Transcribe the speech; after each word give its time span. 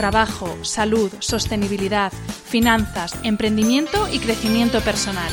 trabajo, 0.00 0.56
salud, 0.64 1.12
sostenibilidad, 1.18 2.10
finanzas, 2.10 3.14
emprendimiento 3.22 4.08
y 4.10 4.18
crecimiento 4.18 4.80
personal. 4.80 5.30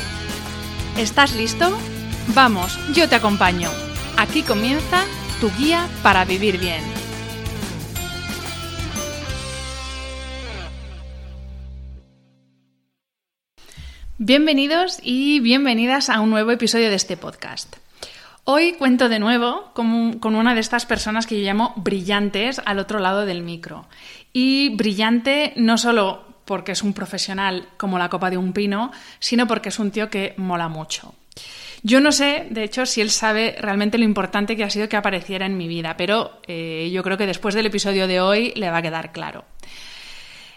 ¿Estás 0.98 1.34
listo? 1.38 1.72
Vamos, 2.36 2.78
yo 2.94 3.08
te 3.08 3.16
acompaño. 3.16 3.70
Aquí 4.18 4.42
comienza 4.42 5.06
tu 5.40 5.50
guía 5.58 5.88
para 6.04 6.26
vivir 6.26 6.59
bien. 6.59 6.84
Bienvenidos 14.18 15.00
y 15.02 15.40
bienvenidas 15.40 16.09
a 16.09 16.20
un 16.20 16.30
nuevo 16.30 16.52
episodio 16.52 16.90
de 16.90 16.96
este 16.96 17.16
podcast. 17.16 17.87
Hoy 18.50 18.76
cuento 18.76 19.09
de 19.09 19.20
nuevo 19.20 19.72
con, 19.73 20.22
una 20.23 20.53
de 20.56 20.62
estas 20.62 20.86
personas 20.86 21.28
que 21.28 21.38
yo 21.38 21.45
llamo 21.45 21.73
brillantes 21.76 22.62
al 22.64 22.80
otro 22.80 23.00
lado 23.00 23.26
del 23.26 23.44
micro. 23.44 23.90
Y 24.31 24.70
brillante 24.70 25.52
no 25.58 25.78
solo 25.78 26.23
porque 26.45 26.72
es 26.72 26.81
un 26.81 26.94
profesional 26.94 27.68
como 27.75 28.00
la 28.00 28.08
copa 28.08 28.30
de 28.30 28.38
un 28.38 28.53
pino, 28.53 28.94
sino 29.20 29.48
porque 29.48 29.68
es 29.68 29.80
un 29.80 29.92
tío 29.92 30.09
que 30.09 30.34
mola 30.38 30.70
mucho. 30.70 31.14
Yo 31.84 32.00
no 32.00 32.14
sé, 32.14 32.48
de 32.50 32.64
hecho, 32.64 32.86
si 32.86 33.02
él 33.02 33.12
sabe 33.12 33.58
realmente 33.59 33.98
lo 33.98 34.06
importante 34.06 34.56
que 34.56 34.64
ha 34.64 34.70
sido 34.70 34.88
que 34.88 34.95
apareciera 34.95 35.45
en 35.45 35.58
mi 35.58 35.68
vida, 35.68 35.97
pero 35.97 36.40
eh, 36.47 36.90
yo 36.90 37.03
creo 37.03 37.18
que 37.18 37.28
después 37.28 37.53
del 37.53 37.66
episodio 37.66 38.08
de 38.08 38.22
hoy 38.22 38.53
le 38.56 38.69
va 38.69 38.78
a 38.78 38.81
quedar 38.81 39.12
claro. 39.12 39.44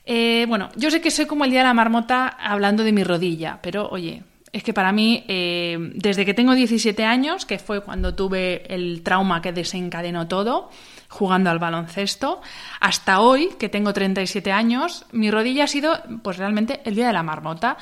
Eh, 0.06 0.44
bueno, 0.48 0.68
yo 0.76 0.92
sé 0.92 1.00
que 1.00 1.10
soy 1.10 1.26
como 1.26 1.44
el 1.44 1.50
día 1.50 1.62
de 1.62 1.66
la 1.66 1.74
marmota 1.74 2.28
hablando 2.28 2.84
de 2.84 2.92
mi 2.92 3.02
rodilla, 3.02 3.58
pero 3.60 3.88
oye, 3.88 4.22
es 4.52 4.64
que 4.64 4.74
para 4.74 4.92
mí, 4.92 5.24
eh, 5.28 5.78
desde 5.94 6.24
que 6.24 6.34
tengo 6.34 6.54
17 6.54 7.04
años, 7.04 7.46
que 7.46 7.58
fue 7.58 7.82
cuando 7.82 8.14
tuve 8.14 8.64
el 8.72 9.02
trauma 9.02 9.40
que 9.40 9.52
desencadenó 9.52 10.26
todo, 10.26 10.70
jugando 11.08 11.50
al 11.50 11.58
baloncesto, 11.58 12.40
hasta 12.80 13.20
hoy, 13.20 13.50
que 13.58 13.68
tengo 13.68 13.92
37 13.92 14.50
años, 14.50 15.06
mi 15.12 15.30
rodilla 15.30 15.64
ha 15.64 15.68
sido 15.68 16.00
pues 16.22 16.36
realmente 16.36 16.80
el 16.84 16.96
día 16.96 17.06
de 17.06 17.12
la 17.12 17.22
marmota. 17.22 17.76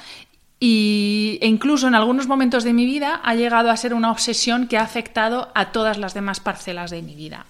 Y, 0.61 1.39
e 1.41 1.47
incluso 1.47 1.87
en 1.87 1.95
algunos 1.95 2.27
momentos 2.27 2.65
de 2.65 2.73
mi 2.73 2.85
vida 2.85 3.21
ha 3.23 3.35
llegado 3.35 3.71
a 3.71 3.77
ser 3.77 3.95
una 3.95 4.11
obsesión 4.11 4.67
que 4.67 4.77
ha 4.77 4.83
afectado 4.83 5.51
a 5.55 5.73
todas 5.73 5.99
las 5.99 6.15
demás 6.15 6.41
parcelas 6.41 6.91
de 6.91 7.01
mi 7.01 7.15
vida. 7.15 7.47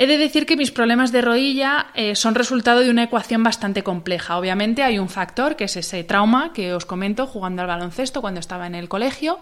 He 0.00 0.06
de 0.06 0.16
decir 0.16 0.46
que 0.46 0.56
mis 0.56 0.70
problemas 0.70 1.10
de 1.10 1.22
rodilla 1.22 1.88
eh, 1.92 2.14
son 2.14 2.36
resultado 2.36 2.78
de 2.80 2.90
una 2.90 3.02
ecuación 3.02 3.42
bastante 3.42 3.82
compleja. 3.82 4.38
Obviamente 4.38 4.84
hay 4.84 4.96
un 4.96 5.08
factor 5.08 5.56
que 5.56 5.64
es 5.64 5.76
ese 5.76 6.04
trauma 6.04 6.52
que 6.52 6.72
os 6.72 6.86
comento 6.86 7.26
jugando 7.26 7.62
al 7.62 7.68
baloncesto 7.68 8.20
cuando 8.20 8.38
estaba 8.38 8.68
en 8.68 8.76
el 8.76 8.88
colegio. 8.88 9.40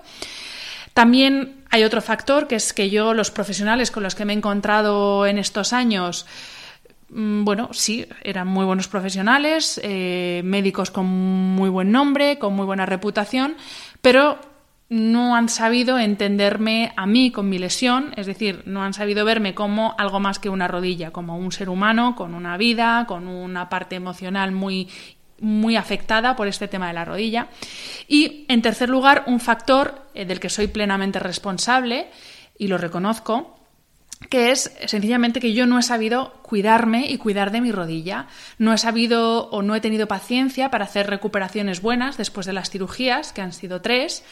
También 0.95 1.63
hay 1.69 1.85
otro 1.85 2.01
factor 2.01 2.49
que 2.49 2.55
es 2.55 2.73
que 2.73 2.89
yo, 2.89 3.13
los 3.13 3.31
profesionales 3.31 3.91
con 3.91 4.03
los 4.03 4.15
que 4.15 4.25
me 4.25 4.33
he 4.33 4.37
encontrado 4.37 5.27
en 5.27 5.37
estos 5.37 5.75
años, 5.75 6.25
bueno, 7.11 7.69
sí, 7.73 8.07
eran 8.23 8.49
muy 8.49 8.65
buenos 8.65 8.89
profesionales, 8.89 9.79
eh, 9.85 10.41
médicos 10.43 10.91
con 10.91 11.05
muy 11.05 11.69
buen 11.69 11.93
nombre, 11.93 12.39
con 12.39 12.55
muy 12.55 12.65
buena 12.65 12.87
reputación, 12.87 13.57
pero 14.01 14.39
no 14.89 15.35
han 15.35 15.49
sabido 15.49 15.99
entenderme 15.99 16.93
a 16.97 17.07
mí 17.07 17.33
con 17.33 17.49
mi 17.49 17.59
lesión, 17.59 18.13
es 18.17 18.27
decir, 18.27 18.63
no 18.67 18.85
han 18.85 18.95
sabido 18.95 19.25
verme 19.25 19.55
como 19.55 19.95
algo 19.99 20.21
más 20.21 20.39
que 20.39 20.49
una 20.49 20.69
rodilla, 20.69 21.11
como 21.11 21.37
un 21.37 21.51
ser 21.51 21.69
humano 21.69 22.15
con 22.15 22.35
una 22.35 22.57
vida, 22.57 23.05
con 23.09 23.27
una 23.27 23.69
parte 23.69 23.97
emocional 23.97 24.53
muy 24.53 24.89
muy 25.39 25.77
afectada 25.77 26.35
por 26.37 26.49
este 26.49 26.69
tema 26.69 26.89
de 26.89 26.95
la 26.95 27.05
rodilla. 27.05 27.49
Y, 28.09 28.47
en 28.49 28.63
tercer 28.63 28.89
lugar, 28.89 29.25
un 29.27 29.41
factor 29.41 30.07
eh, 30.15 30.25
del 30.25 30.41
que 30.41 30.49
soy 30.49 30.67
plenamente 30.67 31.19
responsable 31.19 32.09
y 32.59 32.69
lo 32.69 32.79
reconozco, 32.79 33.59
que 34.31 34.51
es 34.51 34.73
sencillamente 34.87 35.41
que 35.41 35.53
yo 35.53 35.67
no 35.67 35.79
he 35.79 35.83
sabido 35.83 36.33
cuidarme 36.43 37.11
y 37.11 37.19
cuidar 37.19 37.51
de 37.51 37.61
mi 37.61 37.71
rodilla. 37.71 38.29
No 38.59 38.73
he 38.73 38.79
sabido 38.79 39.51
o 39.51 39.61
no 39.61 39.75
he 39.75 39.81
tenido 39.81 40.09
paciencia 40.09 40.71
para 40.71 40.87
hacer 40.87 41.09
recuperaciones 41.09 41.83
buenas 41.83 42.17
después 42.17 42.47
de 42.47 42.55
las 42.55 42.71
cirugías, 42.71 43.33
que 43.35 43.43
han 43.43 43.53
sido 43.53 43.83
tres, 43.83 44.25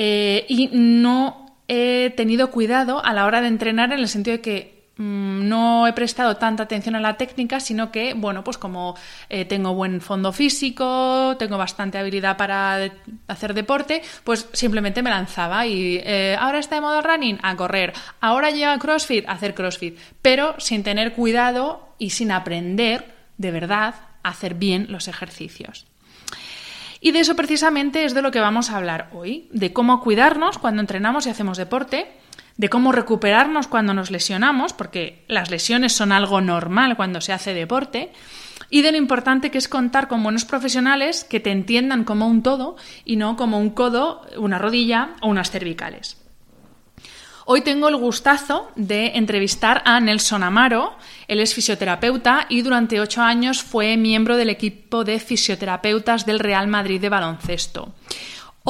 eh, 0.00 0.46
y 0.48 0.70
no 0.72 1.56
he 1.66 2.14
tenido 2.16 2.52
cuidado 2.52 3.04
a 3.04 3.12
la 3.12 3.26
hora 3.26 3.40
de 3.40 3.48
entrenar 3.48 3.92
en 3.92 3.98
el 3.98 4.06
sentido 4.06 4.36
de 4.36 4.40
que 4.40 4.78
no 4.96 5.88
he 5.88 5.92
prestado 5.92 6.36
tanta 6.36 6.64
atención 6.64 6.94
a 6.94 7.00
la 7.00 7.16
técnica, 7.16 7.58
sino 7.58 7.90
que, 7.90 8.14
bueno, 8.14 8.44
pues 8.44 8.58
como 8.58 8.96
eh, 9.28 9.44
tengo 9.44 9.74
buen 9.74 10.00
fondo 10.00 10.32
físico, 10.32 11.36
tengo 11.36 11.58
bastante 11.58 11.98
habilidad 11.98 12.36
para 12.36 12.90
hacer 13.26 13.54
deporte, 13.54 14.02
pues 14.22 14.48
simplemente 14.52 15.02
me 15.02 15.10
lanzaba 15.10 15.66
y 15.66 16.00
eh, 16.04 16.36
ahora 16.38 16.60
está 16.60 16.76
de 16.76 16.80
moda 16.80 17.00
running, 17.00 17.38
a 17.42 17.56
correr, 17.56 17.92
ahora 18.20 18.50
lleva 18.50 18.78
CrossFit, 18.78 19.28
a 19.28 19.32
hacer 19.32 19.52
CrossFit, 19.52 19.98
pero 20.22 20.54
sin 20.58 20.84
tener 20.84 21.12
cuidado 21.12 21.88
y 21.98 22.10
sin 22.10 22.30
aprender 22.30 23.14
de 23.36 23.50
verdad 23.50 23.96
a 24.22 24.28
hacer 24.28 24.54
bien 24.54 24.86
los 24.90 25.08
ejercicios. 25.08 25.86
Y 27.00 27.12
de 27.12 27.20
eso 27.20 27.36
precisamente 27.36 28.04
es 28.04 28.14
de 28.14 28.22
lo 28.22 28.30
que 28.30 28.40
vamos 28.40 28.70
a 28.70 28.76
hablar 28.76 29.10
hoy, 29.12 29.48
de 29.52 29.72
cómo 29.72 30.00
cuidarnos 30.00 30.58
cuando 30.58 30.80
entrenamos 30.80 31.26
y 31.26 31.30
hacemos 31.30 31.58
deporte, 31.58 32.06
de 32.56 32.68
cómo 32.68 32.92
recuperarnos 32.92 33.68
cuando 33.68 33.94
nos 33.94 34.10
lesionamos, 34.10 34.72
porque 34.72 35.24
las 35.28 35.50
lesiones 35.50 35.92
son 35.92 36.10
algo 36.10 36.40
normal 36.40 36.96
cuando 36.96 37.20
se 37.20 37.32
hace 37.32 37.54
deporte, 37.54 38.12
y 38.68 38.82
de 38.82 38.92
lo 38.92 38.98
importante 38.98 39.50
que 39.50 39.58
es 39.58 39.68
contar 39.68 40.08
con 40.08 40.22
buenos 40.22 40.44
profesionales 40.44 41.24
que 41.24 41.40
te 41.40 41.52
entiendan 41.52 42.04
como 42.04 42.26
un 42.26 42.42
todo 42.42 42.76
y 43.04 43.16
no 43.16 43.36
como 43.36 43.58
un 43.58 43.70
codo, 43.70 44.22
una 44.36 44.58
rodilla 44.58 45.10
o 45.22 45.28
unas 45.28 45.50
cervicales. 45.50 46.17
Hoy 47.50 47.62
tengo 47.62 47.88
el 47.88 47.96
gustazo 47.96 48.70
de 48.76 49.12
entrevistar 49.14 49.80
a 49.86 49.98
Nelson 50.00 50.42
Amaro. 50.42 50.92
Él 51.28 51.40
es 51.40 51.54
fisioterapeuta 51.54 52.44
y 52.50 52.60
durante 52.60 53.00
ocho 53.00 53.22
años 53.22 53.62
fue 53.62 53.96
miembro 53.96 54.36
del 54.36 54.50
equipo 54.50 55.02
de 55.02 55.18
fisioterapeutas 55.18 56.26
del 56.26 56.40
Real 56.40 56.68
Madrid 56.68 57.00
de 57.00 57.08
baloncesto. 57.08 57.94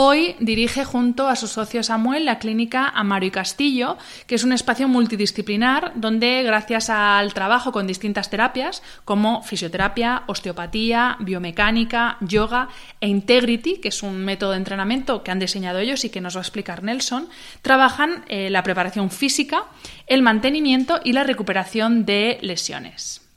Hoy 0.00 0.36
dirige 0.38 0.84
junto 0.84 1.26
a 1.26 1.34
su 1.34 1.48
socio 1.48 1.82
Samuel 1.82 2.24
la 2.24 2.38
clínica 2.38 2.88
Amaro 2.88 3.26
y 3.26 3.32
Castillo, 3.32 3.98
que 4.28 4.36
es 4.36 4.44
un 4.44 4.52
espacio 4.52 4.86
multidisciplinar 4.86 5.90
donde, 5.96 6.44
gracias 6.44 6.88
al 6.88 7.34
trabajo 7.34 7.72
con 7.72 7.88
distintas 7.88 8.30
terapias 8.30 8.84
como 9.04 9.42
fisioterapia, 9.42 10.22
osteopatía, 10.28 11.16
biomecánica, 11.18 12.16
yoga 12.20 12.68
e 13.00 13.08
integrity, 13.08 13.78
que 13.80 13.88
es 13.88 14.04
un 14.04 14.24
método 14.24 14.52
de 14.52 14.58
entrenamiento 14.58 15.24
que 15.24 15.32
han 15.32 15.40
diseñado 15.40 15.80
ellos 15.80 16.04
y 16.04 16.10
que 16.10 16.20
nos 16.20 16.36
va 16.36 16.42
a 16.42 16.42
explicar 16.42 16.84
Nelson, 16.84 17.28
trabajan 17.62 18.24
eh, 18.28 18.50
la 18.50 18.62
preparación 18.62 19.10
física, 19.10 19.64
el 20.06 20.22
mantenimiento 20.22 21.00
y 21.02 21.12
la 21.12 21.24
recuperación 21.24 22.04
de 22.04 22.38
lesiones. 22.40 23.27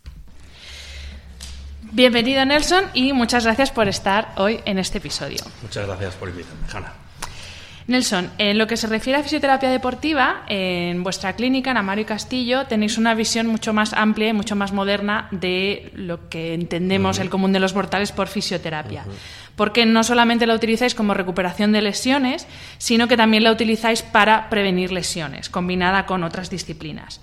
Bienvenido 1.94 2.46
Nelson 2.46 2.86
y 2.94 3.12
muchas 3.12 3.44
gracias 3.44 3.70
por 3.70 3.90
estar 3.90 4.32
hoy 4.38 4.62
en 4.64 4.80
este 4.80 5.00
episodio. 5.00 5.44
Muchas 5.62 5.86
gracias 5.86 6.16
por 6.16 6.30
invitarme, 6.30 6.66
Hanna. 6.72 6.94
Nelson, 7.88 8.32
en 8.38 8.58
lo 8.58 8.66
que 8.66 8.78
se 8.78 8.88
refiere 8.88 9.20
a 9.20 9.24
fisioterapia 9.24 9.70
deportiva, 9.70 10.44
en 10.48 11.04
vuestra 11.04 11.34
clínica, 11.34 11.72
en 11.72 11.76
Amario 11.76 12.04
y 12.04 12.06
Castillo, 12.06 12.66
tenéis 12.66 12.98
una 12.98 13.14
visión 13.14 13.48
mucho 13.48 13.74
más 13.74 13.92
amplia 13.92 14.30
y 14.30 14.34
mucho 14.34 14.56
más 14.56 14.72
moderna 14.72 15.28
de 15.32 15.92
lo 15.94 16.30
que 16.30 16.54
entendemos 16.54 17.20
el 17.20 17.30
común 17.30 17.52
de 17.52 17.60
los 17.60 17.76
mortales 17.76 18.14
por 18.14 18.30
fisioterapia. 18.30 19.04
Porque 19.58 19.86
no 19.86 20.06
solamente 20.06 20.48
la 20.48 20.56
utilizáis 20.56 20.96
como 20.96 21.14
recuperación 21.14 21.74
de 21.74 21.82
lesiones, 21.82 22.48
sino 22.78 23.10
que 23.10 23.18
también 23.18 23.44
la 23.44 23.52
utilizáis 23.52 24.02
para 24.02 24.50
prevenir 24.50 24.94
lesiones, 24.94 25.50
combinada 25.50 26.06
con 26.06 26.24
otras 26.24 26.50
disciplinas. 26.50 27.20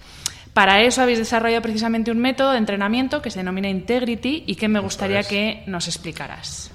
Para 0.59 0.83
eso 0.83 1.03
habéis 1.03 1.21
desarrollado 1.21 1.63
precisamente 1.63 2.11
un 2.11 2.19
método 2.19 2.51
de 2.51 2.59
entrenamiento 2.59 3.23
que 3.23 3.31
se 3.31 3.39
denomina 3.39 3.69
Integrity 3.69 4.43
y 4.45 4.57
que 4.57 4.67
me 4.67 4.81
gustaría 4.81 5.23
que 5.23 5.63
nos 5.69 5.87
explicaras. 5.87 6.73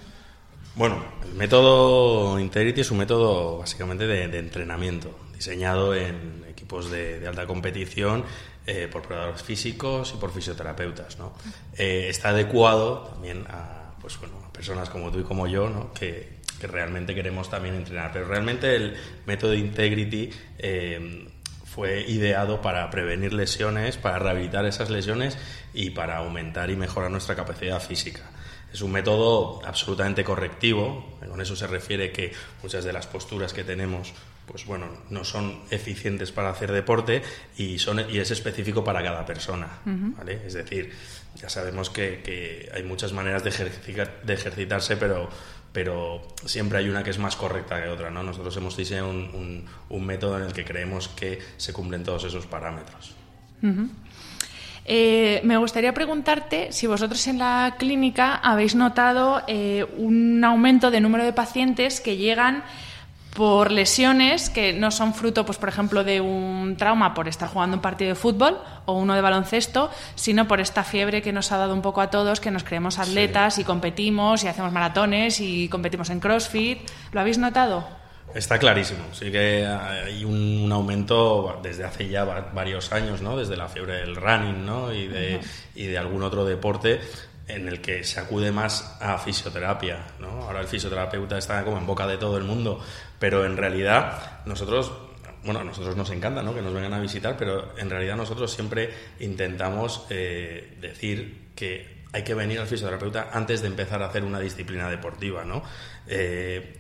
Bueno, 0.76 1.04
el 1.26 1.34
método 1.34 2.40
Integrity 2.40 2.80
es 2.80 2.92
un 2.92 3.00
método 3.00 3.58
básicamente 3.58 4.08
de, 4.08 4.40
entrenamiento, 4.40 5.20
diseñado 5.36 5.94
en 5.94 6.46
equipos 6.48 6.90
de, 6.90 7.28
alta 7.28 7.46
competición 7.46 8.24
eh, 8.66 8.88
por 8.90 9.02
preparadores 9.02 9.44
físicos 9.44 10.14
y 10.16 10.18
por 10.18 10.32
fisioterapeutas. 10.32 11.20
¿no? 11.20 11.34
Eh, 11.78 12.06
está 12.08 12.30
adecuado 12.30 13.00
también 13.00 13.44
a, 13.50 13.96
pues, 14.00 14.18
bueno, 14.18 14.36
personas 14.54 14.90
como 14.90 15.12
tú 15.12 15.20
y 15.20 15.24
como 15.24 15.46
yo, 15.46 15.70
¿no? 15.70 15.92
que, 15.92 16.42
realmente 16.62 17.14
queremos 17.14 17.50
también 17.50 17.76
entrenar. 17.76 18.14
Pero 18.14 18.30
realmente 18.30 18.74
el 18.78 18.96
método 19.26 19.54
Integrity 19.54 20.30
eh, 20.58 21.28
fue 21.74 22.02
ideado 22.08 22.62
para 22.62 22.90
prevenir 22.92 23.34
lesiones, 23.34 23.98
para 23.98 24.20
rehabilitar 24.20 24.66
esas 24.66 24.90
lesiones 24.90 25.38
y 25.74 25.90
para 25.90 26.18
aumentar 26.18 26.70
y 26.70 26.76
mejorar 26.76 27.10
nuestra 27.10 27.36
capacidad 27.36 27.82
física. 27.82 28.22
Es 28.72 28.82
un 28.82 28.92
método 28.92 29.62
absolutamente 29.66 30.24
correctivo, 30.24 31.18
con 31.28 31.42
eso 31.42 31.56
se 31.56 31.68
refiere 31.68 32.12
que 32.12 32.32
muchas 32.62 32.84
de 32.84 32.94
las 32.94 33.08
posturas 33.08 33.54
que 33.54 33.64
tenemos 33.64 34.14
pues 34.46 34.66
bueno, 34.66 34.88
no 35.10 35.24
son 35.24 35.62
eficientes 35.70 36.32
para 36.32 36.50
hacer 36.50 36.72
deporte 36.72 37.22
y, 37.58 37.80
son, 37.80 38.02
y 38.10 38.18
es 38.18 38.30
específico 38.30 38.84
para 38.84 39.02
cada 39.02 39.26
persona. 39.26 39.68
¿vale? 39.86 40.42
Es 40.46 40.54
decir, 40.54 40.92
ya 41.36 41.50
sabemos 41.50 41.90
que, 41.90 42.70
hay 42.74 42.84
muchas 42.84 43.14
maneras 43.14 43.44
de, 43.44 43.52
de 44.24 44.34
ejercitarse, 44.34 44.98
pero, 44.98 45.30
pero 45.74 46.22
siempre 46.46 46.78
hay 46.78 46.88
una 46.88 47.04
que 47.04 47.10
es 47.10 47.18
más 47.18 47.36
correcta 47.36 47.82
que 47.82 47.90
otra. 47.90 48.12
¿no? 48.12 48.24
Nosotros 48.24 48.56
hemos 48.56 48.78
diseñado 48.78 49.10
un, 49.10 49.66
método 50.06 50.38
en 50.38 50.46
el 50.46 50.54
que 50.54 50.64
creemos 50.64 51.10
que 51.10 51.40
se 51.58 51.74
cumplen 51.74 52.04
todos 52.04 52.24
esos 52.24 52.46
parámetros. 52.46 53.16
Eh, 54.86 55.42
me 55.44 55.58
gustaría 55.58 55.94
preguntarte 55.94 56.72
si 56.72 56.88
vosotros 56.88 57.26
en 57.28 57.40
la 57.40 57.76
clínica 57.80 58.36
habéis 58.36 58.76
notado 58.76 59.42
eh, 59.48 59.86
un 59.98 60.44
aumento 60.44 60.92
de 60.92 61.02
número 61.02 61.24
de 61.24 61.34
pacientes 61.34 62.02
que 62.02 62.18
llegan 62.18 62.64
por 63.34 63.72
lesiones 63.72 64.50
que 64.50 64.74
no 64.74 64.92
son 64.92 65.14
fruto, 65.14 65.46
pues 65.46 65.58
por 65.58 65.70
ejemplo, 65.70 66.04
de 66.04 66.22
un 66.22 66.76
trauma 66.78 67.14
por 67.14 67.28
estar 67.28 67.50
jugando 67.50 67.78
un 67.78 67.82
partido 67.82 68.10
de 68.10 68.16
fútbol 68.16 68.60
o 68.86 68.94
uno 68.94 69.16
de 69.16 69.22
baloncesto, 69.22 69.90
sino 70.16 70.48
por 70.48 70.62
esta 70.62 70.84
fiebre 70.84 71.22
que 71.22 71.34
nos 71.34 71.52
ha 71.52 71.58
dado 71.58 71.74
un 71.74 71.82
poco 71.82 72.02
a 72.02 72.10
todos, 72.10 72.40
que 72.40 72.52
nos 72.52 72.64
creemos 72.64 73.00
atletas 73.00 73.58
y 73.58 73.64
competimos 73.64 74.44
y 74.44 74.48
hacemos 74.48 74.72
maratones 74.72 75.40
y 75.40 75.68
competimos 75.68 76.10
en 76.10 76.20
CrossFit. 76.20 76.80
¿Lo 77.12 77.22
habéis 77.22 77.38
notado? 77.38 77.86
Está 78.36 78.58
clarísimo, 78.58 79.04
sí 79.12 79.32
que 79.32 79.66
hay 79.66 80.26
un, 80.26 80.72
aumento 80.72 81.60
desde 81.62 81.84
hace 81.84 82.10
ya 82.10 82.24
varios 82.24 82.92
años, 82.92 83.22
¿no? 83.22 83.38
Desde 83.38 83.56
la 83.56 83.68
fiebre 83.68 83.98
del 83.98 84.16
running, 84.16 84.66
¿no? 84.66 84.92
Y 84.92 85.08
de, 85.08 85.40
y 85.76 85.86
de 85.86 85.98
algún 86.00 86.24
otro 86.24 86.44
deporte 86.44 87.00
en 87.48 87.68
el 87.68 87.82
que 87.82 88.04
se 88.04 88.20
acude 88.20 88.52
más 88.52 88.98
a 89.02 89.18
fisioterapia, 89.18 90.00
¿no? 90.20 90.44
Ahora 90.44 90.62
el 90.62 90.68
fisioterapeuta 90.68 91.38
está 91.38 91.64
como 91.64 91.78
en 91.78 91.86
boca 91.86 92.08
de 92.08 92.18
todo 92.18 92.38
el 92.38 92.44
mundo, 92.44 92.80
pero 93.24 93.46
en 93.46 93.56
realidad 93.56 94.42
nosotros 94.46 94.92
bueno, 95.46 95.62
a 95.62 95.64
nosotros 95.64 95.96
nos 95.96 96.10
encanta 96.10 96.44
¿no? 96.44 96.54
que 96.54 96.62
nos 96.62 96.74
vengan 96.74 96.94
a 96.94 97.00
visitar, 97.00 97.38
pero 97.38 97.72
en 97.78 97.90
realidad 97.90 98.18
nosotros 98.18 98.52
siempre 98.52 98.90
intentamos 99.22 100.06
eh, 100.10 100.76
decir 100.82 101.52
que 101.56 102.04
hay 102.12 102.26
que 102.26 102.34
venir 102.34 102.60
al 102.60 102.68
fisioterapeuta 102.68 103.30
antes 103.32 103.62
de 103.62 103.70
empezar 103.70 104.04
a 104.04 104.08
hacer 104.08 104.26
una 104.26 104.42
disciplina 104.42 104.90
deportiva, 104.90 105.46
¿no? 105.46 105.64
Eh, 106.06 106.80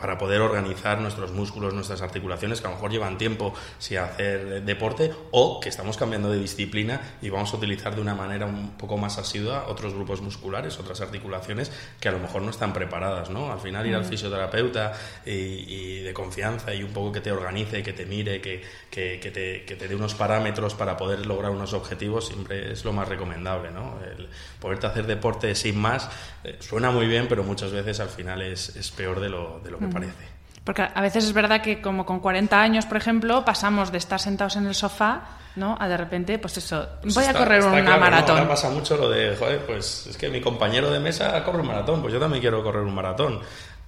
para 0.00 0.16
poder 0.16 0.40
organizar 0.40 1.00
nuestros 1.00 1.32
músculos, 1.32 1.74
nuestras 1.74 2.00
articulaciones, 2.00 2.60
que 2.60 2.66
a 2.66 2.70
lo 2.70 2.76
mejor 2.76 2.90
llevan 2.90 3.18
tiempo 3.18 3.52
sin 3.78 3.98
hacer 3.98 4.64
deporte, 4.64 5.12
o 5.30 5.60
que 5.60 5.68
estamos 5.68 5.96
cambiando 5.96 6.30
de 6.30 6.38
disciplina 6.38 7.00
y 7.20 7.28
vamos 7.28 7.52
a 7.52 7.56
utilizar 7.56 7.94
de 7.94 8.00
una 8.00 8.14
manera 8.14 8.46
un 8.46 8.70
poco 8.78 8.96
más 8.96 9.18
asidua 9.18 9.66
otros 9.68 9.94
grupos 9.94 10.22
musculares, 10.22 10.78
otras 10.78 11.00
articulaciones 11.00 11.70
que 12.00 12.08
a 12.08 12.12
lo 12.12 12.18
mejor 12.18 12.42
no 12.42 12.50
están 12.50 12.72
preparadas, 12.72 13.30
¿no? 13.30 13.52
Al 13.52 13.60
final 13.60 13.86
ir 13.86 13.94
al 13.94 14.04
fisioterapeuta 14.04 14.92
y, 15.26 16.00
de 16.00 16.14
confianza 16.14 16.74
y 16.74 16.82
un 16.82 16.92
poco 16.92 17.12
que 17.12 17.20
te 17.20 17.30
organice, 17.30 17.82
que 17.82 17.92
te 17.92 18.06
mire, 18.06 18.40
que, 18.40 18.62
que, 18.90 19.18
te, 19.18 19.64
que, 19.64 19.76
te, 19.76 19.88
dé 19.88 19.94
unos 19.94 20.14
parámetros 20.14 20.74
para 20.74 20.96
poder 20.96 21.26
lograr 21.26 21.50
unos 21.50 21.74
objetivos 21.74 22.28
siempre 22.28 22.72
es 22.72 22.84
lo 22.84 22.92
más 22.92 23.08
recomendable, 23.08 23.70
¿no? 23.70 23.98
El 24.02 24.28
poderte 24.58 24.86
hacer 24.86 25.06
deporte 25.06 25.54
sin 25.54 25.78
más 25.78 26.08
eh, 26.42 26.56
suena 26.60 26.90
muy 26.90 27.06
bien, 27.06 27.26
pero 27.28 27.44
muchas 27.44 27.70
veces 27.70 28.00
al 28.00 28.08
final 28.08 28.40
es, 28.42 28.74
es 28.76 28.90
peor 28.90 29.20
de 29.20 29.28
lo, 29.28 29.60
de 29.62 29.70
lo 29.70 29.78
que 29.78 29.89
parece. 29.90 30.30
Porque 30.64 30.82
a 30.82 31.00
veces 31.00 31.24
es 31.24 31.32
verdad 31.32 31.62
que 31.62 31.80
como 31.80 32.04
con 32.04 32.20
40 32.20 32.60
años, 32.60 32.86
por 32.86 32.96
ejemplo, 32.96 33.44
pasamos 33.44 33.90
de 33.90 33.98
estar 33.98 34.20
sentados 34.20 34.56
en 34.56 34.66
el 34.66 34.74
sofá, 34.74 35.22
¿no? 35.56 35.76
A 35.80 35.88
de 35.88 35.96
repente, 35.96 36.38
pues 36.38 36.58
eso, 36.58 36.86
pues 37.02 37.14
voy 37.14 37.24
a 37.24 37.32
correr 37.32 37.64
una 37.64 37.96
maratón. 37.96 38.36
Ahora 38.36 38.50
pasa 38.50 38.68
mucho 38.70 38.96
lo 38.96 39.08
de, 39.08 39.36
joder, 39.36 39.64
pues 39.66 40.06
es 40.08 40.16
que 40.16 40.28
mi 40.28 40.40
compañero 40.40 40.90
de 40.90 41.00
mesa 41.00 41.42
corre 41.44 41.60
un 41.60 41.66
maratón, 41.66 42.02
pues 42.02 42.12
yo 42.12 42.20
también 42.20 42.40
quiero 42.40 42.62
correr 42.62 42.82
un 42.82 42.94
maratón. 42.94 43.40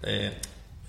Eh, 0.02 0.38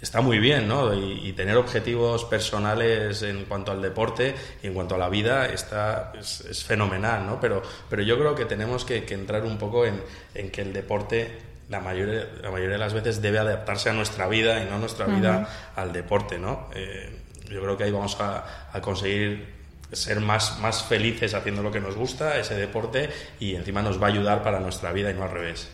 está 0.02 0.22
muy 0.22 0.40
bien, 0.40 0.68
¿no? 0.68 0.94
Y, 0.94 1.32
tener 1.34 1.58
objetivos 1.58 2.26
personales 2.26 3.22
en 3.24 3.46
cuanto 3.46 3.72
al 3.72 3.82
deporte 3.82 4.36
y 4.62 4.68
en 4.68 4.74
cuanto 4.74 4.96
a 4.96 4.98
la 4.98 5.10
vida 5.10 5.48
está, 5.48 6.12
es, 6.20 6.64
fenomenal, 6.64 7.26
¿no? 7.26 7.40
Pero, 7.40 7.62
pero 7.90 8.04
yo 8.04 8.18
creo 8.18 8.36
que 8.36 8.46
tenemos 8.46 8.86
que, 8.86 9.06
entrar 9.10 9.44
un 9.44 9.58
poco 9.58 9.86
en, 9.86 10.02
en 10.36 10.52
que 10.52 10.62
el 10.62 10.74
deporte 10.74 11.53
la 11.70 11.80
mayoría, 11.80 12.28
la 12.42 12.52
mayoría 12.52 12.74
de 12.74 12.80
las 12.80 12.94
veces 12.94 13.22
debe 13.22 13.40
adaptarse 13.40 13.90
a 13.90 13.94
nuestra 13.94 14.28
vida 14.28 14.62
y 14.62 14.70
no 14.70 14.80
nuestra 14.80 15.06
vida 15.06 15.48
al 15.76 15.94
deporte, 15.94 16.38
¿no? 16.38 16.70
Eh, 16.76 17.20
yo 17.50 17.62
creo 17.62 17.78
que 17.78 17.84
ahí 17.86 17.92
vamos 17.92 18.18
a, 18.20 18.44
conseguir 18.82 19.54
ser 19.92 20.20
más, 20.20 20.60
más 20.60 20.84
felices 20.84 21.34
haciendo 21.34 21.62
lo 21.62 21.72
que 21.72 21.80
nos 21.80 21.96
gusta, 21.96 22.38
ese 22.38 22.56
deporte, 22.56 23.10
y 23.40 23.56
encima 23.56 23.82
nos 23.82 24.02
va 24.02 24.08
a 24.08 24.10
ayudar 24.10 24.44
para 24.44 24.60
nuestra 24.60 24.92
vida 24.92 25.12
y 25.12 25.14
no 25.14 25.24
al 25.24 25.32
revés. 25.32 25.70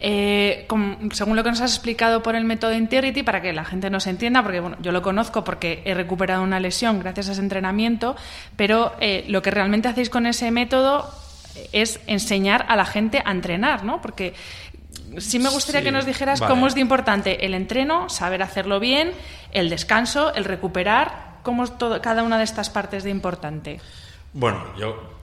Eh, 0.00 0.66
según 1.12 1.36
lo 1.36 1.44
que 1.44 1.50
nos 1.50 1.60
has 1.60 1.72
explicado 1.72 2.22
por 2.22 2.34
el 2.34 2.44
método 2.44 2.72
Integrity, 2.74 3.22
para 3.22 3.40
que 3.40 3.52
la 3.52 3.64
gente 3.64 3.90
nos 3.90 4.06
entienda, 4.06 4.42
porque 4.42 4.60
bueno, 4.60 4.76
yo 4.80 4.92
lo 4.92 5.02
conozco 5.02 5.44
porque 5.44 5.82
he 5.84 5.94
recuperado 5.94 6.42
una 6.42 6.60
lesión 6.60 6.98
gracias 6.98 7.28
a 7.28 7.32
ese 7.32 7.40
entrenamiento, 7.40 8.16
pero 8.56 8.92
eh, 9.00 9.24
lo 9.28 9.40
que 9.40 9.50
realmente 9.50 9.88
hacéis 9.88 10.10
con 10.10 10.26
ese 10.26 10.50
método 10.50 11.08
es 11.72 12.00
enseñar 12.06 12.66
a 12.68 12.76
la 12.76 12.84
gente 12.84 13.22
a 13.24 13.30
entrenar, 13.30 13.84
¿no? 13.84 14.00
Porque 14.00 14.34
sí 15.18 15.38
me 15.38 15.48
gustaría 15.48 15.82
que 15.82 15.92
nos 15.92 16.06
dijeras 16.06 16.40
cómo 16.40 16.66
es 16.66 16.74
de 16.74 16.80
importante 16.80 17.46
el 17.46 17.54
entreno, 17.54 18.08
saber 18.08 18.42
hacerlo 18.42 18.80
bien, 18.80 19.12
el 19.52 19.70
descanso, 19.70 20.34
el 20.34 20.44
recuperar, 20.44 21.38
cómo 21.42 21.64
es 21.64 21.76
todo, 21.78 22.00
cada 22.02 22.22
una 22.22 22.38
de 22.38 22.44
estas 22.44 22.70
partes 22.70 23.04
de 23.04 23.10
importante. 23.10 23.80
Bueno, 24.32 24.64
yo 24.76 25.16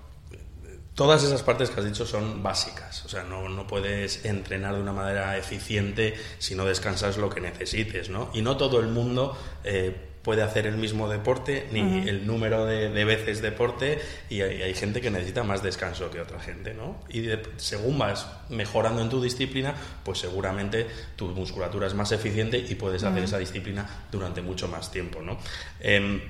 Todas 0.96 1.24
esas 1.24 1.42
partes 1.42 1.72
que 1.72 1.80
has 1.80 1.88
dicho 1.88 2.06
son 2.06 2.44
básicas, 2.44 3.04
o 3.06 3.10
sea, 3.10 3.24
no, 3.24 3.50
no, 3.50 3.66
puedes 3.66 4.26
entrenar 4.26 4.76
de 4.76 4.82
una 4.82 4.94
manera 4.94 5.36
eficiente 5.36 6.14
si 6.38 6.54
no 6.54 6.66
descansas 6.66 7.18
lo 7.18 7.30
que 7.30 7.42
necesites, 7.42 8.10
¿no? 8.10 8.30
Y 8.32 8.44
no 8.44 8.58
todo 8.58 8.80
el 8.80 8.90
mundo 8.90 9.36
eh, 9.64 10.13
puede 10.24 10.42
hacer 10.42 10.66
el 10.68 10.78
mismo 10.78 11.10
deporte 11.10 11.68
ni 11.72 12.08
el 12.08 12.26
número 12.26 12.66
de, 12.66 13.06
veces 13.06 13.42
deporte 13.42 14.00
y 14.30 14.42
hay, 14.42 14.74
gente 14.74 15.02
que 15.02 15.12
necesita 15.12 15.44
más 15.44 15.62
descanso 15.62 16.10
que 16.10 16.22
otra 16.22 16.40
gente, 16.40 16.74
¿no? 16.74 17.00
Y 17.10 17.28
según 17.58 18.00
vas 18.00 18.28
mejorando 18.50 19.02
en 19.02 19.10
tu 19.10 19.22
disciplina, 19.22 19.76
pues 20.04 20.20
seguramente 20.20 20.88
tu 21.18 21.28
musculatura 21.28 21.88
es 21.88 21.94
más 21.94 22.12
eficiente 22.14 22.58
y 22.58 22.76
puedes 22.76 23.04
hacer 23.04 23.24
esa 23.24 23.38
disciplina 23.38 24.06
durante 24.12 24.42
mucho 24.42 24.68
más 24.70 24.92
tiempo, 24.92 25.22
¿no? 25.22 25.38
Em, 25.82 26.22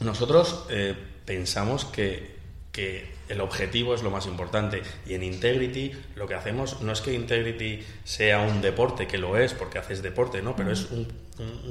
nosotros 0.00 0.66
eh, 0.70 0.94
pensamos 1.24 1.84
que, 1.84 2.36
que 2.72 3.15
el 3.28 3.40
objetivo 3.40 3.94
es 3.94 4.02
lo 4.02 4.10
más 4.10 4.26
importante. 4.26 4.82
Y 5.06 5.14
en 5.14 5.22
Integrity 5.22 5.92
lo 6.14 6.26
que 6.26 6.34
hacemos 6.34 6.82
no 6.82 6.92
es 6.92 7.00
que 7.00 7.12
Integrity 7.12 7.84
sea 8.04 8.40
un 8.40 8.60
deporte, 8.60 9.06
que 9.06 9.18
lo 9.18 9.36
es 9.36 9.54
porque 9.54 9.78
haces 9.78 10.02
deporte, 10.02 10.42
¿no? 10.42 10.56
Pero 10.56 10.72
es 10.72 10.90
un, 10.90 11.26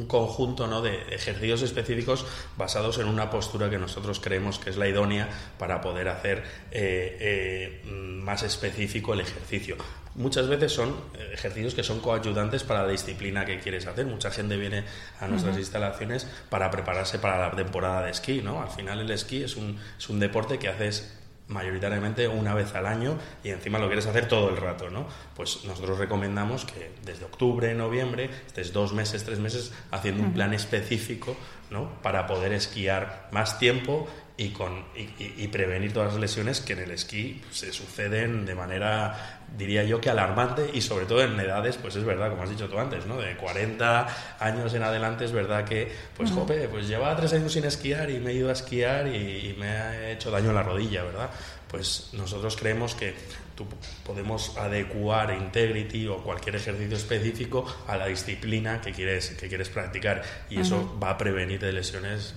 conjunto 0.07 0.67
¿no? 0.67 0.83
de 0.83 0.95
ejercicios 1.09 1.63
específicos 1.63 2.23
basados 2.55 2.99
en 2.99 3.07
una 3.07 3.31
postura 3.31 3.67
que 3.67 3.79
nosotros 3.79 4.19
creemos 4.19 4.59
que 4.59 4.69
es 4.69 4.77
la 4.77 4.87
idónea 4.87 5.27
para 5.57 5.81
poder 5.81 6.07
hacer 6.07 6.43
eh, 6.69 7.81
eh, 7.83 7.89
más 7.89 8.43
específico 8.43 9.15
el 9.15 9.21
ejercicio. 9.21 9.75
Muchas 10.13 10.47
veces 10.47 10.71
son 10.71 10.95
ejercicios 11.33 11.73
que 11.73 11.83
son 11.83 11.99
coayudantes 11.99 12.63
para 12.63 12.83
la 12.83 12.89
disciplina 12.89 13.43
que 13.45 13.59
quieres 13.59 13.85
hacer. 13.85 14.05
Mucha 14.05 14.31
gente 14.31 14.55
viene 14.55 14.85
a 15.19 15.27
nuestras 15.27 15.57
instalaciones 15.57 16.25
para 16.49 16.71
prepararse 16.71 17.19
para 17.19 17.37
la 17.39 17.55
temporada 17.55 18.05
de 18.05 18.11
esquí, 18.11 18.41
¿no? 18.41 18.61
Al 18.61 18.69
final 18.69 19.01
el 19.01 19.11
esquí 19.11 19.43
es 19.43 19.57
un, 19.57 19.77
es 19.97 20.09
un 20.09 20.19
deporte 20.19 20.57
que 20.57 20.69
haces 20.69 21.11
mayoritariamente 21.47 22.27
una 22.27 22.53
vez 22.53 22.73
al 22.75 22.85
año 22.87 23.17
y 23.43 23.49
encima 23.49 23.77
lo 23.77 23.87
quieres 23.87 24.07
hacer 24.07 24.27
todo 24.27 24.49
el 24.49 24.57
rato, 24.57 24.89
¿no? 24.89 25.07
Pues 25.35 25.63
nosotros 25.65 25.99
recomendamos 25.99 26.65
que 26.65 26.91
desde 27.03 27.25
octubre, 27.25 27.73
noviembre, 27.75 28.29
estés 28.47 28.73
dos 28.73 28.93
meses, 28.93 29.23
tres 29.23 29.39
meses 29.39 29.71
haciendo 29.91 30.23
un 30.23 30.33
plan 30.33 30.53
específico, 30.53 31.35
¿no? 31.69 31.89
Para 32.01 32.25
poder 32.27 32.53
esquiar 32.53 33.29
más 33.31 33.59
tiempo 33.59 34.07
y, 34.37 34.49
con, 34.49 34.83
y, 34.95 35.47
prevenir 35.47 35.93
todas 35.93 36.11
las 36.11 36.19
lesiones 36.19 36.59
que 36.59 36.73
en 36.73 36.79
el 36.79 36.91
esquí 36.91 37.41
se 37.51 37.71
suceden 37.71 38.45
de 38.45 38.53
manera, 38.53 39.39
diría 39.57 39.85
yo, 39.85 40.01
que 40.01 40.09
alarmante 40.09 40.69
y 40.73 40.81
sobre 40.81 41.05
todo 41.05 41.21
en 41.23 41.39
edades, 41.39 41.77
pues 41.77 41.95
es 41.95 42.03
verdad, 42.03 42.31
como 42.31 42.43
has 42.43 42.49
dicho 42.49 42.67
tú 42.67 42.77
antes, 42.77 43.05
¿no? 43.05 43.17
De 43.17 43.37
40 43.37 44.35
años 44.39 44.73
en 44.73 44.83
adelante 44.83 45.23
es 45.23 45.31
verdad 45.31 45.63
que, 45.63 45.89
pues, 46.17 46.31
jope, 46.31 46.67
pues 46.67 46.87
llevaba 46.89 47.15
tres 47.15 47.31
años 47.31 47.53
sin 47.53 47.63
esquiar 47.63 48.09
y 48.09 48.19
me 48.19 48.31
he 48.31 48.33
ido 48.33 48.49
a 48.49 48.53
esquiar 48.53 49.07
y, 49.07 49.55
me 49.57 49.67
ha 49.69 50.11
hecho 50.11 50.31
daño 50.31 50.49
en 50.49 50.55
la 50.55 50.63
rodilla, 50.63 51.03
¿verdad? 51.03 51.29
Pues 51.69 52.09
nosotros 52.11 52.57
creemos 52.57 52.93
que 52.93 53.13
tú 53.55 53.65
podemos 54.05 54.57
adecuar 54.57 55.33
Integrity 55.33 56.07
o 56.07 56.17
cualquier 56.17 56.57
ejercicio 56.57 56.97
específico 56.97 57.65
a 57.87 57.95
la 57.95 58.07
disciplina 58.07 58.81
que 58.81 58.91
quieres, 58.91 59.29
que 59.29 59.47
quieres 59.47 59.69
practicar 59.69 60.23
y 60.49 60.59
eso 60.59 60.97
va 61.01 61.11
a 61.11 61.17
prevenir 61.17 61.61
de 61.61 61.71
lesiones 61.71 62.35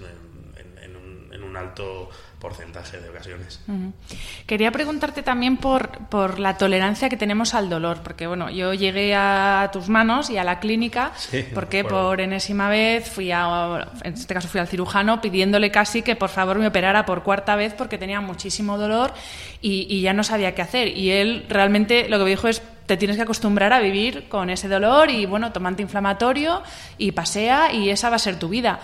un 1.42 1.57
alto 1.57 2.11
porcentaje 2.38 3.00
de 3.00 3.09
ocasiones. 3.09 3.61
Quería 4.47 4.71
preguntarte 4.71 5.23
también 5.23 5.57
por, 5.57 5.90
por, 6.09 6.38
la 6.38 6.57
tolerancia 6.57 7.09
que 7.09 7.16
tenemos 7.16 7.54
al 7.54 7.68
dolor, 7.68 8.00
porque 8.02 8.26
bueno, 8.26 8.49
yo 8.50 8.75
llegué 8.75 9.14
a 9.14 9.68
tus 9.73 9.88
manos 9.88 10.30
y 10.30 10.38
a 10.38 10.45
la 10.45 10.61
clínica 10.61 11.12
porque 11.54 11.85
por 11.85 12.21
enésima 12.21 12.68
vez 12.68 13.09
fui 13.09 13.33
a, 13.33 13.88
en 14.04 14.14
este 14.14 14.35
caso 14.35 14.49
fui 14.49 14.61
al 14.61 14.68
cirujano 14.68 15.21
pidiéndole 15.21 15.71
casi 15.71 16.02
que 16.02 16.16
por 16.16 16.30
favor 16.30 16.59
me 16.59 16.68
operara 16.68 17.04
por 17.04 17.23
cuarta 17.23 17.57
vez 17.57 17.75
porque 17.75 17.99
tenía 17.99 18.21
muchísimo 18.21 18.78
dolor 18.78 19.12
y, 19.61 19.87
y 19.88 20.00
ya 20.00 20.12
no 20.12 20.23
sabía 20.23 20.54
qué 20.54 20.62
hacer. 20.62 20.97
Y 20.97 21.11
él 21.11 21.47
realmente 21.49 22.09
lo 22.09 22.18
que 22.18 22.25
me 22.25 22.30
dijo 22.30 22.49
es 22.49 22.62
te 22.87 22.97
tienes 22.97 23.16
que 23.16 23.23
acostumbrar 23.23 23.73
a 23.75 23.80
vivir 23.80 24.28
con 24.28 24.49
ese 24.49 24.66
dolor 24.66 25.11
y 25.11 25.26
bueno, 25.26 25.52
toma 25.52 25.68
antiinflamatorio 25.68 26.62
y 26.97 27.12
pasea 27.12 27.73
y 27.73 27.90
esa 27.90 28.09
va 28.09 28.16
a 28.16 28.18
ser 28.18 28.38
tu 28.38 28.49
vida 28.49 28.80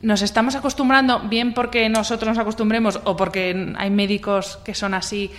nos 0.00 0.22
estamos 0.22 0.54
acostumbrando, 0.54 1.20
bien 1.20 1.54
porque 1.54 1.88
nosotros 1.88 2.28
nos 2.28 2.38
acostumbremos 2.38 3.00
o 3.04 3.16
porque 3.16 3.74
hay 3.76 3.90
médicos 3.90 4.58
que 4.64 4.74
son 4.74 4.94
así, 4.94 5.30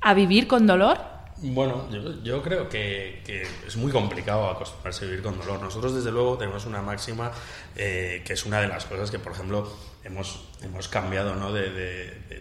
a 0.00 0.14
vivir 0.14 0.46
con 0.46 0.66
dolor? 0.66 0.98
Bueno, 1.40 1.88
yo, 2.24 2.42
creo 2.42 2.68
que, 2.68 3.22
es 3.66 3.76
muy 3.76 3.92
complicado 3.92 4.50
acostumbrarse 4.50 5.04
a 5.04 5.08
vivir 5.08 5.22
con 5.22 5.38
dolor. 5.38 5.60
Nosotros, 5.60 5.94
desde 5.94 6.10
luego, 6.10 6.36
tenemos 6.36 6.66
una 6.66 6.82
máxima 6.82 7.30
eh, 7.76 8.22
que 8.24 8.32
es 8.32 8.44
una 8.44 8.60
de 8.60 8.66
las 8.66 8.86
cosas 8.86 9.10
que, 9.10 9.20
por 9.20 9.32
ejemplo, 9.32 9.70
hemos, 10.08 10.40
hemos 10.62 10.88
cambiado 10.88 11.34
¿no? 11.36 11.52
de, 11.52 11.70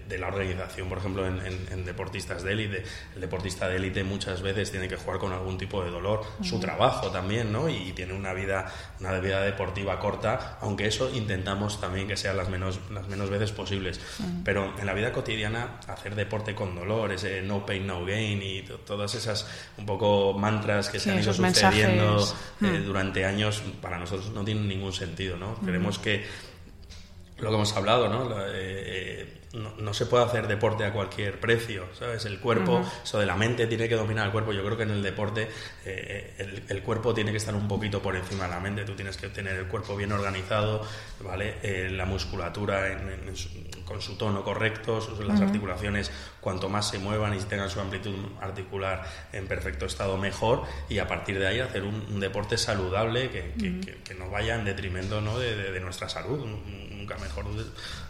de, 0.08 0.18
la 0.18 0.28
organización, 0.28 0.90
por 0.90 0.98
ejemplo, 0.98 1.28
en, 1.28 1.86
deportistas 1.86 2.44
de 2.44 2.54
élite. 2.54 2.84
El 3.14 3.22
deportista 3.22 3.68
de 3.68 3.76
élite 3.76 4.04
muchas 4.04 4.42
veces 4.42 4.72
tiene 4.72 4.88
que 4.88 4.96
jugar 4.96 5.20
con 5.20 5.32
algún 5.32 5.58
tipo 5.58 5.84
de 5.84 5.92
dolor, 5.92 6.24
su 6.42 6.60
trabajo 6.60 7.12
también, 7.12 7.52
¿no? 7.52 7.70
y 7.70 7.92
tiene 7.94 8.14
una 8.14 8.34
vida, 8.34 8.72
una 9.00 9.20
vida 9.20 9.42
deportiva 9.42 10.00
corta, 10.00 10.58
aunque 10.62 10.88
eso 10.88 11.12
intentamos 11.14 11.80
también 11.80 12.08
que 12.08 12.18
sea 12.18 12.34
las 12.34 12.50
menos, 12.50 12.80
las 12.92 13.08
menos 13.08 13.30
veces 13.30 13.52
posibles. 13.52 14.00
Pero 14.44 14.74
en 14.80 14.86
la 14.86 14.94
vida 14.94 15.12
cotidiana, 15.12 15.80
hacer 15.88 16.16
deporte 16.16 16.56
con 16.56 16.76
dolor, 16.76 17.12
ese 17.12 17.42
no 17.42 17.66
pain, 17.66 17.86
no 17.86 18.06
gain 18.06 18.42
y 18.42 18.64
todas 18.86 19.14
esas 19.16 19.48
un 19.78 19.86
poco 19.86 20.34
mantras 20.34 20.90
que 20.90 21.00
se 21.00 21.12
han 21.12 21.20
ido 21.20 21.34
sucediendo 21.34 22.26
eh, 22.62 22.82
durante 22.86 23.26
años, 23.26 23.62
para 23.82 23.98
nosotros 23.98 24.32
no 24.32 24.44
tienen 24.44 24.68
ningún 24.68 24.94
sentido. 24.94 25.38
¿no? 25.38 25.56
Creemos 25.56 26.00
que 26.00 26.26
lo 27.40 27.50
que 27.50 27.56
hemos 27.56 27.76
hablado, 27.76 28.10
¿no? 28.10 28.32
Eh, 28.32 28.46
eh, 28.54 29.34
no, 29.54 29.94
se 29.94 30.06
puede 30.06 30.26
hacer 30.26 30.48
deporte 30.48 30.84
a 30.84 30.92
cualquier 30.92 31.40
precio, 31.40 31.86
¿sabes? 31.98 32.26
El 32.26 32.40
cuerpo, 32.40 32.82
eso 33.04 33.20
de 33.20 33.26
la 33.26 33.36
mente 33.36 33.66
tiene 33.68 33.88
que 33.88 33.96
dominar 33.96 34.26
el 34.26 34.32
cuerpo. 34.32 34.52
Yo 34.52 34.64
creo 34.64 34.78
que 34.78 34.84
en 34.84 34.92
el 34.92 35.02
deporte 35.02 35.48
eh, 35.86 36.64
el, 36.68 36.84
cuerpo 36.84 37.14
tiene 37.14 37.32
que 37.32 37.38
estar 37.38 37.56
un 37.56 37.68
poquito 37.68 38.02
por 38.02 38.16
encima 38.16 38.46
de 38.46 38.52
la 38.52 38.60
mente. 38.60 38.84
Tú 38.84 38.94
tienes 38.94 39.18
que 39.18 39.30
tener 39.30 39.56
el 39.56 39.68
cuerpo 39.68 39.96
bien 39.96 40.12
organizado, 40.12 40.82
¿vale? 41.22 41.58
la 41.92 42.06
musculatura 42.06 42.84
con 43.86 44.02
su 44.02 44.18
tono 44.18 44.44
correcto, 44.44 45.00
las 45.26 45.42
articulaciones 45.42 46.12
cuanto 46.42 46.70
más 46.70 46.90
se 46.90 47.00
muevan 47.00 47.34
y 47.34 47.40
tengan 47.40 47.70
su 47.70 47.80
amplitud 47.80 48.16
articular 48.42 49.06
en 49.34 49.48
perfecto 49.48 49.86
estado 49.86 50.18
mejor 50.18 50.64
y 50.90 51.00
a 51.00 51.08
partir 51.08 51.40
de 51.40 51.48
ahí 51.48 51.60
hacer 51.60 51.84
un, 51.84 52.20
deporte 52.20 52.58
saludable 52.58 53.30
que, 53.30 53.54
que, 54.04 54.14
no 54.16 54.30
vaya 54.30 54.56
en 54.56 54.66
detrimento 54.66 55.22
¿no? 55.22 55.38
de, 55.38 55.72
de 55.72 55.80
nuestra 55.80 56.10
salud 56.10 56.46
nunca 57.08 57.18
mejor, 57.18 57.46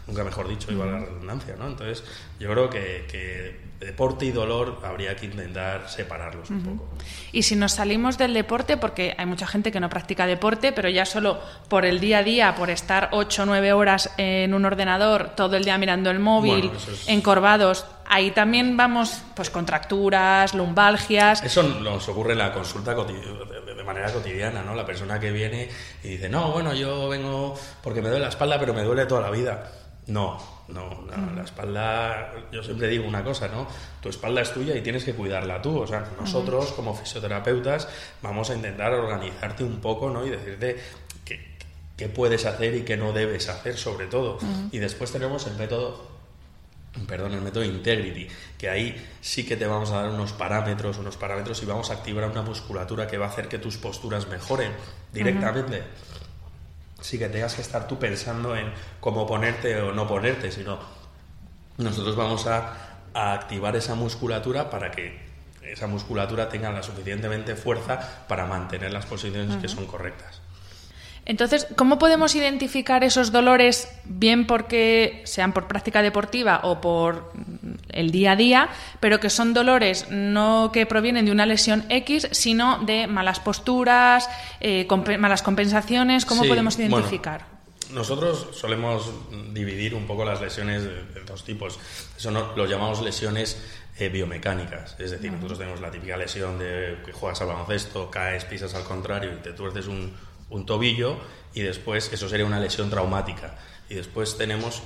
nunca 0.08 0.24
mejor 0.24 0.48
dicho, 0.48 0.72
igual 0.72 0.90
la 0.90 1.00
redundancia, 1.00 1.54
¿no? 1.56 1.68
Entonces, 1.68 2.02
yo 2.40 2.50
creo 2.50 2.70
que, 2.70 3.68
deporte 3.78 4.24
y 4.24 4.32
dolor 4.32 4.80
habría 4.82 5.14
que 5.14 5.26
intentar 5.26 5.88
separarlos 5.88 6.50
un 6.50 6.62
poco. 6.64 6.88
Y 7.30 7.44
si 7.44 7.54
nos 7.54 7.72
salimos 7.72 8.18
del 8.18 8.34
deporte, 8.34 8.76
porque 8.76 9.14
hay 9.16 9.26
mucha 9.26 9.46
gente 9.46 9.70
que 9.70 9.78
no 9.78 9.88
practica 9.88 10.26
deporte, 10.26 10.72
pero 10.72 10.88
ya 10.88 11.04
solo 11.04 11.38
por 11.68 11.84
el 11.84 12.00
día 12.00 12.18
a 12.18 12.22
día, 12.24 12.54
por 12.56 12.70
estar 12.70 13.10
8 13.12 13.42
o 13.42 13.46
9 13.46 13.72
horas 13.72 14.10
en 14.16 14.52
un 14.52 14.64
ordenador, 14.64 15.30
todo 15.36 15.56
el 15.56 15.64
día 15.64 15.78
mirando 15.78 16.10
el 16.10 16.18
móvil, 16.18 16.72
encorvados, 17.06 17.86
ahí 18.08 18.32
también 18.32 18.76
vamos 18.76 19.22
pues 19.36 19.50
contracturas, 19.50 20.54
lumbalgias. 20.54 21.44
Eso 21.44 21.62
nos 21.62 22.08
ocurre 22.08 22.32
en 22.32 22.38
la 22.38 22.52
consulta 22.52 22.94
de 22.94 23.84
manera 23.84 24.12
cotidiana, 24.12 24.62
¿no? 24.62 24.74
La 24.74 24.84
persona 24.84 25.20
que 25.20 25.30
viene 25.30 25.68
y 26.02 26.08
dice, 26.08 26.28
no, 26.28 26.50
bueno, 26.50 26.74
yo 26.74 27.08
vengo 27.08 27.54
porque 27.82 28.02
me 28.02 28.08
duele 28.08 28.24
la 28.24 28.30
espalda, 28.30 28.58
pero 28.58 28.74
me 28.74 28.82
duele 28.82 29.06
toda 29.06 29.20
la 29.20 29.30
vida. 29.30 29.70
No, 30.08 30.38
no, 30.68 31.04
la, 31.36 31.42
espalda, 31.42 32.32
yo 32.50 32.62
siempre 32.62 32.88
digo 32.88 33.06
una 33.06 33.22
cosa, 33.22 33.46
¿no? 33.48 33.66
Tu 34.00 34.08
espalda 34.08 34.40
es 34.40 34.52
tuya 34.54 34.74
y 34.74 34.80
tienes 34.80 35.04
que 35.04 35.12
cuidarla 35.14 35.60
tú. 35.60 35.78
O 35.78 35.86
sea, 35.86 36.08
nosotros 36.18 36.72
como 36.72 36.94
fisioterapeutas 36.94 37.86
vamos 38.22 38.48
a 38.48 38.54
intentar 38.54 38.94
organizarte 38.94 39.64
un 39.64 39.80
poco, 39.80 40.08
¿no? 40.08 40.26
Y 40.26 40.30
decirte 40.30 40.78
qué, 41.96 42.08
puedes 42.08 42.46
hacer 42.46 42.74
y 42.74 42.82
qué 42.82 42.96
no 42.96 43.12
debes 43.12 43.50
hacer, 43.50 43.76
sobre 43.76 44.06
todo. 44.06 44.38
Y 44.72 44.78
después 44.78 45.12
tenemos 45.12 45.46
el 45.46 45.56
método 45.56 46.18
perdón, 47.06 47.34
el 47.34 47.42
método 47.42 47.64
Integrity, 47.64 48.28
que 48.56 48.68
ahí 48.68 48.96
sí 49.20 49.44
que 49.44 49.56
te 49.56 49.66
vamos 49.66 49.90
a 49.90 50.02
dar 50.02 50.10
unos 50.10 50.32
parámetros, 50.32 50.98
unos 50.98 51.16
parámetros 51.16 51.62
y 51.62 51.66
vamos 51.66 51.90
a 51.90 51.94
activar 51.94 52.28
una 52.28 52.42
musculatura 52.42 53.06
que 53.06 53.18
va 53.18 53.26
a 53.26 53.28
hacer 53.28 53.48
que 53.48 53.58
tus 53.58 53.76
posturas 53.76 54.26
mejoren 54.28 54.72
directamente. 55.12 55.82
Sí 57.00 57.18
que 57.18 57.28
tengas 57.28 57.54
que 57.54 57.62
estar 57.62 57.86
tú 57.86 57.98
pensando 57.98 58.56
en 58.56 58.72
cómo 59.00 59.26
ponerte 59.26 59.80
o 59.80 59.92
no 59.92 60.06
ponerte, 60.06 60.50
sino 60.50 60.78
nosotros 61.78 62.16
vamos 62.16 62.46
a, 62.46 62.84
activar 63.14 63.74
esa 63.74 63.96
musculatura 63.96 64.70
para 64.70 64.92
que 64.92 65.18
esa 65.62 65.88
musculatura 65.88 66.48
tenga 66.48 66.70
la 66.70 66.84
suficientemente 66.84 67.56
fuerza 67.56 67.98
para 68.28 68.46
mantener 68.46 68.92
las 68.92 69.06
posiciones 69.06 69.56
que 69.56 69.66
son 69.66 69.86
correctas. 69.86 70.40
Entonces, 71.28 71.66
¿cómo 71.76 71.98
podemos 71.98 72.34
identificar 72.34 73.04
esos 73.04 73.30
dolores, 73.32 73.86
bien 74.04 74.46
porque 74.46 75.20
sean 75.26 75.52
por 75.52 75.68
práctica 75.68 76.00
deportiva 76.00 76.60
o 76.64 76.80
por 76.80 77.30
el 77.90 78.10
día 78.10 78.32
a 78.32 78.36
día, 78.36 78.68
pero 78.98 79.20
que 79.20 79.28
son 79.28 79.52
dolores 79.52 80.06
no 80.10 80.70
que 80.72 80.86
provienen 80.86 81.26
de 81.26 81.30
una 81.30 81.44
lesión 81.44 81.84
X, 81.90 82.28
sino 82.32 82.78
de 82.78 83.06
malas 83.06 83.40
posturas, 83.40 84.28
eh, 84.60 84.88
malas 85.18 85.42
compensaciones? 85.42 86.24
¿Cómo 86.24 86.44
podemos 86.44 86.78
identificar? 86.78 87.58
nosotros 87.92 88.48
solemos 88.52 89.10
dividir 89.54 89.94
un 89.94 90.06
poco 90.06 90.22
las 90.22 90.40
lesiones 90.40 90.84
de, 90.84 91.24
dos 91.26 91.44
tipos. 91.44 91.78
Eso 92.16 92.30
no, 92.30 92.54
lo 92.54 92.66
llamamos 92.66 93.00
lesiones 93.00 93.58
eh, 93.98 94.10
biomecánicas. 94.10 94.94
Es 94.98 95.10
decir, 95.10 95.32
nosotros 95.32 95.58
tenemos 95.58 95.80
la 95.80 95.90
típica 95.90 96.16
lesión 96.16 96.58
de 96.58 96.98
que 97.04 97.12
juegas 97.12 97.40
al 97.40 97.48
baloncesto, 97.48 98.10
caes, 98.10 98.44
pisas 98.44 98.74
al 98.74 98.84
contrario 98.84 99.32
y 99.32 99.36
te 99.42 99.52
tuerces 99.52 99.86
un, 99.86 100.12
un 100.50 100.66
tobillo 100.66 101.16
y 101.54 101.62
después 101.62 102.12
eso 102.12 102.28
sería 102.28 102.46
una 102.46 102.60
lesión 102.60 102.90
traumática. 102.90 103.56
Y 103.88 103.94
después 103.94 104.36
tenemos 104.36 104.82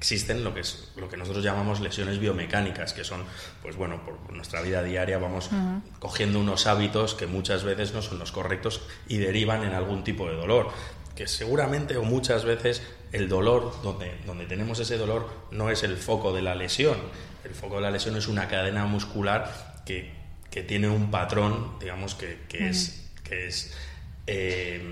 existen 0.00 0.42
lo 0.44 0.54
que 0.54 0.60
es 0.60 0.88
lo 0.96 1.10
que 1.10 1.18
nosotros 1.18 1.44
llamamos 1.44 1.80
lesiones 1.80 2.18
biomecánicas, 2.18 2.94
que 2.94 3.04
son, 3.04 3.22
pues 3.60 3.76
bueno, 3.76 4.02
por 4.02 4.32
nuestra 4.32 4.62
vida 4.62 4.82
diaria 4.82 5.18
vamos 5.18 5.50
cogiendo 5.98 6.40
unos 6.40 6.66
hábitos 6.66 7.14
que 7.14 7.26
muchas 7.26 7.64
veces 7.64 7.92
no 7.92 8.00
son 8.00 8.18
los 8.18 8.32
correctos 8.32 8.80
y 9.08 9.18
derivan 9.18 9.62
en 9.62 9.74
algún 9.74 10.02
tipo 10.02 10.26
de 10.26 10.36
dolor. 10.36 10.70
Que 11.14 11.26
seguramente 11.26 11.98
o 11.98 12.02
muchas 12.02 12.46
veces 12.46 12.82
el 13.12 13.28
dolor, 13.28 13.74
donde, 13.82 14.16
donde 14.24 14.46
tenemos 14.46 14.80
ese 14.80 14.96
dolor, 14.96 15.28
no 15.50 15.68
es 15.68 15.82
el 15.82 15.98
foco 15.98 16.32
de 16.32 16.40
la 16.40 16.54
lesión. 16.54 16.96
El 17.44 17.54
foco 17.54 17.74
de 17.74 17.82
la 17.82 17.90
lesión 17.90 18.16
es 18.16 18.26
una 18.26 18.48
cadena 18.48 18.86
muscular 18.86 19.82
que, 19.84 20.14
que 20.50 20.62
tiene 20.62 20.88
un 20.88 21.10
patrón, 21.10 21.78
digamos, 21.78 22.14
que, 22.14 22.38
que 22.48 22.70
es, 22.70 23.10
que 23.22 23.48
es 23.48 23.74
eh, 24.30 24.82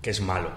que 0.00 0.10
es 0.10 0.20
malo, 0.20 0.50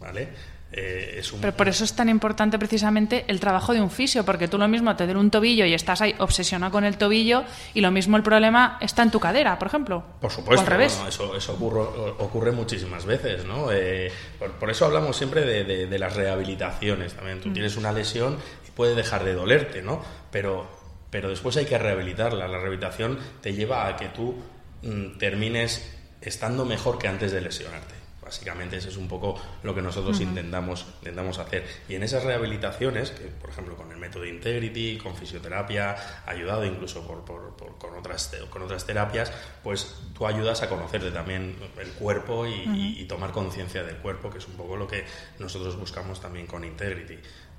¿vale? 0.00 0.28
Eh, 0.72 1.20
Pero 1.40 1.56
por 1.56 1.68
eso 1.68 1.82
es 1.82 1.94
tan 1.94 2.08
importante 2.08 2.56
precisamente 2.56 3.24
el 3.26 3.40
trabajo 3.40 3.72
de 3.72 3.80
un 3.80 3.90
fisio, 3.90 4.24
porque 4.24 4.46
tú 4.46 4.56
lo 4.56 4.68
mismo 4.68 4.94
te 4.94 5.04
den 5.06 5.16
un 5.16 5.28
tobillo 5.28 5.64
y 5.64 5.74
estás 5.74 6.00
ahí 6.00 6.14
obsesionado 6.18 6.70
con 6.70 6.84
el 6.84 6.96
tobillo 6.96 7.42
y 7.74 7.80
lo 7.80 7.90
mismo 7.90 8.16
el 8.16 8.22
problema 8.22 8.78
está 8.80 9.02
en 9.02 9.10
tu 9.10 9.18
cadera, 9.18 9.58
por 9.58 9.66
ejemplo. 9.66 10.04
Por 10.20 10.30
supuesto, 10.30 10.60
al 10.60 10.66
revés. 10.68 11.00
eso, 11.08 11.34
eso 11.34 11.54
ocurre, 11.54 11.80
ocurre, 12.18 12.52
muchísimas 12.52 13.04
veces, 13.04 13.44
¿no? 13.44 13.72
Eh, 13.72 14.12
por, 14.60 14.70
eso 14.70 14.86
hablamos 14.86 15.16
siempre 15.16 15.44
de, 15.44 15.98
las 15.98 16.14
rehabilitaciones 16.14 17.14
también. 17.14 17.40
Tú 17.40 17.48
mm. 17.48 17.52
tienes 17.52 17.76
una 17.76 17.90
lesión 17.90 18.38
puede 18.80 18.94
dejar 18.94 19.24
de 19.24 19.34
dolerte, 19.34 19.82
¿no? 19.82 20.02
Pero, 20.30 20.66
pero 21.10 21.28
después 21.28 21.54
hay 21.58 21.66
que 21.66 21.76
rehabilitarla. 21.76 22.48
La 22.48 22.56
rehabilitación 22.56 23.18
te 23.42 23.52
lleva 23.52 23.86
a 23.86 23.96
que 23.96 24.08
tú 24.08 24.36
mm, 24.82 25.18
termines 25.18 25.99
estando 26.20 26.64
mejor 26.64 26.98
que 26.98 27.08
antes 27.08 27.32
de 27.32 27.40
lesionarte. 27.40 28.00
Básicamente 28.22 28.76
eso 28.76 28.90
es 28.90 28.96
un 28.96 29.08
poco 29.08 29.40
lo 29.64 29.74
que 29.74 29.82
nosotros 29.82 30.20
intentamos, 30.20 30.86
intentamos 31.00 31.38
hacer. 31.38 31.66
Y 31.88 31.96
en 31.96 32.04
esas 32.04 32.22
rehabilitaciones, 32.22 33.10
que 33.10 33.24
por 33.24 33.50
ejemplo 33.50 33.76
con 33.76 33.90
el 33.90 33.98
método 33.98 34.24
Integrity, 34.24 34.98
con 34.98 35.16
fisioterapia, 35.16 35.96
ayudado 36.26 36.64
incluso 36.64 37.04
por, 37.04 37.24
con, 37.24 37.94
otras, 37.98 38.30
con 38.50 38.62
otras 38.62 38.86
terapias, 38.86 39.32
pues 39.64 39.96
tú 40.16 40.28
ayudas 40.28 40.62
a 40.62 40.68
conocerte 40.68 41.10
también 41.10 41.56
el 41.80 41.88
cuerpo 41.94 42.46
y, 42.46 43.04
tomar 43.08 43.32
conciencia 43.32 43.82
del 43.82 43.96
cuerpo, 43.96 44.30
que 44.30 44.38
es 44.38 44.46
un 44.46 44.54
poco 44.54 44.76
lo 44.76 44.86
que 44.86 45.04
nosotros 45.40 45.76
buscamos 45.76 46.20
también 46.20 46.46
con 46.46 46.62
Integrity. 46.62 47.18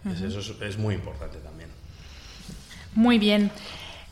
Eso 0.10 0.40
es 0.64 0.78
muy 0.78 0.96
importante 0.96 1.40
también. 1.40 1.70
Muy 2.94 3.20
bien. 3.20 3.52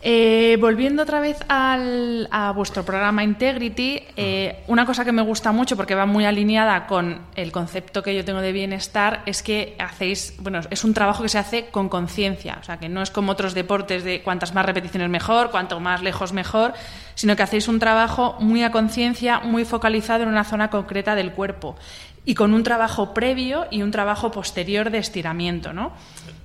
Eh, 0.01 0.57
volviendo 0.61 1.03
otra 1.03 1.19
vez 1.19 1.37
al, 1.49 2.29
a 2.31 2.53
vuestro 2.53 2.85
programa 2.85 3.21
Integrity, 3.21 4.01
eh, 4.15 4.63
una 4.67 4.85
cosa 4.85 5.03
que 5.03 5.11
me 5.11 5.21
gusta 5.21 5.51
mucho 5.51 5.75
porque 5.75 5.93
va 5.93 6.05
muy 6.05 6.23
alineada 6.23 6.87
con 6.87 7.23
el 7.35 7.51
concepto 7.51 8.01
que 8.01 8.15
yo 8.15 8.23
tengo 8.23 8.39
de 8.39 8.53
bienestar 8.53 9.23
es 9.25 9.43
que 9.43 9.75
hacéis, 9.77 10.35
bueno, 10.39 10.61
es 10.69 10.83
un 10.85 10.93
trabajo 10.93 11.23
que 11.23 11.27
se 11.27 11.37
hace 11.37 11.65
con 11.69 11.89
conciencia, 11.89 12.59
o 12.61 12.63
sea, 12.63 12.77
que 12.77 12.87
no 12.87 13.01
es 13.01 13.11
como 13.11 13.33
otros 13.33 13.53
deportes 13.53 14.05
de 14.05 14.21
cuantas 14.21 14.53
más 14.53 14.65
repeticiones 14.65 15.09
mejor, 15.09 15.51
cuanto 15.51 15.81
más 15.81 16.01
lejos 16.01 16.31
mejor, 16.31 16.73
sino 17.15 17.35
que 17.35 17.43
hacéis 17.43 17.67
un 17.67 17.79
trabajo 17.79 18.37
muy 18.39 18.63
a 18.63 18.71
conciencia, 18.71 19.41
muy 19.41 19.65
focalizado 19.65 20.23
en 20.23 20.29
una 20.29 20.45
zona 20.45 20.69
concreta 20.69 21.13
del 21.13 21.33
cuerpo. 21.33 21.75
Y 22.23 22.35
con 22.35 22.53
un 22.53 22.63
trabajo 22.63 23.13
previo 23.13 23.67
y 23.69 23.81
un 23.81 23.91
trabajo 23.91 24.31
posterior 24.31 24.91
de 24.91 24.99
estiramiento, 24.99 25.73
¿no? 25.73 25.91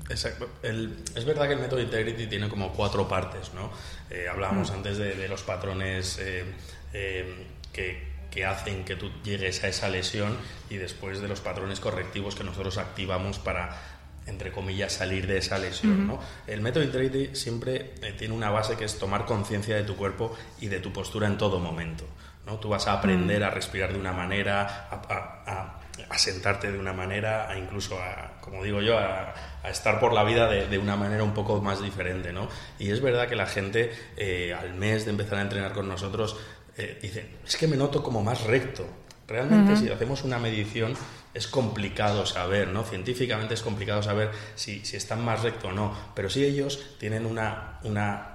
Exacto. 0.08 0.48
es 0.62 1.24
verdad 1.24 1.46
que 1.46 1.54
el 1.54 1.60
método 1.60 1.80
Integrity 1.80 2.26
tiene 2.26 2.48
como 2.48 2.72
cuatro 2.72 3.08
partes, 3.08 3.52
¿no? 3.54 3.70
Eh, 4.10 4.28
hablábamos 4.30 4.70
mm. 4.70 4.74
antes 4.74 4.98
de, 4.98 5.28
los 5.28 5.42
patrones 5.42 6.18
eh, 6.18 6.44
eh, 6.92 7.46
que, 7.72 8.44
hacen 8.44 8.84
que 8.84 8.96
tú 8.96 9.10
llegues 9.22 9.62
a 9.62 9.68
esa 9.68 9.88
lesión 9.88 10.36
y 10.68 10.76
después 10.76 11.20
de 11.20 11.28
los 11.28 11.40
patrones 11.40 11.80
correctivos 11.80 12.34
que 12.34 12.42
nosotros 12.42 12.78
activamos 12.78 13.38
para, 13.38 13.80
entre 14.26 14.50
comillas, 14.50 14.92
salir 14.92 15.26
de 15.26 15.38
esa 15.38 15.56
lesión, 15.56 16.08
¿no? 16.08 16.18
El 16.46 16.60
método 16.60 16.82
Integrity 16.82 17.36
siempre 17.36 17.94
tiene 18.18 18.34
una 18.34 18.50
base 18.50 18.76
que 18.76 18.84
es 18.84 18.98
tomar 18.98 19.24
conciencia 19.24 19.76
de 19.76 19.84
tu 19.84 19.96
cuerpo 19.96 20.36
y 20.60 20.66
de 20.66 20.80
tu 20.80 20.92
postura 20.92 21.28
en 21.28 21.38
todo 21.38 21.60
momento, 21.60 22.06
¿no? 22.46 22.58
Tú 22.58 22.68
vas 22.68 22.86
a 22.88 22.94
aprender 22.94 23.42
mm. 23.42 23.44
a 23.44 23.50
respirar 23.50 23.92
de 23.92 23.98
una 23.98 24.12
manera, 24.12 24.88
a 24.90 25.80
a 26.08 26.18
sentarte 26.18 26.70
de 26.70 26.78
una 26.78 26.92
manera, 26.92 27.48
a 27.48 27.58
incluso, 27.58 27.98
a, 27.98 28.32
como 28.40 28.62
digo 28.62 28.80
yo, 28.80 28.98
a, 28.98 29.34
estar 29.68 29.98
por 29.98 30.12
la 30.12 30.24
vida 30.24 30.48
de, 30.48 30.78
una 30.78 30.96
manera 30.96 31.24
un 31.24 31.32
poco 31.32 31.60
más 31.62 31.82
diferente, 31.82 32.32
¿no? 32.32 32.48
Y 32.78 32.90
es 32.90 33.00
verdad 33.00 33.28
que 33.28 33.34
la 33.34 33.46
gente, 33.46 33.92
eh, 34.16 34.52
al 34.52 34.74
mes 34.74 35.04
de 35.04 35.12
empezar 35.12 35.38
a 35.38 35.42
entrenar 35.42 35.72
con 35.72 35.88
nosotros, 35.88 36.36
eh, 36.76 36.98
dice, 37.00 37.36
es 37.46 37.56
que 37.56 37.66
me 37.66 37.76
noto 37.76 38.02
como 38.02 38.22
más 38.22 38.44
recto. 38.44 38.86
Realmente, 39.26 39.76
si 39.78 39.88
hacemos 39.88 40.22
una 40.22 40.38
medición, 40.38 40.94
es 41.32 41.46
complicado 41.46 42.26
saber, 42.26 42.68
¿no? 42.68 42.84
Científicamente 42.84 43.54
es 43.54 43.62
complicado 43.62 44.02
saber 44.02 44.30
si, 44.54 44.84
si 44.84 44.96
están 44.98 45.24
más 45.24 45.42
recto 45.42 45.68
o 45.68 45.72
no, 45.72 45.96
pero 46.14 46.28
si 46.28 46.44
ellos 46.44 46.96
tienen 46.98 47.24
una, 47.24 47.78
una 47.84 48.33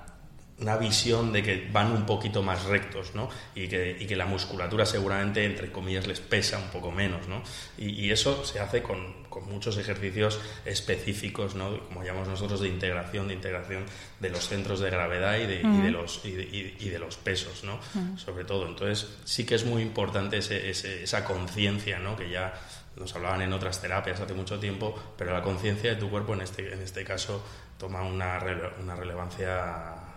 una 0.62 0.78
visión 0.78 1.32
de 1.32 1.42
que 1.42 1.70
van 1.72 1.92
un 1.92 2.06
poquito 2.06 2.44
más 2.44 2.66
rectos, 2.66 3.16
¿no? 3.16 3.30
Y 3.56 3.68
que, 3.68 3.96
y 4.00 4.06
que, 4.06 4.16
la 4.16 4.26
musculatura 4.26 4.86
seguramente, 4.86 5.46
entre 5.46 5.72
comillas, 5.72 6.06
les 6.06 6.20
pesa 6.20 6.58
un 6.58 6.70
poco 6.70 6.92
menos, 6.92 7.28
¿no? 7.28 7.42
Y, 7.78 8.10
eso 8.10 8.44
se 8.44 8.60
hace 8.60 8.82
con, 8.82 9.24
con, 9.30 9.48
muchos 9.48 9.78
ejercicios 9.78 10.40
específicos, 10.66 11.56
¿no? 11.56 11.80
Como 11.88 12.04
llamamos 12.04 12.28
nosotros, 12.28 12.60
de 12.62 12.68
integración, 12.68 13.28
de 13.28 13.36
integración 13.36 13.86
de 14.20 14.30
los 14.30 14.48
centros 14.48 14.80
de 14.80 14.90
gravedad 14.90 15.38
y 15.38 15.46
de, 15.46 15.62
y 15.62 15.82
de 15.82 15.92
los, 15.92 16.26
y 16.26 16.90
de, 16.90 17.00
los 17.00 17.16
pesos, 17.16 17.64
¿no? 17.64 17.80
Sobre 18.18 18.44
todo. 18.44 18.68
Entonces, 18.68 19.08
sí 19.24 19.46
que 19.46 19.56
es 19.56 19.66
muy 19.66 19.82
importante 19.82 20.40
ese, 20.40 20.70
esa 20.70 21.24
conciencia, 21.24 22.00
¿no? 22.00 22.18
Que 22.18 22.30
ya 22.30 22.54
nos 22.98 23.16
hablaban 23.16 23.42
en 23.42 23.54
otras 23.54 23.80
terapias 23.82 24.20
hace 24.20 24.34
mucho 24.34 24.60
tiempo, 24.60 24.94
pero 25.18 25.32
la 25.32 25.42
conciencia 25.42 25.92
de 25.92 25.96
tu 25.96 26.10
cuerpo 26.10 26.34
en 26.34 26.42
este, 26.42 26.74
en 26.74 26.82
este 26.82 27.06
caso 27.06 27.42
toma 27.78 28.02
una, 28.02 28.44
una 28.82 28.96
relevancia 28.96 30.09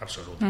absoluto. 0.00 0.44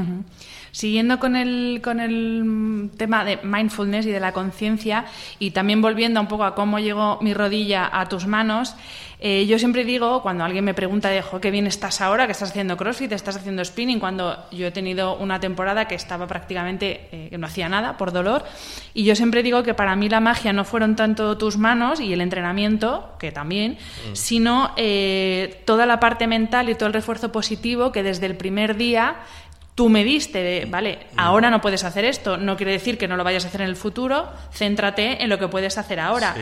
Siguiendo 0.70 1.18
con 1.18 1.36
el, 1.36 1.80
con 1.82 2.00
el 2.00 2.90
tema 2.96 3.24
de 3.24 3.38
mindfulness 3.42 4.06
y 4.06 4.10
de 4.10 4.20
la 4.20 4.32
conciencia, 4.32 5.06
y 5.38 5.52
también 5.52 5.80
volviendo 5.80 6.20
un 6.20 6.28
poco 6.28 6.44
a 6.44 6.54
cómo 6.54 6.78
llegó 6.78 7.18
mi 7.20 7.34
rodilla 7.34 7.88
a 7.92 8.08
tus 8.08 8.26
manos, 8.26 8.74
eh, 9.20 9.46
yo 9.46 9.58
siempre 9.58 9.84
digo, 9.84 10.22
cuando 10.22 10.44
alguien 10.44 10.64
me 10.64 10.74
pregunta 10.74 11.08
de, 11.08 11.24
qué 11.40 11.50
bien 11.50 11.66
estás 11.66 12.00
ahora, 12.00 12.26
que 12.26 12.32
estás 12.32 12.50
haciendo 12.50 12.76
crossfit, 12.76 13.10
estás 13.10 13.36
haciendo 13.36 13.64
spinning, 13.64 13.98
cuando 13.98 14.44
yo 14.52 14.68
he 14.68 14.70
tenido 14.70 15.16
una 15.16 15.40
temporada 15.40 15.88
que 15.88 15.96
estaba 15.96 16.28
prácticamente, 16.28 17.08
eh, 17.10 17.28
que 17.30 17.38
no 17.38 17.48
hacía 17.48 17.68
nada 17.68 17.96
por 17.96 18.12
dolor, 18.12 18.44
y 18.94 19.02
yo 19.02 19.16
siempre 19.16 19.42
digo 19.42 19.64
que 19.64 19.74
para 19.74 19.96
mí 19.96 20.08
la 20.08 20.20
magia 20.20 20.52
no 20.52 20.64
fueron 20.64 20.94
tanto 20.94 21.36
tus 21.36 21.56
manos 21.56 21.98
y 21.98 22.12
el 22.12 22.20
entrenamiento, 22.20 23.16
que 23.18 23.32
también, 23.32 23.72
mm. 23.72 24.14
sino 24.14 24.70
eh, 24.76 25.62
toda 25.64 25.84
la 25.84 25.98
parte 25.98 26.28
mental 26.28 26.68
y 26.68 26.76
todo 26.76 26.86
el 26.86 26.92
refuerzo 26.92 27.32
positivo 27.32 27.90
que 27.90 28.04
desde 28.04 28.26
el 28.26 28.36
primer 28.36 28.76
día 28.76 29.16
tú 29.78 29.88
me 29.88 30.02
diste, 30.02 30.64
vale, 30.64 31.06
mm. 31.12 31.20
ahora 31.20 31.50
no 31.50 31.60
puedes 31.60 31.84
hacer 31.84 32.04
esto, 32.04 32.36
no 32.36 32.56
quiere 32.56 32.72
decir 32.72 32.98
que 32.98 33.06
no 33.06 33.16
lo 33.16 33.22
vayas 33.22 33.44
a 33.44 33.46
hacer 33.46 33.60
en 33.60 33.68
el 33.68 33.76
futuro, 33.76 34.28
céntrate 34.52 35.22
en 35.22 35.28
lo 35.30 35.38
que 35.38 35.46
puedes 35.46 35.78
hacer 35.78 36.00
ahora. 36.00 36.34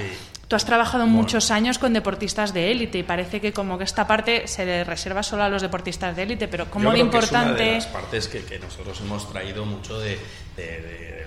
Tú 0.48 0.56
has 0.56 0.64
trabajado 0.64 1.06
muchos 1.06 1.50
años 1.50 1.78
con 1.78 1.92
deportistas 1.92 2.54
de 2.54 2.72
élite 2.72 2.96
y 2.96 3.02
parece 3.02 3.42
que 3.42 3.52
como 3.52 3.76
que 3.76 3.84
esta 3.84 4.06
parte 4.06 4.48
se 4.48 4.84
reserva 4.84 5.22
solo 5.22 5.42
a 5.42 5.50
los 5.50 5.60
deportistas 5.60 6.16
de 6.16 6.22
élite, 6.22 6.48
pero 6.48 6.70
como 6.70 6.90
de 6.92 6.98
importante... 6.98 7.62
Que 7.62 7.76
es 7.76 7.84
una 7.84 7.98
de 7.98 8.00
las 8.00 8.04
partes 8.22 8.28
que, 8.28 8.58
nosotros 8.58 8.98
hemos 9.02 9.30
traído 9.30 9.66
mucho 9.66 10.00
de, 10.00 10.18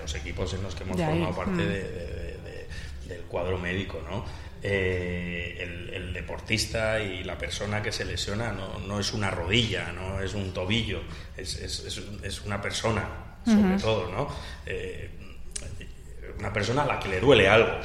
los 0.00 0.12
equipos 0.16 0.52
en 0.54 0.64
los 0.64 0.74
que 0.74 0.82
hemos 0.82 0.96
formado 0.96 1.36
parte 1.36 1.62
mm. 1.62 3.08
del 3.08 3.20
cuadro 3.28 3.56
médico, 3.56 4.00
¿no? 4.10 4.24
Eh, 4.62 5.56
el, 5.58 5.80
deportista 6.12 7.00
y 7.00 7.24
la 7.24 7.38
persona 7.38 7.82
que 7.82 7.92
se 7.92 8.04
lesiona 8.04 8.52
no, 8.52 8.78
no, 8.78 9.00
es 9.00 9.12
una 9.14 9.30
rodilla, 9.30 9.90
no 9.92 10.20
es 10.20 10.34
un 10.34 10.52
tobillo, 10.52 11.00
es, 11.36 11.56
es, 11.56 12.02
es 12.22 12.40
una 12.42 12.60
persona, 12.60 13.08
sobre 13.44 13.78
todo, 13.78 14.10
¿no? 14.10 14.28
Eh, 14.66 15.10
una 16.38 16.52
persona 16.52 16.82
a 16.82 16.86
la 16.86 17.00
que 17.00 17.08
le 17.08 17.20
duele 17.20 17.48
algo 17.48 17.80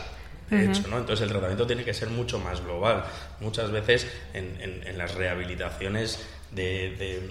de 0.49 0.65
hecho, 0.65 0.87
¿no? 0.87 0.99
Entonces 0.99 1.23
el 1.23 1.29
tratamiento 1.29 1.65
tiene 1.65 1.83
que 1.83 1.93
ser 1.93 2.09
mucho 2.09 2.39
más 2.39 2.61
global. 2.61 3.05
Muchas 3.39 3.71
veces 3.71 4.07
en, 4.33 4.57
en, 4.61 4.97
las 4.97 5.15
rehabilitaciones 5.15 6.19
de, 6.51 7.21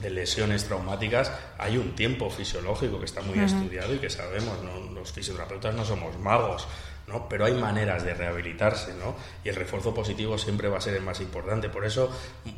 de, 0.00 0.10
lesiones 0.10 0.64
traumáticas 0.64 1.32
hay 1.58 1.76
un 1.76 1.94
tiempo 1.94 2.30
fisiológico 2.30 2.98
que 2.98 3.04
está 3.04 3.20
muy 3.22 3.38
estudiado 3.38 3.94
y 3.94 3.98
que 3.98 4.08
sabemos, 4.08 4.62
¿no? 4.62 4.92
los 4.92 5.12
fisioterapeutas 5.12 5.74
no 5.74 5.84
somos 5.84 6.18
magos, 6.18 6.66
¿no? 7.06 7.28
Pero 7.28 7.44
hay 7.44 7.54
maneras 7.54 8.04
de 8.04 8.14
rehabilitarse, 8.14 8.94
¿no? 8.94 9.14
Y 9.44 9.48
el 9.48 9.56
refuerzo 9.56 9.94
positivo 9.94 10.38
siempre 10.38 10.68
va 10.68 10.78
a 10.78 10.80
ser 10.80 10.94
el 10.94 11.02
más 11.02 11.20
importante. 11.20 11.68
Por 11.68 11.84
eso 11.84 12.10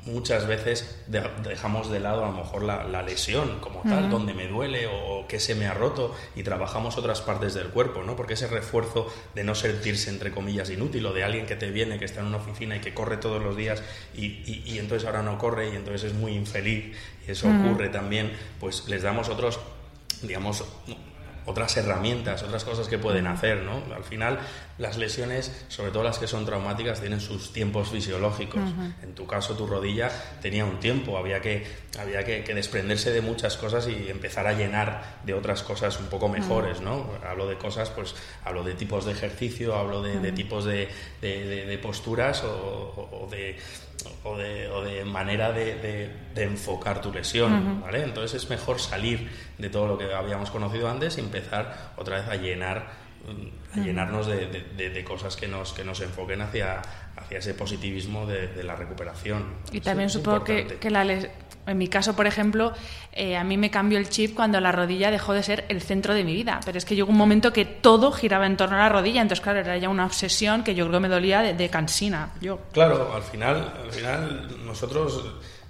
muchas 0.04 0.46
veces 0.46 1.04
dejamos 1.06 1.90
de 1.90 2.00
lado 2.00 2.24
a 2.24 2.28
lo 2.28 2.32
mejor 2.32 2.62
la, 2.62 3.02
lesión 3.02 3.60
como 3.60 3.82
tal, 3.82 4.10
donde 4.10 4.34
me 4.34 4.48
duele 4.48 4.88
o 4.88 5.26
que 5.28 5.38
se 5.38 5.54
me 5.54 5.66
ha 5.66 5.74
roto 5.74 6.14
y 6.34 6.42
trabajamos 6.42 6.98
otras 6.98 7.20
partes 7.20 7.54
del 7.54 7.68
cuerpo, 7.68 8.02
¿no? 8.02 8.16
Porque 8.16 8.34
ese 8.34 8.46
refuerzo 8.48 9.12
de 9.34 9.44
no 9.44 9.54
sentirse, 9.54 10.10
entre 10.10 10.32
comillas, 10.32 10.70
inútil 10.70 11.06
o 11.06 11.12
de 11.12 11.22
alguien 11.22 11.46
que 11.46 11.56
te 11.56 11.70
viene, 11.70 11.98
que 11.98 12.04
está 12.04 12.20
en 12.20 12.26
una 12.26 12.38
oficina 12.38 12.76
y 12.76 12.80
que 12.80 12.94
corre 12.94 13.16
todos 13.18 13.42
los 13.42 13.56
días 13.56 13.82
y, 14.14 14.42
y, 14.66 14.78
entonces 14.78 15.06
ahora 15.06 15.22
no 15.22 15.38
corre 15.38 15.70
y 15.70 15.76
entonces 15.76 16.10
es 16.10 16.14
muy 16.14 16.32
infeliz 16.32 16.96
y 17.26 17.30
eso 17.30 17.48
ocurre 17.48 17.88
también, 17.90 18.32
pues 18.58 18.88
les 18.88 19.02
damos 19.02 19.28
otros 19.28 19.60
digamos, 20.22 20.64
otras 21.46 21.76
herramientas, 21.76 22.42
otras 22.42 22.64
cosas 22.64 22.88
que 22.88 22.98
pueden 22.98 23.26
hacer, 23.26 23.62
¿no? 23.62 23.82
Al 23.94 24.04
final, 24.04 24.40
las 24.78 24.98
lesiones, 24.98 25.64
sobre 25.68 25.92
todo 25.92 26.02
las 26.02 26.18
que 26.18 26.26
son 26.26 26.44
traumáticas, 26.44 27.00
tienen 27.00 27.20
sus 27.20 27.52
tiempos 27.52 27.90
fisiológicos. 27.90 28.62
En 29.02 29.14
tu 29.14 29.26
caso, 29.26 29.56
tu 29.56 29.66
rodilla 29.66 30.10
tenía 30.42 30.64
un 30.64 30.80
tiempo, 30.80 31.16
había, 31.16 31.40
que, 31.40 31.66
había 31.98 32.24
que, 32.24 32.42
desprenderse 32.54 33.12
de 33.12 33.20
muchas 33.20 33.56
cosas 33.56 33.88
y 33.88 34.10
empezar 34.10 34.46
a 34.46 34.52
llenar 34.52 35.20
de 35.24 35.34
otras 35.34 35.62
cosas 35.62 35.98
un 36.00 36.06
poco 36.06 36.28
mejores, 36.28 36.80
¿no? 36.80 37.08
Hablo 37.26 37.46
de 37.46 37.56
cosas, 37.56 37.90
pues, 37.90 38.14
hablo 38.44 38.64
de 38.64 38.74
tipos 38.74 39.04
de 39.04 39.12
ejercicio, 39.12 39.76
hablo 39.76 40.02
de, 40.02 40.32
tipos 40.32 40.64
de, 40.64 40.88
de, 41.20 41.78
posturas 41.78 42.42
o 42.44 43.28
de 43.30 43.56
o 44.24 44.36
de, 44.36 44.68
o 44.68 44.82
de 44.82 45.04
manera 45.04 45.52
de, 45.52 46.10
de, 46.34 46.42
enfocar 46.42 47.00
tu 47.00 47.12
lesión, 47.12 47.80
¿vale? 47.80 48.02
Entonces 48.02 48.42
es 48.42 48.50
mejor 48.50 48.80
salir 48.80 49.30
de 49.58 49.70
todo 49.70 49.86
lo 49.86 49.98
que 49.98 50.12
habíamos 50.12 50.50
conocido 50.50 50.88
antes 50.90 51.16
y 51.18 51.20
empezar 51.20 51.92
otra 51.96 52.16
vez 52.16 52.28
a 52.28 52.36
llenar 52.36 53.05
a 53.74 53.78
llenarnos 53.80 54.26
de, 54.26 54.46
de- 54.76 54.90
de 54.90 55.04
cosas 55.04 55.36
que 55.36 55.48
nos, 55.48 55.72
que 55.72 55.84
nos 55.84 56.00
enfoquen 56.00 56.40
hacia, 56.42 56.80
hacia 57.16 57.38
ese 57.38 57.54
positivismo 57.54 58.26
de, 58.26 58.48
de 58.48 58.62
la 58.64 58.76
recuperación. 58.76 59.44
Y 59.72 59.80
también 59.80 60.10
supongo 60.10 60.44
que, 60.44 60.66
que 60.80 60.90
la 60.90 61.04
les- 61.04 61.28
en 61.66 61.78
mi 61.78 61.88
caso, 61.88 62.14
por 62.14 62.28
ejemplo, 62.28 62.72
eh, 63.12 63.36
a 63.36 63.42
mí 63.42 63.56
me 63.56 63.72
cambió 63.72 63.98
el 63.98 64.08
chip 64.08 64.36
cuando 64.36 64.60
la 64.60 64.70
rodilla 64.70 65.10
dejó 65.10 65.32
de 65.34 65.42
ser 65.42 65.64
el 65.68 65.82
centro 65.82 66.14
de 66.14 66.22
mi 66.22 66.32
vida. 66.32 66.60
Pero 66.64 66.78
es 66.78 66.84
que 66.84 66.94
llegó 66.94 67.10
un 67.10 67.16
momento 67.18 67.52
que 67.52 67.64
todo 67.64 68.12
giraba 68.12 68.46
en 68.46 68.56
torno 68.56 68.76
a 68.76 68.80
la 68.80 68.88
rodilla, 68.88 69.20
entonces 69.20 69.42
claro, 69.42 69.58
era 69.58 69.76
ya 69.76 69.88
una 69.88 70.06
obsesión 70.06 70.62
que 70.62 70.76
yo 70.76 70.86
creo 70.86 71.00
me 71.00 71.08
dolía 71.08 71.42
de, 71.42 71.54
de 71.54 71.68
cansina. 71.68 72.30
Yo. 72.40 72.60
Claro, 72.72 73.12
al 73.12 73.22
final, 73.24 73.72
al 73.84 73.90
final 73.90 74.48
nosotros 74.64 75.24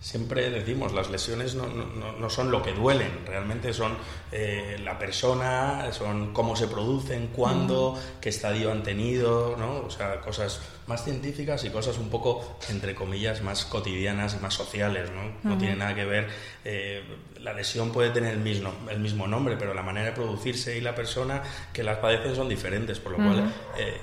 siempre 0.06 0.48
decimos, 0.50 0.92
las 0.92 1.10
lesiones 1.10 1.56
no, 1.56 1.66
no- 1.66 1.84
no- 1.86 2.12
no 2.12 2.30
son 2.30 2.52
lo 2.52 2.62
que 2.62 2.72
duelen, 2.72 3.10
realmente 3.26 3.72
son 3.74 3.96
eh, 4.30 4.80
la 4.84 5.00
persona, 5.00 5.92
son 5.92 6.32
cómo 6.32 6.54
se 6.54 6.68
producen, 6.68 7.26
cuándo, 7.34 7.98
qué 8.20 8.28
estadio 8.28 8.70
han 8.70 8.84
tenido, 8.84 9.56
¿no? 9.58 9.78
O 9.80 9.90
sea, 9.90 10.20
cosas 10.20 10.60
más 10.86 11.02
científicas 11.02 11.64
y 11.64 11.70
cosas 11.70 11.98
un 11.98 12.08
poco, 12.08 12.56
entre 12.70 12.94
comillas, 12.94 13.42
más 13.42 13.64
cotidianas 13.64 14.36
y 14.38 14.42
más 14.42 14.54
sociales, 14.54 15.10
¿no? 15.10 15.50
No 15.50 15.58
tiene 15.58 15.74
nada 15.74 15.92
que 15.96 16.04
ver, 16.04 16.28
eh, 16.64 17.02
la 17.40 17.52
lesión 17.52 17.90
puede 17.90 18.10
tener 18.10 18.32
el 18.34 18.40
mismo, 18.40 18.72
el 18.88 19.00
mismo 19.00 19.26
nombre, 19.26 19.56
pero 19.58 19.74
la 19.74 19.82
manera 19.82 20.06
de 20.06 20.12
producirse 20.12 20.78
y 20.78 20.80
la 20.82 20.94
persona 20.94 21.42
que 21.72 21.82
las 21.82 21.98
padecen 21.98 22.36
son 22.36 22.48
diferentes, 22.48 23.00
por 23.00 23.10
lo 23.12 23.18
cual... 23.18 23.52
eh, 23.76 24.00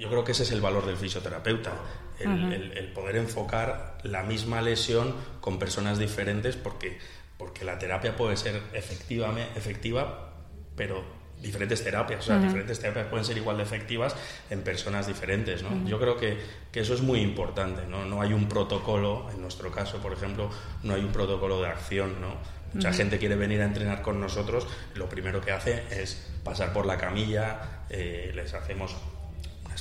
yo 0.00 0.08
creo 0.08 0.24
que 0.24 0.32
ese 0.32 0.42
es 0.42 0.50
el 0.50 0.60
valor 0.60 0.84
del 0.84 0.96
fisioterapeuta, 0.96 1.70
el, 2.20 2.52
el- 2.52 2.78
el 2.78 2.86
poder 2.92 3.16
enfocar 3.16 3.98
la 4.02 4.22
misma 4.22 4.60
lesión 4.62 5.14
con 5.40 5.58
personas 5.58 5.98
diferentes 5.98 6.56
porque, 6.56 6.98
porque 7.38 7.64
la 7.64 7.78
terapia 7.78 8.16
puede 8.16 8.36
ser 8.36 8.60
efectiva, 8.72 9.32
efectiva 9.56 10.28
pero 10.76 11.04
diferentes 11.40 11.82
terapias, 11.82 12.20
o 12.20 12.22
sea, 12.22 12.36
diferentes 12.44 12.78
terapias 12.80 13.06
pueden 13.08 13.24
ser 13.24 13.36
igual 13.36 13.56
de 13.56 13.64
efectivas 13.64 14.14
en 14.48 14.62
personas 14.62 15.06
diferentes, 15.08 15.62
¿no? 15.62 15.70
Yo 15.88 15.98
creo 15.98 16.16
que, 16.16 16.38
que 16.70 16.80
eso 16.80 16.94
es 16.94 17.02
muy 17.02 17.18
importante, 17.20 17.82
¿no? 17.88 18.04
No 18.04 18.22
hay 18.22 18.32
un 18.32 18.48
protocolo, 18.48 19.28
en 19.34 19.40
nuestro 19.42 19.70
caso, 19.72 19.98
por 19.98 20.12
ejemplo, 20.12 20.50
no 20.84 20.94
hay 20.94 21.00
un 21.02 21.10
protocolo 21.10 21.60
de 21.60 21.68
acción, 21.68 22.20
¿no? 22.20 22.36
Mucha 22.74 22.90
gente 22.96 23.18
quiere 23.18 23.34
venir 23.34 23.60
a 23.60 23.64
entrenar 23.64 24.02
con 24.02 24.20
nosotros, 24.20 24.66
lo 24.94 25.08
primero 25.08 25.40
que 25.40 25.50
hace 25.52 25.82
es 25.90 26.26
pasar 26.44 26.72
por 26.72 26.86
la 26.86 26.96
camilla, 26.96 27.84
eh, 27.90 28.30
les 28.34 28.54
hacemos 28.54 28.96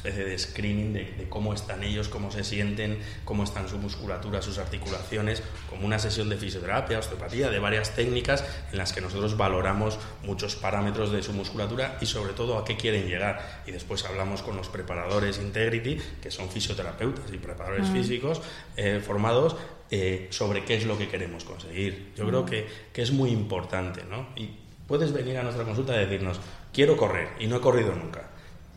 especie 0.02 0.26
de 0.26 0.38
screening 0.38 0.94
de, 0.94 1.06
de 1.18 1.30
cómo 1.30 1.54
están 1.54 1.84
ellos, 1.84 2.10
cómo 2.10 2.32
se 2.32 2.44
sienten, 2.44 2.98
cómo 3.24 3.44
están 3.44 3.70
su 3.70 3.78
musculatura, 3.78 4.42
sus 4.42 4.58
articulaciones, 4.58 5.44
como 5.70 5.86
una 5.86 6.00
sesión 6.00 6.28
de 6.30 6.38
fisioterapia, 6.38 6.98
osteopatía, 6.98 7.50
de 7.50 7.60
varias 7.60 7.96
técnicas 7.96 8.44
en 8.72 8.80
las 8.80 8.94
que 8.94 9.02
nosotros 9.02 9.38
valoramos 9.38 10.00
muchos 10.24 10.56
parámetros 10.56 11.12
de 11.12 11.22
su 11.22 11.34
musculatura 11.34 11.98
y 12.02 12.08
sobre 12.08 12.34
todo 12.34 12.58
a 12.58 12.66
qué 12.66 12.78
quieren 12.78 13.08
llegar. 13.08 13.64
Y 13.68 13.72
después 13.72 14.04
hablamos 14.06 14.42
con 14.42 14.58
los 14.58 14.70
preparadores 14.70 15.38
Integrity, 15.38 16.00
que 16.22 16.32
son 16.32 16.50
fisioterapeutas 16.50 17.32
y 17.32 17.38
preparadores 17.38 17.88
físicos 17.90 18.42
eh, 18.78 19.02
formados 19.06 19.56
eh, 19.92 20.28
sobre 20.32 20.66
qué 20.66 20.76
es 20.76 20.86
lo 20.86 20.98
que 20.98 21.10
queremos 21.10 21.44
conseguir. 21.44 22.14
Yo 22.16 22.26
creo 22.28 22.46
que, 22.46 22.68
que 22.92 23.02
es 23.04 23.12
muy 23.12 23.30
importante, 23.30 24.04
¿no? 24.10 24.30
Y 24.36 24.50
puedes 24.88 25.14
venir 25.14 25.38
a 25.38 25.44
nuestra 25.44 25.64
consulta 25.64 25.96
y 25.96 26.06
decirnos, 26.06 26.40
quiero 26.74 26.98
correr 26.98 27.30
y 27.40 27.48
no 27.48 27.58
he 27.58 27.62
corrido 27.62 27.94
nunca. 27.94 28.30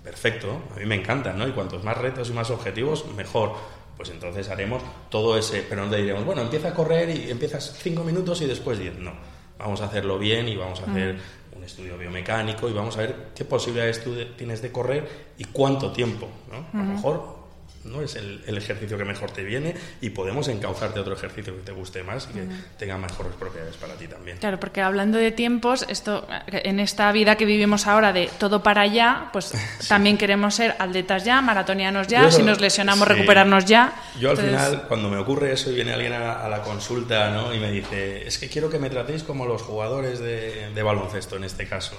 Perfecto, 0.05 0.63
a 0.77 0.79
mí 0.79 0.85
me 0.85 0.97
encanta, 0.97 1.33
¿no? 1.33 1.49
Y 1.49 1.53
cuantos 1.53 1.83
más 1.83 1.97
retos 1.97 2.29
y 2.29 2.33
más 2.35 2.51
objetivos, 2.51 3.07
mejor. 3.17 3.55
Pues 3.97 4.11
entonces 4.11 4.49
haremos 4.51 4.83
todo 5.09 5.39
ese, 5.39 5.65
pero 5.69 5.85
no 5.85 5.91
te 5.91 5.97
diremos, 5.97 6.25
bueno, 6.25 6.43
empieza 6.43 6.69
a 6.69 6.75
correr 6.75 7.09
y 7.11 7.31
empiezas 7.31 7.79
cinco 7.81 8.05
minutos 8.05 8.43
y 8.43 8.47
después 8.47 8.79
diez. 8.79 8.99
No, 8.99 9.13
vamos 9.59 9.81
a 9.81 9.87
hacerlo 9.87 10.19
bien 10.19 10.49
y 10.49 10.57
vamos 10.57 10.81
a 10.81 10.91
hacer 10.91 11.17
un 11.57 11.65
estudio 11.65 11.97
biomecánico 11.97 12.69
y 12.69 12.73
vamos 12.73 12.97
a 12.97 13.01
ver 13.01 13.17
qué 13.35 13.45
posibilidades 13.45 14.03
tú 14.03 14.15
tienes 14.37 14.61
de 14.61 14.73
correr 14.73 15.33
y 15.39 15.45
cuánto 15.45 15.93
tiempo, 15.93 16.29
¿no? 16.51 16.79
A 16.79 16.85
lo 16.85 16.93
mejor 16.93 17.44
no 17.85 18.03
es 18.03 18.17
el, 18.17 18.43
el 18.47 18.57
ejercicio 18.59 18.97
que 18.99 19.05
mejor 19.05 19.31
te 19.31 19.43
viene 19.45 19.75
y 20.01 20.11
podemos 20.11 20.49
encauzarte 20.49 20.99
a 20.99 21.03
otro 21.03 21.15
ejercicio 21.15 21.55
que 21.55 21.63
te 21.63 21.73
guste 21.73 22.03
más 22.03 22.29
y 22.31 22.35
que 22.35 22.47
tenga 22.79 22.97
mejores 22.99 23.33
propiedades 23.35 23.77
para 23.77 23.95
ti 23.95 24.09
también. 24.09 24.39
Claro, 24.39 24.59
porque 24.59 24.81
hablando 24.81 25.19
de 25.19 25.31
tiempos, 25.33 25.85
esto 25.89 26.27
en 26.47 26.81
esta 26.81 27.13
vida 27.13 27.37
que 27.37 27.45
vivimos 27.45 27.87
ahora 27.87 28.13
de 28.13 28.31
todo 28.39 28.63
para 28.63 28.83
allá, 28.83 29.29
pues 29.33 29.53
también 29.89 30.17
queremos 30.19 30.55
ser 30.55 30.75
atletas 30.79 31.25
ya, 31.25 31.41
maratonianos 31.43 32.07
ya, 32.07 32.29
eso- 32.29 32.39
si 32.39 32.43
nos 32.43 32.61
lesionamos 32.61 33.07
sí. 33.07 33.15
recuperarnos 33.15 33.65
ya. 33.67 33.95
Yo 34.19 34.31
al 34.31 34.39
Entonces, 34.39 34.67
final, 34.69 34.89
cuando 34.89 35.11
me 35.11 35.19
ocurre 35.19 35.53
eso 35.53 35.71
y 35.71 35.75
viene 35.75 35.93
alguien 35.93 36.13
a, 36.15 36.45
a 36.45 36.49
la 36.49 36.63
consulta 36.63 37.31
¿no? 37.31 37.53
y 37.55 37.59
me 37.61 37.71
dice, 37.71 38.27
es 38.27 38.39
que 38.39 38.49
quiero 38.49 38.71
que 38.71 38.79
me 38.79 38.91
tratéis 38.91 39.23
como 39.23 39.47
los 39.47 39.63
jugadores 39.63 40.19
de, 40.21 40.71
de 40.75 40.83
baloncesto 40.83 41.37
en 41.37 41.45
este 41.45 41.67
caso. 41.69 41.97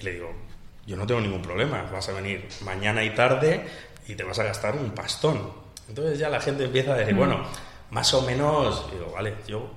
Y 0.00 0.02
le 0.04 0.12
digo, 0.14 0.32
yo 0.86 0.96
no 0.96 1.06
tengo 1.06 1.20
ningún 1.20 1.42
problema, 1.42 1.82
vas 1.92 2.08
a 2.08 2.12
venir 2.12 2.48
mañana 2.62 3.04
y 3.04 3.10
tarde 3.14 3.66
y 4.08 4.14
te 4.14 4.24
vas 4.24 4.38
a 4.38 4.44
gastar 4.44 4.74
un 4.74 4.90
pastón. 4.90 5.52
Entonces 5.88 6.18
ya 6.18 6.28
la 6.28 6.40
gente 6.40 6.64
empieza 6.64 6.94
a 6.94 6.96
decir, 6.96 7.14
bueno, 7.14 7.44
más 7.90 8.12
o 8.14 8.22
menos, 8.22 8.90
digo, 8.90 9.12
vale, 9.12 9.36
yo 9.46 9.70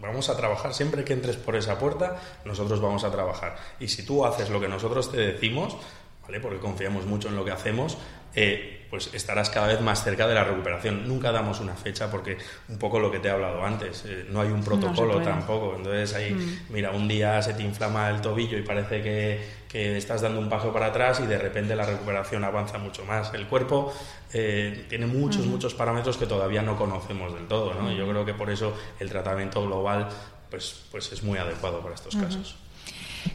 vamos 0.00 0.28
a 0.28 0.36
trabajar, 0.36 0.72
siempre 0.72 1.04
que 1.04 1.12
entres 1.12 1.36
por 1.36 1.54
esa 1.56 1.78
puerta, 1.78 2.16
nosotros 2.44 2.80
vamos 2.80 3.04
a 3.04 3.10
trabajar. 3.10 3.56
Y 3.78 3.88
si 3.88 4.04
tú 4.04 4.24
haces 4.24 4.50
lo 4.50 4.60
que 4.60 4.68
nosotros 4.68 5.10
te 5.10 5.18
decimos, 5.18 5.76
¿vale? 6.22 6.40
Porque 6.40 6.58
confiamos 6.58 7.06
mucho 7.06 7.28
en 7.28 7.36
lo 7.36 7.44
que 7.44 7.50
hacemos, 7.50 7.98
eh, 8.34 8.86
pues 8.92 9.08
estarás 9.14 9.48
cada 9.48 9.68
vez 9.68 9.80
más 9.80 10.04
cerca 10.04 10.26
de 10.26 10.34
la 10.34 10.44
recuperación. 10.44 11.08
Nunca 11.08 11.32
damos 11.32 11.60
una 11.60 11.74
fecha 11.74 12.10
porque 12.10 12.36
un 12.68 12.78
poco 12.78 13.00
lo 13.00 13.10
que 13.10 13.20
te 13.20 13.28
he 13.28 13.30
hablado 13.30 13.64
antes, 13.64 14.04
eh, 14.06 14.26
no 14.28 14.42
hay 14.42 14.50
un 14.50 14.62
protocolo 14.62 15.22
tampoco. 15.22 15.76
Entonces 15.76 16.14
ahí, 16.14 16.60
mira, 16.68 16.90
un 16.90 17.08
día 17.08 17.40
se 17.40 17.54
te 17.54 17.62
inflama 17.62 18.10
el 18.10 18.20
tobillo 18.20 18.58
y 18.58 18.62
parece 18.62 19.02
que, 19.02 19.40
que 19.66 19.96
estás 19.96 20.20
dando 20.20 20.40
un 20.40 20.50
paso 20.50 20.74
para 20.74 20.88
atrás 20.88 21.20
y 21.24 21.26
de 21.26 21.38
repente 21.38 21.74
la 21.74 21.86
recuperación 21.86 22.44
avanza 22.44 22.76
mucho 22.76 23.02
más. 23.06 23.32
El 23.32 23.46
cuerpo 23.46 23.94
eh, 24.34 24.84
tiene 24.90 25.06
muchos, 25.06 25.46
muchos 25.46 25.72
parámetros 25.72 26.18
que 26.18 26.26
todavía 26.26 26.60
no 26.60 26.76
conocemos 26.76 27.32
del 27.32 27.46
todo, 27.48 27.72
¿no? 27.72 27.90
Y 27.90 27.96
yo 27.96 28.06
creo 28.06 28.26
que 28.26 28.34
por 28.34 28.50
eso 28.50 28.76
el 29.00 29.08
tratamiento 29.08 29.64
global 29.64 30.10
pues, 30.50 30.82
pues 30.90 31.10
es 31.12 31.22
muy 31.22 31.38
adecuado 31.38 31.80
para 31.80 31.94
estos 31.94 32.14
casos. 32.14 32.56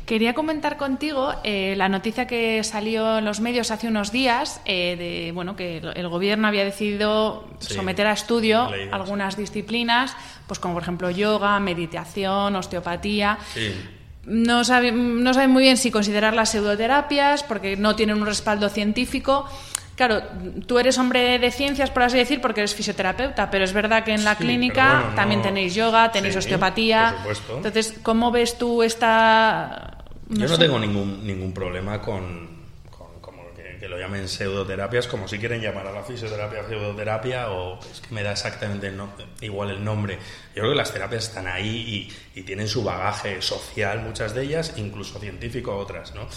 Quería 0.06 0.34
comentar 0.34 0.78
contigo 0.78 1.34
eh, 1.44 1.76
la 1.78 1.90
noticia 1.90 2.28
que 2.28 2.64
salió 2.64 3.18
en 3.18 3.26
los 3.26 3.40
medios 3.40 3.72
hace 3.72 3.88
unos 3.88 4.12
días 4.12 4.62
eh, 4.66 4.96
de 4.98 5.32
bueno 5.32 5.56
que 5.56 5.78
el 5.78 6.08
gobierno 6.08 6.48
había 6.48 6.64
decidido 6.64 7.48
Sí, 7.60 7.74
someter 7.74 8.08
a 8.08 8.14
estudio 8.14 8.70
algunas 8.92 9.36
disciplinas, 9.36 10.16
pues 10.48 10.60
como 10.60 10.76
por 10.76 10.84
ejemplo 10.84 11.10
yoga, 11.10 11.60
meditación, 11.60 12.56
osteopatía. 12.56 13.38
Sí. 13.54 13.74
No 14.26 14.64
sabe, 14.66 14.92
no 14.92 15.34
sabe 15.34 15.48
muy 15.48 15.64
bien 15.64 15.78
si 15.78 15.90
considerar 15.90 16.34
las 16.34 16.50
pseudoterapias 16.52 17.44
porque 17.44 17.78
no 17.78 17.96
tienen 17.96 18.18
un 18.18 18.26
respaldo 18.26 18.70
científico. 18.70 19.48
Claro, 19.98 20.22
tú 20.68 20.78
eres 20.80 20.98
hombre 21.00 21.40
de 21.40 21.52
ciencias, 21.52 21.90
por 21.90 22.04
así 22.04 22.18
decir, 22.18 22.40
porque 22.40 22.62
eres 22.62 22.74
fisioterapeuta, 22.76 23.50
pero 23.50 23.66
es 23.66 23.74
verdad 23.74 24.04
que 24.06 24.14
en 24.14 24.24
la 24.24 24.36
Sí, 24.36 24.44
clínica 24.44 25.12
también 25.16 25.42
tenéis 25.42 25.74
yoga, 25.76 26.12
tenéis 26.12 26.36
Sí, 26.36 26.38
osteopatía. 26.40 27.10
por 27.24 27.36
supuesto. 27.36 27.58
Entonces, 27.58 27.96
¿cómo 28.04 28.32
ves 28.32 28.58
tú 28.60 28.84
esta...? 28.84 30.06
Yo 30.30 30.48
no 30.48 30.56
sé. 30.56 30.58
tengo 30.64 30.78
ningún, 30.78 31.26
ningún 31.26 31.52
problema 31.52 32.00
con, 32.02 32.48
que, 33.56 33.78
que 33.80 33.88
lo 33.90 33.98
llamen 33.98 34.28
pseudoterapias, 34.28 35.08
como 35.08 35.28
si 35.28 35.40
quieren 35.40 35.62
llamar 35.62 35.88
a 35.88 35.92
la 35.92 36.04
fisioterapia 36.04 36.64
pseudoterapia, 36.68 37.50
o 37.50 37.80
es 37.80 38.00
que 38.02 38.14
me 38.14 38.22
da 38.22 38.34
exactamente 38.34 38.88
el 38.90 38.98
no- 38.98 39.10
igual 39.42 39.72
el 39.72 39.84
nombre. 39.84 40.20
Yo 40.54 40.62
creo 40.62 40.70
que 40.72 40.76
las 40.78 40.94
terapias 40.94 41.24
están 41.30 41.48
ahí 41.48 42.10
y, 42.36 42.40
y 42.40 42.44
tienen 42.44 42.68
su 42.68 42.84
bagaje 42.84 43.42
social, 43.42 44.02
muchas 44.04 44.36
de 44.36 44.44
ellas, 44.44 44.74
incluso 44.78 45.20
científico 45.20 45.76
otras, 45.76 46.14
¿no? 46.14 46.28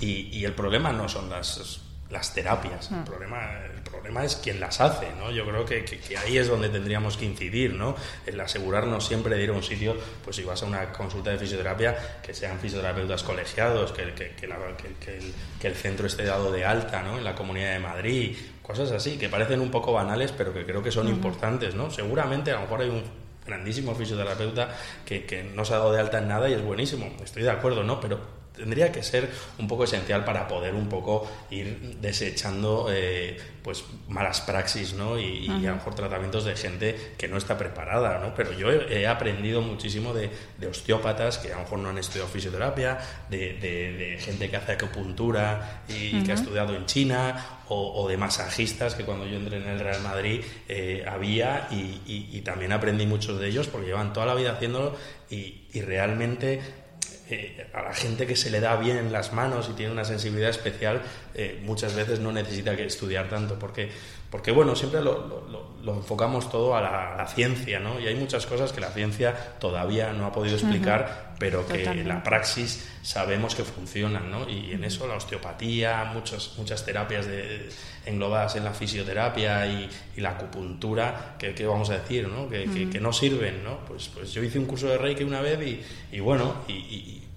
Y, 0.00 0.36
y 0.36 0.44
el 0.44 0.54
problema 0.54 0.92
no 0.92 1.08
son 1.08 1.30
las 1.30 1.80
las 2.10 2.32
terapias. 2.34 2.90
El, 2.98 3.04
problema, 3.04 3.40
el 3.74 3.80
problema 3.82 4.24
es 4.24 4.36
quien 4.36 4.60
las 4.60 4.80
hace, 4.80 5.08
¿no? 5.18 5.30
Yo 5.32 5.44
creo 5.46 5.64
que, 5.64 5.84
que- 5.84 5.98
que 5.98 6.16
ahí 6.18 6.36
es 6.38 6.46
donde 6.48 6.68
tendríamos 6.68 7.16
que 7.16 7.24
incidir, 7.24 7.74
¿no? 7.74 7.96
El 8.26 8.38
asegurarnos 8.40 9.06
siempre 9.06 9.34
de 9.36 9.42
ir 9.42 9.50
a 9.50 9.52
un 9.54 9.62
sitio, 9.62 9.96
pues 10.22 10.36
si 10.36 10.44
vas 10.44 10.62
a 10.62 10.66
una 10.66 10.92
consulta 10.92 11.30
de 11.30 11.38
fisioterapia, 11.38 12.20
que 12.22 12.34
sean 12.34 12.58
fisioterapeutas 12.60 13.22
colegiados, 13.22 13.92
que, 13.92 14.12
que- 14.14 14.46
la- 14.46 14.58
que- 14.76 14.94
que 15.04 15.16
el, 15.18 15.34
que 15.60 15.66
el 15.66 15.74
centro 15.74 16.06
esté 16.06 16.24
dado 16.24 16.52
de 16.52 16.64
alta, 16.64 17.02
¿no? 17.02 17.18
En 17.18 17.24
la 17.24 17.34
Comunidad 17.34 17.72
de 17.72 17.78
Madrid, 17.80 18.36
cosas 18.62 18.92
así, 18.92 19.16
que 19.18 19.28
parecen 19.28 19.60
un 19.60 19.70
poco 19.70 19.92
banales, 19.92 20.30
pero 20.32 20.52
que 20.54 20.64
creo 20.64 20.82
que 20.82 20.92
son 20.92 21.08
importantes, 21.08 21.74
¿no? 21.74 21.90
Seguramente 21.90 22.50
a 22.52 22.54
lo 22.56 22.60
mejor 22.62 22.82
hay 22.82 22.90
un 22.90 23.02
grandísimo 23.46 23.94
fisioterapeuta 23.94 24.74
que, 25.04 25.24
que 25.26 25.42
no 25.42 25.64
se 25.64 25.74
ha 25.74 25.78
dado 25.78 25.92
de 25.92 26.00
alta 26.00 26.18
en 26.18 26.28
nada 26.28 26.48
y 26.48 26.52
es 26.52 26.62
buenísimo, 26.62 27.10
estoy 27.24 27.42
de 27.42 27.50
acuerdo, 27.50 27.82
¿no? 27.82 28.00
Pero 28.00 28.43
tendría 28.56 28.92
que 28.92 29.02
ser 29.02 29.28
un 29.58 29.66
poco 29.66 29.84
esencial 29.84 30.24
para 30.24 30.46
poder 30.46 30.74
un 30.74 30.88
poco 30.88 31.28
ir 31.50 31.98
desechando 32.00 32.86
eh, 32.90 33.36
pues 33.62 33.84
malas 34.08 34.40
praxis 34.42 34.92
¿no? 34.94 35.18
y, 35.18 35.46
y 35.46 35.66
a 35.66 35.70
lo 35.70 35.76
mejor 35.76 35.94
tratamientos 35.94 36.44
de 36.44 36.54
gente 36.54 37.14
que 37.18 37.26
no 37.26 37.36
está 37.36 37.58
preparada 37.58 38.18
¿no? 38.20 38.34
pero 38.34 38.52
yo 38.52 38.70
he, 38.70 39.00
he 39.00 39.06
aprendido 39.08 39.60
muchísimo 39.60 40.14
de, 40.14 40.30
de 40.58 40.66
osteópatas 40.68 41.38
que 41.38 41.52
a 41.52 41.56
lo 41.56 41.62
mejor 41.62 41.78
no 41.80 41.88
han 41.88 41.98
estudiado 41.98 42.28
fisioterapia 42.28 42.98
de, 43.28 43.54
de- 43.54 43.92
de 43.94 44.18
gente 44.20 44.48
que 44.48 44.56
hace 44.56 44.72
acupuntura 44.72 45.82
y, 45.88 46.22
que 46.22 46.32
ha 46.32 46.34
estudiado 46.36 46.76
en 46.76 46.86
China 46.86 47.60
o, 47.68 48.02
o 48.04 48.08
de 48.08 48.16
masajistas 48.16 48.94
que 48.94 49.04
cuando 49.04 49.26
yo 49.26 49.36
entré 49.36 49.56
en 49.56 49.68
el 49.68 49.80
Real 49.80 50.00
Madrid 50.02 50.42
eh, 50.68 51.04
había 51.08 51.66
y, 51.72 51.74
y- 52.06 52.28
y 52.32 52.40
también 52.42 52.72
aprendí 52.72 53.06
muchos 53.06 53.40
de 53.40 53.48
ellos 53.48 53.66
porque 53.68 53.88
llevan 53.88 54.12
toda 54.12 54.26
la 54.26 54.34
vida 54.34 54.52
haciéndolo 54.52 54.96
y, 55.30 55.62
y 55.72 55.80
realmente 55.80 56.83
eh, 57.30 57.66
a 57.72 57.82
la 57.82 57.94
gente 57.94 58.26
que 58.26 58.36
se 58.36 58.50
le 58.50 58.60
da 58.60 58.76
bien 58.76 59.10
las 59.10 59.32
manos 59.32 59.68
y 59.70 59.74
tiene 59.74 59.92
una 59.92 60.04
sensibilidad 60.04 60.50
especial, 60.50 61.02
eh, 61.34 61.60
muchas 61.64 61.94
veces 61.94 62.20
no 62.20 62.32
necesita 62.32 62.76
que 62.76 62.84
estudiar 62.84 63.28
tanto, 63.28 63.58
porque, 63.58 63.90
porque 64.34 64.50
bueno, 64.50 64.74
siempre 64.74 65.00
lo, 65.00 65.46
lo, 65.84 65.94
enfocamos 65.94 66.50
todo 66.50 66.74
a 66.74 66.80
la, 66.80 67.24
ciencia, 67.28 67.78
¿no? 67.78 68.00
Y 68.00 68.08
hay 68.08 68.16
muchas 68.16 68.46
cosas 68.46 68.72
que 68.72 68.80
la 68.80 68.90
ciencia 68.90 69.32
todavía 69.60 70.12
no 70.12 70.26
ha 70.26 70.32
podido 70.32 70.56
explicar, 70.56 71.36
pero 71.38 71.64
que 71.68 71.84
en 71.84 72.08
la 72.08 72.20
praxis 72.20 72.84
sabemos 73.02 73.54
que 73.54 73.62
funcionan, 73.62 74.32
¿no? 74.32 74.48
Y 74.50 74.72
en 74.72 74.82
eso 74.82 75.06
la 75.06 75.14
osteopatía, 75.14 76.10
muchas, 76.12 76.54
muchas 76.58 76.84
terapias 76.84 77.26
de, 77.26 77.68
englobadas 78.06 78.56
en 78.56 78.64
la 78.64 78.72
fisioterapia 78.72 79.68
y, 79.68 79.88
la 80.16 80.30
acupuntura, 80.30 81.36
que, 81.38 81.54
vamos 81.64 81.90
a 81.90 81.98
decir, 82.00 82.26
¿no? 82.26 82.48
Que, 82.48 82.88
que, 82.90 82.98
no 82.98 83.12
sirven, 83.12 83.62
¿no? 83.62 83.84
Pues, 83.86 84.08
pues 84.12 84.32
yo 84.32 84.42
hice 84.42 84.58
un 84.58 84.66
curso 84.66 84.88
de 84.88 84.98
Reiki 84.98 85.22
una 85.22 85.42
vez 85.42 85.60
y, 85.64 86.16
y 86.16 86.18
bueno, 86.18 86.56
y, 86.66 86.72
y 86.72 87.28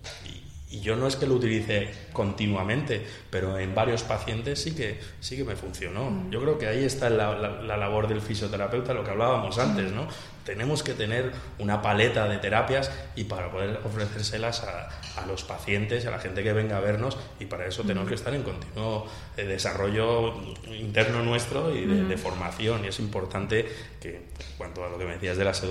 yo 0.81 0.95
no 0.95 1.07
es 1.07 1.15
que 1.15 1.25
lo 1.25 1.35
utilice 1.35 1.89
continuamente, 2.13 3.05
pero 3.29 3.57
en 3.57 3.73
varios 3.75 4.03
pacientes 4.03 4.61
sí 4.61 4.75
que, 4.75 4.99
sí 5.19 5.37
que 5.37 5.43
me 5.43 5.55
funcionó. 5.55 6.09
Mm. 6.09 6.31
Yo 6.31 6.41
creo 6.41 6.57
que 6.57 6.67
ahí 6.67 6.83
está 6.83 7.09
la, 7.09 7.35
la, 7.35 7.77
labor 7.77 8.07
del 8.07 8.21
fisioterapeuta, 8.21 8.93
lo 8.93 9.03
que 9.03 9.11
hablábamos 9.11 9.57
antes, 9.57 9.91
¿no? 9.91 10.07
Tenemos 10.47 10.81
que 10.81 10.93
tener 10.93 11.33
una 11.59 11.81
paleta 11.81 12.25
de 12.29 12.37
terapias 12.37 12.89
y 13.17 13.25
para 13.25 13.51
poder 13.51 13.81
ofrecérselas 13.83 14.63
a, 14.63 14.87
a 15.17 15.25
los 15.25 15.43
pacientes, 15.43 16.05
a 16.05 16.11
la 16.11 16.19
gente 16.19 16.41
que 16.41 16.53
venga 16.53 16.77
a 16.77 16.79
vernos 16.79 17.17
y 17.37 17.45
para 17.45 17.65
eso 17.65 17.83
tenemos 17.83 18.07
que 18.07 18.15
estar 18.15 18.33
en 18.33 18.43
continuo 18.43 19.05
eh, 19.35 19.43
desarrollo 19.43 20.35
interno 20.71 21.21
nuestro 21.21 21.75
y 21.75 21.85
de, 21.85 22.17
formación. 22.17 22.85
Y 22.85 22.87
es 22.87 22.99
importante 22.99 23.67
que, 23.99 24.21
cuanto 24.57 24.85
a 24.85 24.89
lo 24.89 24.97
que 24.97 25.03
me 25.03 25.15
decías 25.15 25.35
de 25.35 25.43
las, 25.43 25.61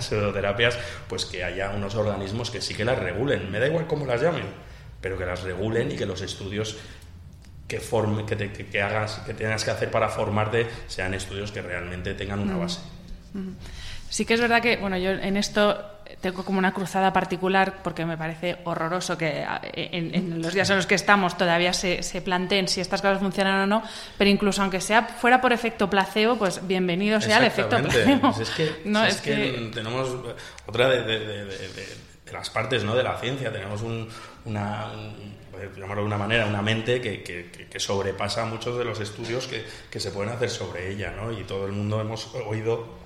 pseudoterapias, 0.00 0.78
pues 1.08 1.24
que 1.24 1.42
haya 1.42 1.70
unos 1.70 1.94
organismos 1.94 2.50
que 2.50 2.60
sí 2.60 2.74
que 2.74 2.84
las 2.84 2.98
regulen, 2.98 3.50
me 3.50 3.60
da 3.60 3.66
igual 3.66 3.86
cómo 3.86 4.04
las 4.04 4.20
llamen, 4.20 4.44
pero 5.00 5.16
que 5.16 5.24
las 5.24 5.42
regulen 5.42 5.90
y 5.90 5.96
que 5.96 6.04
los 6.04 6.20
estudios 6.20 6.76
que, 7.66 7.80
forme, 7.80 8.26
que, 8.26 8.52
que, 8.52 8.82
hagas, 8.82 9.20
que 9.24 9.32
tengas 9.32 9.64
que 9.64 9.70
hacer 9.70 9.90
para 9.90 10.10
formarte 10.10 10.66
sean 10.86 11.14
estudios 11.14 11.50
que 11.50 11.62
realmente 11.62 12.12
tengan 12.12 12.40
una 12.40 12.58
base. 12.58 12.80
Sí 14.12 14.26
que 14.26 14.34
es 14.34 14.42
verdad 14.42 14.60
que, 14.60 14.76
bueno, 14.76 14.98
yo 14.98 15.12
en 15.12 15.38
esto 15.38 15.82
tengo 16.20 16.44
como 16.44 16.58
una 16.58 16.74
cruzada 16.74 17.14
particular 17.14 17.82
porque 17.82 18.04
me 18.04 18.18
parece 18.18 18.58
horroroso 18.64 19.16
que 19.16 19.42
en, 19.72 20.42
los 20.42 20.52
días 20.52 20.68
en 20.68 20.76
los 20.76 20.86
que 20.86 20.96
estamos 20.96 21.38
todavía 21.38 21.72
se, 21.72 22.02
se, 22.02 22.20
planteen 22.20 22.68
si 22.68 22.82
estas 22.82 23.00
cosas 23.00 23.20
funcionan 23.20 23.62
o 23.62 23.66
no, 23.66 23.82
pero 24.18 24.28
incluso 24.28 24.60
aunque 24.60 24.82
sea 24.82 25.04
fuera 25.04 25.40
por 25.40 25.54
efecto 25.54 25.88
placebo, 25.88 26.36
pues 26.36 26.60
bienvenido 26.66 27.22
sea 27.22 27.38
el 27.38 27.44
efecto 27.44 27.78
placebo. 27.78 28.34
Es 28.38 28.50
que, 28.50 28.82
no, 28.84 29.02
es, 29.02 29.18
que, 29.22 29.70
tenemos 29.72 30.10
otra 30.66 30.90
de, 30.90 31.48
las 32.30 32.50
partes 32.50 32.84
¿no? 32.84 32.94
de 32.94 33.04
la 33.04 33.16
ciencia, 33.16 33.50
tenemos 33.50 33.80
un, 33.80 34.10
una, 34.44 34.92
llamarlo 35.74 36.02
de 36.02 36.06
una 36.06 36.18
manera, 36.18 36.44
una 36.44 36.60
mente 36.60 37.00
que, 37.00 37.22
que, 37.22 37.80
sobrepasa 37.80 38.44
muchos 38.44 38.76
de 38.76 38.84
los 38.84 39.00
estudios 39.00 39.46
que, 39.46 39.64
que 39.90 40.00
se 40.00 40.10
pueden 40.10 40.34
hacer 40.34 40.50
sobre 40.50 40.90
ella, 40.90 41.14
¿no? 41.16 41.32
Y 41.32 41.44
todo 41.44 41.64
el 41.64 41.72
mundo 41.72 41.98
hemos 41.98 42.34
oído 42.34 43.00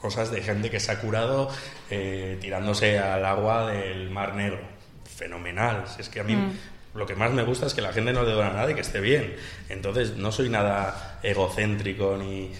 cosas 0.00 0.30
de 0.30 0.42
gente 0.42 0.70
que 0.70 0.80
se 0.80 0.92
ha 0.92 1.00
curado 1.00 1.50
eh, 1.90 2.38
tirándose 2.40 2.98
al 2.98 3.24
agua 3.24 3.70
del 3.70 4.10
Mar 4.10 4.34
Negro. 4.34 4.60
Fenomenal. 5.04 5.84
es 5.98 6.08
que 6.08 6.20
a 6.20 6.24
mí 6.24 6.34
mm. 6.34 6.52
lo 6.94 7.06
que 7.06 7.14
más 7.14 7.30
me 7.32 7.42
gusta 7.42 7.66
es 7.66 7.74
que 7.74 7.82
la 7.82 7.92
gente 7.92 8.12
no 8.12 8.22
le 8.22 8.32
duela 8.32 8.52
nada 8.52 8.70
y 8.70 8.74
que 8.74 8.80
esté 8.80 9.00
bien. 9.00 9.36
Entonces 9.68 10.16
no 10.16 10.32
soy 10.32 10.48
nada 10.48 11.20
egocéntrico 11.22 12.16
ni 12.16 12.52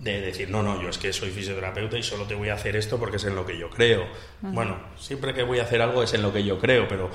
de 0.00 0.22
decir, 0.22 0.48
no, 0.48 0.62
no, 0.62 0.80
yo 0.82 0.88
es 0.88 0.96
que 0.96 1.12
soy 1.12 1.30
fisioterapeuta 1.30 1.98
y 1.98 2.02
solo 2.02 2.24
te 2.24 2.34
voy 2.34 2.48
a 2.48 2.54
hacer 2.54 2.74
esto 2.74 2.98
porque 2.98 3.18
es 3.18 3.24
en 3.24 3.34
lo 3.34 3.44
que 3.44 3.58
yo 3.58 3.68
creo. 3.68 4.06
Bueno, 4.40 4.78
siempre 4.98 5.34
que 5.34 5.42
voy 5.42 5.58
a 5.58 5.64
hacer 5.64 5.82
algo 5.82 6.02
es 6.02 6.14
en 6.14 6.22
lo 6.22 6.32
que 6.32 6.42
yo 6.42 6.58
creo, 6.58 6.88
pero 6.88 7.10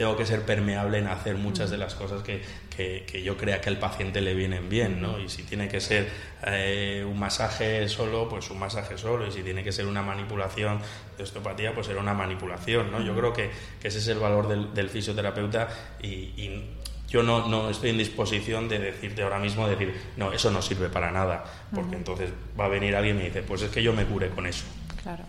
tengo 0.00 0.16
que 0.16 0.24
ser 0.24 0.46
permeable 0.46 0.96
en 0.96 1.08
hacer 1.08 1.36
muchas 1.36 1.68
de 1.68 1.76
las 1.76 1.94
cosas 1.94 2.22
que, 2.22 2.40
que, 2.74 3.22
yo 3.22 3.36
crea 3.36 3.60
que 3.60 3.68
al 3.68 3.78
paciente 3.78 4.22
le 4.22 4.32
vienen 4.32 4.70
bien, 4.70 5.02
¿no? 5.02 5.20
Y 5.20 5.28
si 5.28 5.42
tiene 5.42 5.68
que 5.68 5.78
ser 5.78 6.08
eh, 6.46 7.04
un 7.06 7.18
masaje 7.18 7.86
solo, 7.86 8.26
pues 8.26 8.48
un 8.48 8.58
masaje 8.58 8.96
solo, 8.96 9.26
y 9.26 9.30
si 9.30 9.42
tiene 9.42 9.62
que 9.62 9.72
ser 9.72 9.84
una 9.84 10.00
manipulación 10.00 10.80
de 11.18 11.22
osteopatía, 11.22 11.74
pues 11.74 11.88
será 11.88 12.00
una 12.00 12.14
manipulación, 12.14 12.90
¿no? 12.90 13.02
Yo 13.02 13.14
creo 13.14 13.34
que, 13.34 13.50
que 13.78 13.88
ese 13.88 13.98
es 13.98 14.08
el 14.08 14.18
valor 14.18 14.48
del, 14.48 14.72
del 14.72 14.88
fisioterapeuta 14.88 15.68
y, 16.02 16.62
yo 17.06 17.22
no, 17.22 17.48
no, 17.48 17.68
estoy 17.68 17.90
en 17.90 17.98
disposición 17.98 18.70
de 18.70 18.78
decirte 18.78 19.22
ahora 19.22 19.38
mismo, 19.38 19.68
decir, 19.68 19.94
no, 20.16 20.32
eso 20.32 20.50
no 20.50 20.62
sirve 20.62 20.88
para 20.88 21.10
nada, 21.10 21.44
porque 21.74 21.96
entonces 21.96 22.30
va 22.58 22.66
a 22.66 22.68
venir 22.68 22.96
alguien 22.96 23.16
y 23.16 23.18
me 23.18 23.24
dice, 23.26 23.42
pues 23.42 23.60
es 23.60 23.70
que 23.70 23.82
yo 23.82 23.92
me 23.92 24.06
cure 24.06 24.30
con 24.30 24.46
eso. 24.46 24.64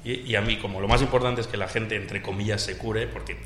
Y, 0.06 0.22
y, 0.22 0.36
a 0.36 0.42
mí, 0.42 0.58
como 0.58 0.80
lo 0.80 0.88
más 0.88 1.02
importante 1.02 1.42
es 1.42 1.48
que 1.48 1.58
la 1.58 1.68
gente, 1.68 1.96
entre 1.96 2.22
comillas, 2.22 2.62
se 2.62 2.78
cure, 2.78 3.08
porque 3.08 3.38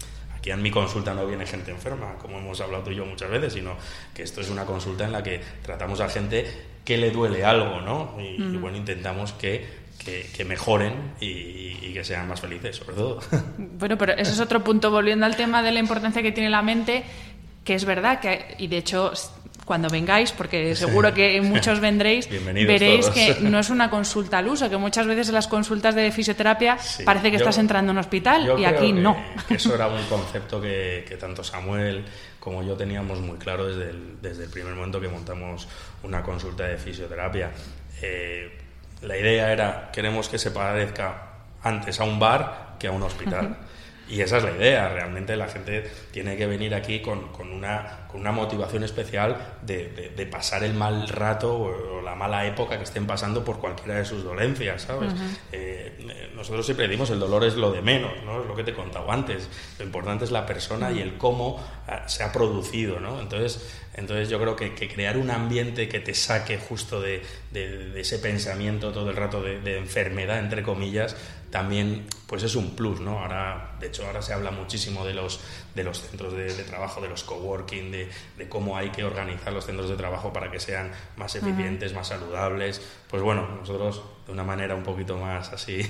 Aquí 0.46 0.52
en 0.52 0.62
mi 0.62 0.70
consulta 0.70 1.12
no 1.16 1.26
viene 1.26 1.44
gente 1.48 1.72
enferma, 1.72 2.20
como 2.22 2.38
hemos 2.38 2.62
hablado 2.62 2.84
tú 2.84 2.92
y 2.92 2.96
yo 2.98 3.04
muchas 3.04 3.32
veces, 3.32 3.54
sino 3.54 3.76
que 4.14 4.22
esto 4.22 4.42
es 4.42 4.50
una 4.52 4.64
consulta 4.64 5.04
en 5.04 5.12
la 5.12 5.24
que 5.24 5.42
tratamos 5.64 6.00
a 6.02 6.08
gente 6.08 6.46
que 6.86 7.00
le 7.00 7.10
duele 7.10 7.44
algo, 7.44 7.82
¿no? 7.82 8.16
Y, 8.22 8.56
bueno, 8.58 8.78
intentamos 8.78 9.34
que, 9.34 9.66
que, 9.98 10.46
mejoren 10.46 11.14
y, 11.20 11.92
que 11.92 12.04
sean 12.04 12.28
más 12.28 12.42
felices, 12.42 12.76
sobre 12.76 12.96
todo. 12.96 13.20
Bueno, 13.58 13.98
pero 13.98 14.14
ese 14.14 14.34
es 14.34 14.40
otro 14.40 14.64
punto, 14.64 14.92
volviendo 14.92 15.26
al 15.26 15.36
tema 15.36 15.64
de 15.64 15.72
la 15.72 15.80
importancia 15.80 16.22
que 16.22 16.32
tiene 16.32 16.52
la 16.52 16.62
mente, 16.62 17.04
que 17.64 17.74
es 17.74 17.84
verdad 17.84 18.20
que, 18.20 18.54
y 18.60 18.68
de 18.68 18.78
hecho 18.78 19.14
cuando 19.66 19.90
vengáis, 19.90 20.32
porque 20.32 20.76
seguro 20.76 21.14
que 21.14 21.42
muchos 21.42 21.80
vendréis, 21.80 22.30
veréis 22.30 23.10
que 23.10 23.38
no 23.42 23.60
es 23.60 23.70
una 23.72 23.90
consulta 23.90 24.38
al 24.38 24.48
uso, 24.48 24.70
que 24.70 24.78
muchas 24.78 25.08
veces 25.08 25.30
en 25.30 25.34
las 25.34 25.48
consultas 25.48 25.96
de 25.96 26.12
fisioterapia 26.12 26.78
parece 27.04 27.32
que 27.32 27.38
estás 27.38 27.58
entrando 27.58 27.92
en 27.92 27.98
un 27.98 28.02
hospital 28.02 28.60
y 28.60 28.66
aquí 28.66 28.94
no. 28.94 29.18
eso 29.50 29.74
era 29.74 29.88
un 29.88 30.04
concepto 30.10 30.62
que, 30.62 31.18
tanto 31.20 31.44
Samuel 31.44 32.06
como 32.40 32.62
yo 32.62 32.76
teníamos 32.76 33.20
muy 33.20 33.38
claro 33.38 33.68
desde 33.68 33.90
el, 33.90 34.22
desde 34.22 34.44
el 34.44 34.52
primer 34.52 34.76
momento 34.76 35.02
que 35.02 35.08
montamos 35.08 35.68
una 36.04 36.22
consulta 36.22 36.66
de 36.66 36.78
fisioterapia. 36.78 37.52
Eh, 38.04 38.56
la 39.02 39.18
idea 39.18 39.52
era, 39.52 39.90
queremos 39.92 40.30
que 40.30 40.38
se 40.38 40.52
parezca 40.52 41.32
antes 41.64 42.00
a 42.00 42.04
un 42.04 42.20
bar 42.20 42.76
que 42.78 42.88
a 42.88 42.92
un 42.92 43.02
hospital. 43.02 43.58
Y 44.08 44.22
esa 44.22 44.38
es 44.38 44.44
la 44.44 44.52
idea, 44.52 44.90
realmente 44.90 45.36
la 45.36 45.48
gente 45.48 45.90
tiene 46.12 46.38
que 46.38 46.46
venir 46.46 46.76
aquí 46.76 47.02
con, 47.02 47.30
con, 47.30 47.52
una, 47.52 48.08
con 48.08 48.22
una, 48.22 48.32
motivación 48.32 48.84
especial 48.84 49.58
de, 49.64 50.14
de, 50.16 50.26
pasar 50.28 50.64
el 50.64 50.76
mal 50.76 51.08
rato 51.08 51.58
o, 51.58 52.02
la 52.04 52.14
mala 52.14 52.46
época 52.46 52.78
que 52.78 52.84
estén 52.84 53.08
pasando 53.08 53.44
por 53.44 53.60
cualquiera 53.60 53.96
de 53.96 54.06
sus 54.06 54.24
dolencias, 54.24 54.84
¿sabes? 54.84 55.12
Eh, 55.52 56.32
nosotros 56.36 56.66
siempre 56.66 56.88
decimos 56.88 57.10
el 57.10 57.20
dolor 57.20 57.44
es 57.46 57.56
lo 57.56 57.72
de 57.72 57.82
menos, 57.82 58.12
¿no? 58.24 58.42
Es 58.42 58.48
lo 58.48 58.56
que 58.56 58.64
te 58.64 58.72
he 58.72 58.76
contado 58.76 59.12
antes. 59.12 59.50
Lo 59.80 59.86
importante 59.86 60.24
es 60.24 60.32
la 60.32 60.46
persona 60.46 60.92
y 60.92 61.00
el 61.00 61.18
cómo 61.18 61.60
ah, 61.88 62.08
se 62.08 62.24
ha 62.24 62.32
producido, 62.32 63.00
¿no? 63.00 63.20
Entonces, 63.20 63.85
entonces 63.96 64.30
yo 64.30 64.40
creo 64.40 64.56
que, 64.56 64.76
que 64.76 64.90
crear 64.90 65.18
un 65.18 65.32
ambiente 65.32 65.88
que 65.88 66.00
te 66.00 66.14
saque 66.14 66.58
justo 66.58 67.02
de, 67.02 67.22
de 67.52 68.00
ese 68.00 68.20
pensamiento 68.20 68.92
todo 68.92 69.10
el 69.10 69.16
rato 69.16 69.42
de, 69.42 69.78
enfermedad, 69.78 70.40
entre 70.40 70.64
comillas, 70.64 71.16
también 71.50 72.06
pues 72.28 72.44
es 72.44 72.56
un 72.56 72.76
plus, 72.76 73.00
¿no? 73.00 73.20
Ahora, 73.20 73.78
de 73.80 73.88
hecho, 73.88 74.06
ahora 74.06 74.22
se 74.22 74.34
habla 74.34 74.52
muchísimo 74.52 75.06
de 75.06 75.14
los, 75.14 75.40
de 75.74 75.84
los 75.86 76.02
centros 76.02 76.34
de, 76.34 76.52
trabajo, 76.64 77.00
de 77.00 77.08
los 77.08 77.24
coworking, 77.24 77.92
de, 77.92 78.10
de 78.38 78.50
cómo 78.50 78.76
hay 78.76 78.90
que 78.90 79.06
organizar 79.06 79.54
los 79.54 79.66
centros 79.66 79.90
de 79.90 79.96
trabajo 79.96 80.34
para 80.34 80.52
que 80.52 80.60
sean 80.60 80.92
más 81.16 81.36
eficientes, 81.36 81.94
más 81.94 82.10
saludables. 82.10 82.82
Pues 83.10 83.24
bueno, 83.24 83.48
nosotros 83.48 84.02
de 84.26 84.32
una 84.32 84.44
manera 84.44 84.76
un 84.76 84.84
poquito 84.84 85.18
más 85.18 85.52
así. 85.54 85.82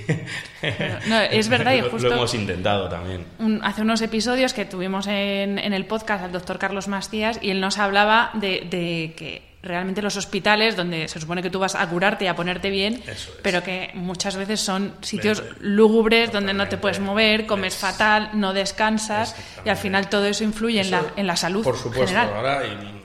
No, 1.06 1.20
es 1.20 1.48
verdad, 1.50 1.74
y 1.74 1.80
justo. 1.80 2.08
Lo, 2.08 2.14
hemos 2.14 2.34
intentado 2.34 2.88
también. 2.88 3.24
hace 3.62 3.82
unos 3.82 4.02
episodios 4.02 4.52
que 4.52 4.64
tuvimos 4.64 5.06
en, 5.06 5.58
en, 5.58 5.72
el 5.72 5.86
podcast 5.86 6.24
al 6.24 6.32
doctor 6.32 6.58
Carlos 6.58 6.88
Mastías 6.88 7.38
y 7.40 7.50
él 7.50 7.60
nos 7.60 7.78
hablaba 7.78 8.30
de, 8.34 8.66
de 8.68 9.14
que 9.16 9.46
realmente 9.66 10.00
los 10.00 10.16
hospitales 10.16 10.76
donde 10.76 11.08
se 11.08 11.20
supone 11.20 11.42
que 11.42 11.50
tú 11.50 11.58
vas 11.58 11.74
a 11.74 11.86
curarte 11.88 12.24
y 12.24 12.28
a 12.28 12.36
ponerte 12.36 12.70
bien, 12.70 13.02
pero 13.42 13.62
que 13.62 13.90
muchas 13.94 14.36
veces 14.36 14.60
son 14.60 14.94
sitios 15.00 15.42
lúgubres 15.60 16.32
donde 16.32 16.54
no 16.54 16.68
te 16.68 16.76
puedes 16.76 17.00
mover, 17.00 17.46
comes 17.46 17.76
fatal, 17.76 18.30
no 18.34 18.52
descansas 18.52 19.34
y 19.64 19.68
al 19.68 19.76
final 19.76 20.08
todo 20.08 20.26
eso 20.26 20.44
influye 20.44 20.80
en, 20.80 20.90
la, 20.90 21.02
en 21.16 21.26
la 21.26 21.36
salud. 21.36 21.64
Por 21.64 21.76
supuesto, 21.76 22.06
general. 22.06 22.32
ahora 22.34 22.66
y, 22.66 23.02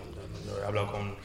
he 0.62 0.66
hablado 0.66 0.92
con, 0.92 1.16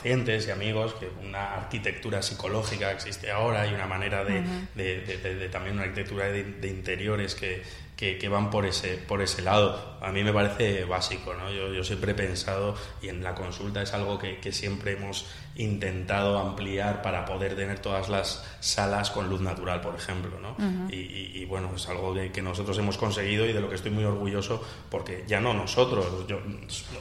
pacientes 0.00 0.48
y 0.48 0.50
amigos 0.50 0.94
que 0.94 1.10
una 1.22 1.56
arquitectura 1.56 2.22
psicológica 2.22 2.90
existe 2.90 3.30
ahora 3.30 3.66
y 3.66 3.74
una 3.74 3.86
manera 3.86 4.24
de, 4.24 4.42
de, 4.74 5.48
también 5.50 5.74
una 5.74 5.84
arquitectura 5.84 6.28
de, 6.30 6.68
interiores 6.68 7.34
que, 7.34 7.62
que, 7.96 8.28
van 8.30 8.48
por 8.48 8.64
ese, 8.64 8.96
por 8.96 9.20
ese 9.20 9.42
lado. 9.42 9.98
A 10.00 10.10
mí 10.10 10.24
me 10.24 10.32
parece 10.32 10.86
básico, 10.86 11.34
¿no? 11.34 11.52
Yo, 11.52 11.74
yo 11.74 11.84
siempre 11.84 12.12
he 12.12 12.14
pensado, 12.14 12.74
y 13.02 13.08
en 13.08 13.22
la 13.22 13.34
consulta 13.34 13.82
es 13.82 13.92
algo 13.92 14.18
que, 14.18 14.38
que 14.38 14.52
siempre 14.52 14.92
hemos 14.92 15.26
intentado 15.56 16.38
ampliar 16.38 17.02
para 17.02 17.24
poder 17.24 17.56
tener 17.56 17.80
todas 17.80 18.08
las 18.08 18.44
salas 18.60 19.10
con 19.10 19.28
luz 19.28 19.40
natural, 19.40 19.80
por 19.80 19.94
ejemplo. 19.94 20.38
¿no? 20.40 20.56
y, 20.90 21.44
bueno, 21.44 21.70
es 21.74 21.88
algo 21.88 22.14
que, 22.14 22.42
nosotros 22.42 22.78
hemos 22.78 22.96
conseguido 22.96 23.46
y 23.46 23.52
de 23.52 23.60
lo 23.60 23.68
que 23.68 23.74
estoy 23.74 23.90
muy 23.90 24.04
orgulloso, 24.04 24.62
porque 24.90 25.24
ya 25.26 25.40
no 25.40 25.52
nosotros, 25.52 26.26
yo, 26.26 26.38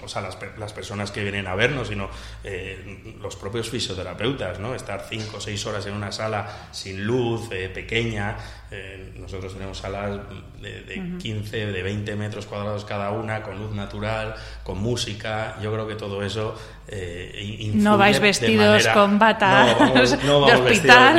o 0.03 0.07
sea, 0.07 0.21
las, 0.21 0.37
las, 0.57 0.73
personas 0.73 1.11
que 1.11 1.23
vienen 1.23 1.47
a 1.47 1.55
vernos, 1.55 1.87
sino 1.87 2.09
eh, 2.43 3.15
los 3.21 3.35
propios 3.35 3.69
fisioterapeutas, 3.69 4.59
¿no? 4.59 4.75
estar 4.75 5.05
cinco 5.09 5.37
o 5.37 5.41
seis 5.41 5.65
horas 5.65 5.85
en 5.85 5.93
una 5.93 6.11
sala 6.11 6.69
sin 6.71 7.05
luz, 7.05 7.49
eh, 7.51 7.69
pequeña, 7.69 8.37
Eh, 8.71 9.13
nosotros 9.17 9.53
tenemos 9.53 9.79
salas 9.79 10.19
de, 10.61 11.17
15, 11.17 11.71
de 11.71 11.83
20 11.83 12.15
metros 12.15 12.45
cuadrados 12.45 12.85
cada 12.85 13.11
una, 13.11 13.41
con 13.41 13.57
luz 13.57 13.71
natural, 13.73 14.35
con 14.63 14.77
música. 14.77 15.57
Yo 15.61 15.73
creo 15.73 15.87
que 15.87 15.95
todo 15.95 16.23
eso 16.23 16.55
eh, 16.91 17.71
No 17.73 17.97
vais 17.97 18.19
vestidos 18.19 18.87
con 18.87 19.19
batas 19.19 20.17
no 20.23 20.45
de 20.47 20.53
hospital. 20.53 21.15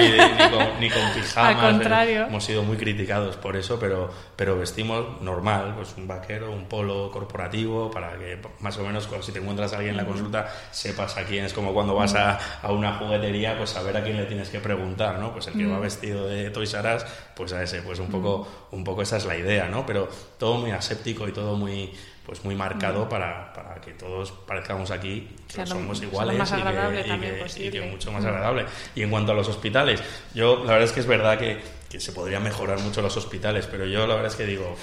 Ni, 0.81 0.91
con, 0.91 1.01
pijamas. 1.15 1.37
Al 1.37 1.61
contrario. 1.61 2.27
Hemos 2.27 2.45
sido 2.45 2.63
muy 2.63 2.77
criticados 2.77 3.37
por 3.37 3.57
eso, 3.57 3.79
pero, 3.79 4.11
pero 4.35 4.59
vestimos 4.59 5.21
normal, 5.23 5.75
pues 5.77 5.95
un 5.97 6.09
vaquero, 6.09 6.51
un 6.51 6.67
polo 6.67 7.11
corporativo, 7.11 7.91
para 7.91 8.19
que 8.19 8.39
más 8.61 8.77
o 8.79 8.83
menos 8.85 9.09
si 9.21 9.33
te 9.33 9.39
encuentras 9.39 9.73
a 9.73 9.77
alguien 9.77 9.93
en 9.93 9.99
la 9.99 10.07
consulta 10.07 10.49
sepas 10.73 11.17
a 11.17 11.25
quién 11.25 11.45
es, 11.45 11.53
como 11.53 11.73
cuando 11.73 11.95
vas 11.95 12.15
a, 12.15 12.39
a 12.63 12.73
una 12.73 12.95
juguetería, 12.95 13.57
pues 13.57 13.71
saber 13.71 13.97
a 13.97 14.03
quién 14.03 14.17
le 14.17 14.25
tienes 14.25 14.49
que 14.49 14.59
preguntar, 14.59 15.19
¿no? 15.19 15.33
Pues 15.33 15.47
el 15.47 15.55
que 15.55 15.67
va 15.67 15.79
vestido 15.79 16.27
de 16.27 16.51
Toys 16.51 16.75
R 16.75 16.97
Us, 16.97 17.05
pues 17.37 17.53
a 17.53 17.63
ese, 17.63 17.83
pues 17.83 17.99
un 17.99 18.09
poco, 18.09 18.49
un 18.73 18.83
poco 18.83 19.03
esa 19.03 19.17
es 19.19 19.25
la 19.25 19.37
idea, 19.37 19.69
¿no? 19.69 19.87
Pero 19.87 20.09
todo 20.39 20.59
muy 20.59 20.73
aséptico 20.73 21.29
y 21.29 21.33
todo 21.33 21.57
muy, 21.57 21.93
pues 22.31 22.45
muy 22.45 22.55
marcado 22.55 23.09
para, 23.09 23.53
para, 23.53 23.81
que 23.81 23.91
todos 23.91 24.31
parezcamos 24.31 24.93
aquí 24.93 25.29
que 25.53 25.67
somos 25.67 26.01
iguales 26.01 26.39
y, 27.57 27.71
que, 27.73 27.81
mucho 27.81 28.13
más 28.13 28.25
agradable. 28.25 28.67
Y 28.95 29.03
en 29.03 29.11
cuanto 29.11 29.33
a 29.33 29.35
los 29.35 29.49
hospitales, 29.49 30.01
yo 30.33 30.59
la 30.59 30.75
verdad 30.75 30.85
es 30.85 30.93
que 30.93 31.01
es 31.01 31.07
verdad 31.09 31.37
que, 31.37 31.61
que 31.89 31.99
se 31.99 32.13
podría 32.13 32.39
mejorar 32.39 32.79
mucho 32.79 33.03
los 33.03 33.17
hospitales, 33.17 33.67
pero 33.67 33.85
yo 33.85 34.07
la 34.07 34.15
verdad 34.15 34.31
es 34.31 34.37
que 34.37 34.47
digo 34.47 34.77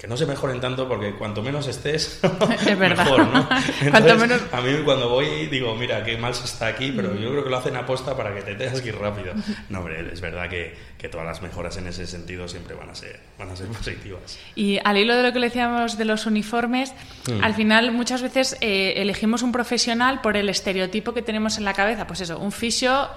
que 0.00 0.08
no 0.08 0.16
se 0.16 0.24
mejoren 0.24 0.62
tanto 0.62 0.88
porque 0.88 1.14
cuanto 1.14 1.42
menos 1.42 1.66
estés, 1.66 2.20
es 2.66 2.78
verdad. 2.78 3.04
mejor, 3.04 3.26
¿no? 3.26 3.46
Entonces, 3.82 4.42
A 4.50 4.62
mí 4.62 4.72
cuando 4.82 5.10
voy 5.10 5.46
digo, 5.48 5.76
mira, 5.76 6.02
qué 6.02 6.16
mal 6.16 6.34
se 6.34 6.46
está 6.46 6.68
aquí, 6.68 6.90
pero 6.90 7.14
yo 7.14 7.30
creo 7.30 7.44
que 7.44 7.50
lo 7.50 7.58
hacen 7.58 7.76
aposta 7.76 8.16
para 8.16 8.34
que 8.34 8.40
te 8.40 8.54
tengas 8.54 8.80
que 8.80 8.88
ir 8.88 8.96
rápido. 8.96 9.34
No, 9.68 9.80
hombre, 9.80 10.10
es 10.10 10.22
verdad 10.22 10.48
que, 10.48 10.74
que, 10.96 11.10
todas 11.10 11.26
las 11.26 11.42
mejoras 11.42 11.76
en 11.76 11.86
ese 11.86 12.06
sentido 12.06 12.48
siempre 12.48 12.74
van 12.74 12.88
a 12.88 12.94
ser, 12.94 13.20
van 13.38 13.50
a 13.50 13.56
ser 13.56 13.66
positivas. 13.78 14.38
Y 14.54 14.78
al 14.82 14.96
hilo 14.96 15.14
de 15.14 15.22
lo 15.22 15.32
que 15.34 15.38
le 15.38 15.48
decíamos 15.48 15.98
de 15.98 16.06
los 16.06 16.24
uniformes, 16.24 16.94
mm. 17.28 17.44
al 17.44 17.52
final 17.52 17.92
muchas 17.92 18.22
veces 18.22 18.56
eh, 18.62 18.94
elegimos 18.96 19.42
un 19.42 19.52
profesional 19.52 20.22
por 20.22 20.38
el 20.38 20.48
estereotipo 20.48 21.12
que 21.12 21.20
tenemos 21.20 21.58
en 21.58 21.66
la 21.66 21.74
cabeza. 21.74 22.06
Pues 22.06 22.22
eso, 22.22 22.38
un 22.38 22.52
fisio 22.52 23.10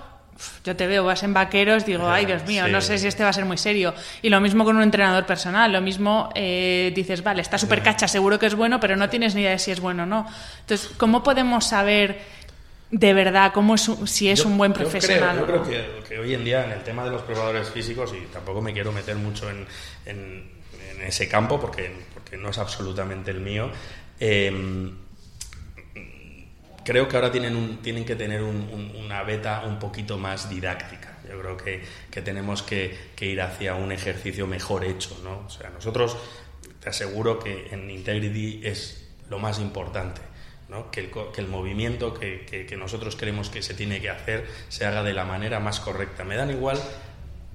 yo 0.63 0.76
te 0.76 0.88
veo, 0.88 1.04
vas 1.04 1.24
en 1.24 1.34
vaqueros, 1.34 1.86
digo, 1.86 2.08
ay 2.08 2.26
Dios 2.26 2.46
mío, 2.46 2.67
no 2.67 2.82
sé 2.82 2.98
si 2.98 3.08
este 3.08 3.24
va 3.24 3.30
a 3.30 3.34
ser 3.34 3.46
muy 3.46 3.58
serio. 3.58 3.93
Y 4.22 4.30
lo 4.30 4.39
mismo 4.39 4.65
con 4.65 4.76
un 4.78 4.84
entrenador 4.84 5.26
personal, 5.26 5.72
lo 5.72 5.82
mismo 5.82 6.30
eh, 6.36 6.91
dices, 6.96 7.24
vale, 7.24 7.41
está 7.41 7.58
súper 7.58 7.82
cacha, 7.82 8.08
seguro 8.08 8.39
que 8.39 8.48
es 8.48 8.56
bueno, 8.56 8.80
pero 8.80 8.96
no 8.96 9.10
tienes 9.10 9.36
ni 9.36 9.41
idea 9.41 9.52
de 9.52 9.60
si 9.60 9.72
es 9.72 9.80
bueno 9.80 10.04
o 10.04 10.06
no. 10.06 10.28
Entonces, 10.62 10.91
¿cómo 10.98 11.24
podemos 11.24 11.65
saber 11.65 12.22
de 12.91 13.13
verdad 13.13 13.52
cómo 13.54 13.76
es, 13.76 13.89
si 14.06 14.30
es 14.30 14.46
un 14.46 14.58
buen 14.58 14.74
profesional? 14.74 15.39
Yo 15.39 15.46
creo, 15.46 16.04
que, 16.04 16.19
hoy 16.19 16.34
en 16.34 16.43
día 16.43 16.65
en 16.65 16.72
el 16.72 16.84
tema 16.84 17.04
de 17.04 17.12
los 17.12 17.22
preparadores 17.24 17.69
físicos, 17.69 18.13
y 18.13 18.26
tampoco 18.28 18.62
me 18.62 18.74
quiero 18.74 18.91
meter 18.91 19.15
mucho 19.15 19.50
en, 19.50 19.65
en, 20.06 20.52
ese 21.06 21.28
campo 21.28 21.60
porque, 21.60 21.91
porque 22.13 22.38
no 22.38 22.50
es 22.50 22.58
absolutamente 22.58 23.32
el 23.32 23.41
mío, 23.41 23.69
eh, 24.22 24.93
creo 26.84 27.08
que 27.08 27.15
ahora 27.15 27.32
tienen, 27.32 27.56
un, 27.56 27.78
tienen 27.78 28.06
que 28.06 28.15
tener 28.15 28.41
una 28.41 29.24
beta 29.24 29.63
un 29.65 29.80
poquito 29.80 30.17
más 30.17 30.50
didáctica. 30.50 31.17
Yo 31.30 31.39
creo 31.39 31.58
que, 31.58 31.84
que 32.12 32.22
tenemos 32.22 32.62
que, 32.63 33.12
que, 33.15 33.26
ir 33.26 33.41
hacia 33.41 33.76
un 33.76 33.91
ejercicio 33.91 34.48
mejor 34.48 34.84
hecho. 34.84 35.17
¿no? 35.24 35.43
O 35.46 35.50
sea, 35.50 35.69
nosotros 35.69 36.17
te 36.80 36.89
aseguro 36.89 37.39
que 37.39 37.69
en 37.72 37.89
Integrity 37.89 38.62
es 38.63 39.10
lo 39.30 39.39
más 39.39 39.60
importante. 39.60 40.22
¿no? 40.69 40.91
Que, 40.91 41.02
el, 41.02 41.12
que, 41.12 41.41
el, 41.41 41.48
movimiento 41.48 42.13
que, 42.13 42.46
que, 42.46 42.78
nosotros 42.78 43.15
creemos 43.15 43.50
que 43.50 43.62
se 43.62 43.74
tiene 43.74 44.02
que 44.02 44.10
hacer 44.10 44.48
se 44.69 44.86
haga 44.86 45.04
de 45.04 45.13
la 45.13 45.26
manera 45.26 45.60
más 45.60 45.80
correcta. 45.80 46.24
Me 46.24 46.36
dan 46.36 46.50
igual 46.50 46.80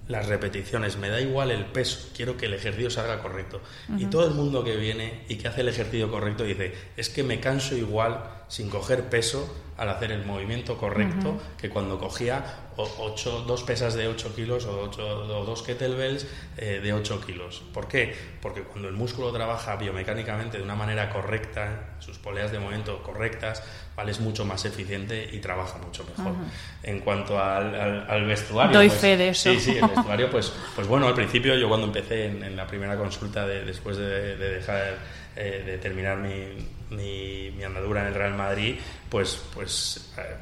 las 0.08 0.26
repeticiones, 0.26 0.96
me 0.96 1.10
da 1.10 1.20
igual 1.20 1.50
el 1.50 1.66
peso, 1.66 2.08
quiero 2.16 2.36
que 2.36 2.46
el 2.46 2.54
ejercicio 2.54 2.90
salga 2.90 3.20
correcto. 3.20 3.60
Y 3.98 4.06
todo 4.06 4.26
el 4.26 4.34
mundo 4.34 4.64
que 4.64 4.76
viene 4.76 5.24
y 5.28 5.36
que 5.36 5.48
hace 5.48 5.60
el 5.60 5.68
ejercicio 5.68 6.10
correcto 6.10 6.44
dice, 6.44 6.72
es 6.96 7.10
que 7.10 7.22
me 7.22 7.40
canso 7.40 7.76
igual 7.76 8.37
sin 8.48 8.70
coger 8.70 9.04
peso 9.04 9.54
al 9.76 9.90
hacer 9.90 10.10
el 10.10 10.24
movimiento 10.24 10.76
correcto 10.76 11.38
que 11.56 11.70
cuando 11.70 11.98
cogía 11.98 12.44
ocho, 12.76 13.44
dos 13.46 13.62
pesas 13.62 13.94
de 13.94 14.08
8 14.08 14.34
kilos 14.34 14.64
o, 14.64 14.80
ocho, 14.80 15.02
o 15.02 15.44
dos 15.44 15.62
kettlebells 15.62 16.26
eh, 16.56 16.80
de 16.82 16.92
8 16.92 17.20
kilos. 17.24 17.62
¿Por 17.72 17.88
qué? 17.88 18.14
Porque 18.40 18.62
cuando 18.62 18.88
el 18.88 18.94
músculo 18.94 19.32
trabaja 19.32 19.76
biomecánicamente 19.76 20.58
de 20.58 20.64
una 20.64 20.74
manera 20.74 21.10
correcta, 21.10 21.96
sus 21.98 22.18
poleas 22.18 22.50
de 22.50 22.58
movimiento 22.58 23.02
correctas, 23.02 23.62
¿vale? 23.96 24.12
es 24.12 24.20
mucho 24.20 24.44
más 24.44 24.64
eficiente 24.64 25.28
y 25.32 25.38
trabaja 25.38 25.78
mucho 25.78 26.04
mejor. 26.04 26.34
En 26.82 27.00
cuanto 27.00 27.40
al, 27.40 28.24
vestuario... 28.26 28.76
Doy 28.76 28.88
pues, 28.88 29.00
fe 29.00 29.16
de 29.16 29.28
eso. 29.30 29.52
Sí, 29.52 29.60
sí, 29.60 29.78
el 29.78 29.88
vestuario, 29.94 30.30
pues, 30.30 30.52
pues 30.74 30.86
bueno, 30.86 31.06
al 31.06 31.14
principio 31.14 31.56
yo 31.56 31.68
cuando 31.68 31.86
empecé 31.86 32.26
en, 32.26 32.56
la 32.56 32.66
primera 32.66 32.96
consulta 32.96 33.46
de, 33.46 33.64
después 33.64 33.96
de, 33.96 34.36
dejar 34.36 34.98
eh, 35.36 35.62
de 35.64 35.78
terminar 35.78 36.18
mi, 36.18 36.77
mi, 36.90 37.62
andadura 37.62 38.02
en 38.02 38.06
el 38.08 38.14
Real 38.14 38.34
Madrid, 38.34 38.76
pues, 39.08 39.42
pues 39.54 40.12
eh, 40.18 40.36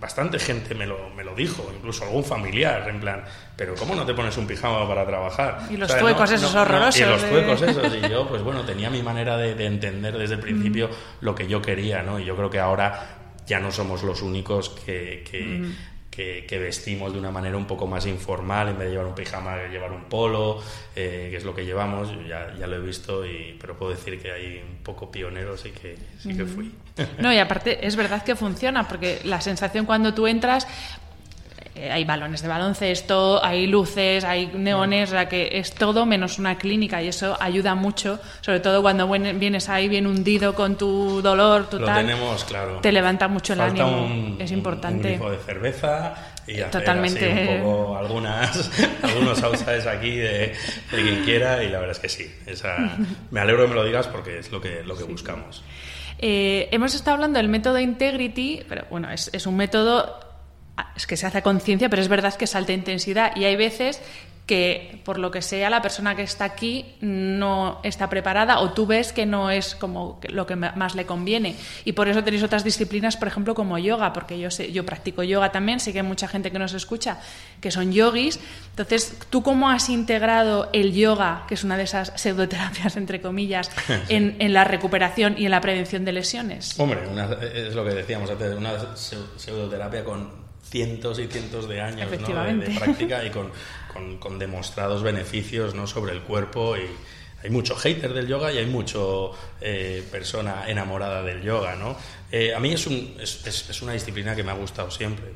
bastante 0.00 0.38
gente 0.38 0.74
me 0.74 0.86
lo, 0.86 1.10
me 1.10 1.24
lo 1.24 1.34
dijo, 1.34 1.70
incluso 1.74 2.04
algún 2.04 2.24
familiar, 2.24 2.88
en 2.88 3.00
plan, 3.00 3.24
pero 3.56 3.74
¿cómo 3.74 3.94
no 3.94 4.04
te 4.04 4.14
pones 4.14 4.36
un 4.36 4.46
pijama 4.46 4.86
para 4.86 5.06
trabajar? 5.06 5.60
Y 5.70 5.76
los 5.76 5.96
tuecos 5.96 6.30
esos 6.30 6.54
horrorosos. 6.54 7.00
y 7.00 7.04
los 7.04 7.28
tuecos 7.28 7.62
esos, 7.62 7.94
y 7.94 8.08
yo, 8.08 8.28
pues 8.28 8.42
bueno, 8.42 8.62
tenía 8.62 8.90
mi 8.90 9.02
manera 9.02 9.36
de, 9.36 9.66
entender 9.66 10.16
desde 10.16 10.34
el 10.34 10.40
principio 10.40 10.90
lo 11.20 11.34
que 11.34 11.46
yo 11.46 11.62
quería, 11.62 12.02
¿no? 12.02 12.20
Y 12.20 12.24
yo 12.24 12.36
creo 12.36 12.50
que 12.50 12.60
ahora 12.60 13.32
ya 13.46 13.60
no 13.60 13.70
somos 13.70 14.02
los 14.02 14.22
únicos 14.22 14.70
que, 14.70 15.24
que, 15.30 15.70
vestimos 16.50 17.12
de 17.12 17.18
una 17.18 17.30
manera 17.30 17.56
un 17.56 17.66
poco 17.66 17.86
más 17.86 18.06
informal, 18.06 18.68
en 18.68 18.78
vez 18.78 18.86
de 18.86 18.92
llevar 18.92 19.06
un 19.06 19.14
pijama, 19.14 19.66
llevar 19.70 19.92
un 19.92 20.04
polo, 20.04 20.62
eh, 20.94 21.28
que 21.30 21.36
es 21.36 21.44
lo 21.44 21.54
que 21.54 21.64
llevamos, 21.64 22.10
ya, 22.28 22.54
ya 22.58 22.66
lo 22.66 22.76
he 22.76 22.80
visto, 22.80 23.26
y, 23.26 23.56
pero 23.60 23.76
puedo 23.76 23.92
decir 23.92 24.20
que 24.20 24.32
hay 24.32 24.62
un 24.66 24.82
poco 24.82 25.10
pioneros 25.10 25.66
y 25.66 25.70
que 25.70 25.96
sí 26.18 26.36
que 26.36 26.44
fui. 26.44 26.72
No, 27.18 27.32
y 27.32 27.38
aparte 27.38 27.86
es 27.86 27.96
verdad 27.96 28.22
que 28.22 28.34
funciona, 28.36 28.88
porque 28.88 29.20
la 29.24 29.40
sensación 29.40 29.86
cuando 29.86 30.14
tú 30.14 30.26
entras, 30.26 30.66
eh, 31.76 31.90
hay 31.90 32.04
balones 32.04 32.40
de 32.40 32.48
baloncesto, 32.48 33.44
hay 33.44 33.66
luces, 33.66 34.24
hay 34.24 34.46
neones, 34.46 35.10
o 35.10 35.12
sea 35.12 35.28
que 35.28 35.50
es 35.52 35.74
todo 35.74 36.06
menos 36.06 36.38
una 36.38 36.56
clínica 36.56 37.02
y 37.02 37.08
eso 37.08 37.36
ayuda 37.38 37.74
mucho, 37.74 38.18
sobre 38.40 38.60
todo 38.60 38.80
cuando 38.80 39.06
vienes 39.08 39.68
ahí 39.68 39.86
bien 39.86 40.06
hundido 40.06 40.54
con 40.54 40.78
tu 40.78 41.20
dolor, 41.20 41.68
tu 41.68 41.78
Lo 41.78 41.86
tenemos, 41.86 42.44
claro. 42.44 42.78
Te 42.80 42.92
levanta 42.92 43.28
mucho 43.28 43.52
el 43.52 43.60
ánimo, 43.60 44.06
un, 44.06 44.36
es 44.40 44.52
importante. 44.52 45.18
Un, 45.20 45.32
de 45.32 45.38
cerveza 45.38 46.14
y 46.46 46.60
hacer 46.60 46.70
Totalmente. 46.70 47.30
Así 47.30 47.40
un 47.40 47.62
poco 47.62 47.96
algunas, 47.98 48.70
algunos 49.02 49.42
outsiders 49.42 49.86
aquí 49.86 50.16
de, 50.16 50.54
quien 50.90 51.24
quiera 51.24 51.62
y 51.62 51.68
la 51.68 51.78
verdad 51.78 51.96
es 51.96 51.98
que 51.98 52.08
sí. 52.08 52.34
Esa, 52.46 52.96
me 53.30 53.40
alegro 53.40 53.64
que 53.64 53.68
me 53.68 53.74
lo 53.74 53.84
digas 53.84 54.06
porque 54.06 54.38
es 54.38 54.50
lo 54.50 54.62
que, 54.62 54.82
lo 54.82 54.96
que 54.96 55.04
buscamos. 55.04 55.62
Eh, 56.18 56.68
hemos 56.72 56.94
estado 56.94 57.16
hablando 57.16 57.38
del 57.38 57.48
método 57.48 57.78
Integrity, 57.78 58.62
pero 58.66 58.86
bueno, 58.88 59.10
es, 59.10 59.28
es 59.34 59.46
un 59.46 59.56
método 59.56 60.25
es 60.94 61.06
que 61.06 61.16
se 61.16 61.26
hace 61.26 61.42
conciencia, 61.42 61.88
pero 61.88 62.02
es 62.02 62.08
verdad 62.08 62.34
que 62.34 62.44
es 62.44 62.54
alta 62.54 62.72
intensidad. 62.72 63.34
Y 63.36 63.44
hay 63.44 63.56
veces 63.56 64.00
que 64.46 65.00
por 65.04 65.18
lo 65.18 65.32
que 65.32 65.42
sea 65.42 65.68
la 65.68 65.82
persona 65.82 66.14
que 66.14 66.22
está 66.22 66.44
aquí 66.44 66.94
no 67.00 67.80
está 67.82 68.08
preparada 68.08 68.60
o 68.60 68.72
tú 68.72 68.86
ves 68.86 69.12
que 69.12 69.26
no 69.26 69.50
es 69.50 69.74
como 69.74 70.20
lo 70.28 70.46
que 70.46 70.54
más 70.54 70.94
le 70.94 71.04
conviene. 71.04 71.56
Y 71.84 71.92
por 71.92 72.08
eso 72.08 72.22
tenéis 72.22 72.44
otras 72.44 72.62
disciplinas 72.62 73.16
por 73.16 73.26
ejemplo 73.26 73.54
como 73.54 73.76
yoga 73.76 74.12
porque 74.12 74.38
yo 74.38 74.50
sé, 74.52 74.70
yo 74.70 74.86
practico 74.86 75.24
yoga 75.24 75.50
también 75.50 75.80
sé 75.80 75.92
que 75.92 75.98
hay 75.98 76.06
mucha 76.06 76.28
gente 76.28 76.52
que 76.52 76.60
nos 76.60 76.74
escucha 76.74 77.18
que 77.60 77.72
son 77.72 77.92
yogis. 77.92 78.38
Entonces 78.70 79.18
tú 79.30 79.42
cómo 79.42 79.68
has 79.68 79.88
integrado 79.88 80.70
el 80.72 80.92
yoga 80.92 81.44
que 81.48 81.54
es 81.54 81.64
una 81.64 81.76
de 81.76 81.82
esas 81.82 82.12
pseudoterapias 82.14 82.96
entre 82.96 83.20
comillas 83.20 83.72
en, 84.08 84.36
en 84.38 84.52
la 84.52 84.62
recuperación 84.62 85.34
y 85.36 85.46
en 85.46 85.50
la 85.50 85.60
prevención 85.60 86.04
de 86.04 86.12
lesiones 86.12 86.78
hombre 86.78 87.00
es 87.52 87.74
lo 87.74 87.84
que 87.84 87.90
decíamos 87.90 88.30
antes 88.30 88.54
una 88.54 88.94
pseudoterapia 88.94 90.04
con 90.04 90.45
cientos 90.68 91.18
y 91.18 91.26
cientos 91.26 91.68
de 91.68 91.80
años 91.80 92.10
de, 92.10 92.18
práctica 92.78 93.24
y 93.24 93.30
con, 93.30 93.50
con, 94.18 94.38
demostrados 94.38 95.02
beneficios 95.02 95.74
¿no? 95.74 95.86
sobre 95.86 96.12
el 96.12 96.22
cuerpo. 96.22 96.76
Y 96.76 96.86
hay 97.42 97.50
mucho 97.50 97.76
hater 97.76 98.12
del 98.12 98.26
yoga 98.26 98.52
y 98.52 98.58
hay 98.58 98.66
mucho 98.66 99.32
eh, 99.60 100.04
persona 100.10 100.64
enamorada 100.68 101.22
del 101.22 101.42
yoga 101.42 101.76
¿no? 101.76 101.96
Eh, 102.32 102.54
a 102.54 102.60
mí 102.60 102.72
es, 102.72 102.86
un, 102.86 103.16
es, 103.20 103.46
es, 103.46 103.82
una 103.82 103.92
disciplina 103.92 104.34
que 104.34 104.42
me 104.42 104.50
ha 104.50 104.54
gustado 104.54 104.90
siempre. 104.90 105.32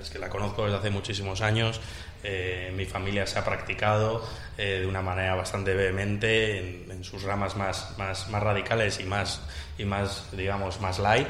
Es 0.00 0.08
que 0.08 0.18
la 0.18 0.30
conozco 0.30 0.64
desde 0.64 0.78
hace 0.78 0.90
muchísimos 0.90 1.42
años. 1.42 1.80
Eh, 2.22 2.72
mi 2.74 2.86
familia 2.86 3.26
se 3.26 3.38
ha 3.38 3.44
practicado 3.44 4.22
de 4.56 4.86
una 4.86 5.00
manera 5.00 5.34
bastante 5.34 5.72
vehemente 5.72 6.58
en, 6.90 7.02
sus 7.02 7.22
ramas 7.22 7.56
más, 7.56 7.96
más, 7.96 8.28
más 8.28 8.42
radicales 8.42 9.00
y 9.00 9.04
más, 9.04 9.40
y 9.78 9.86
más 9.86 10.26
digamos 10.32 10.82
más 10.82 10.98
light 10.98 11.26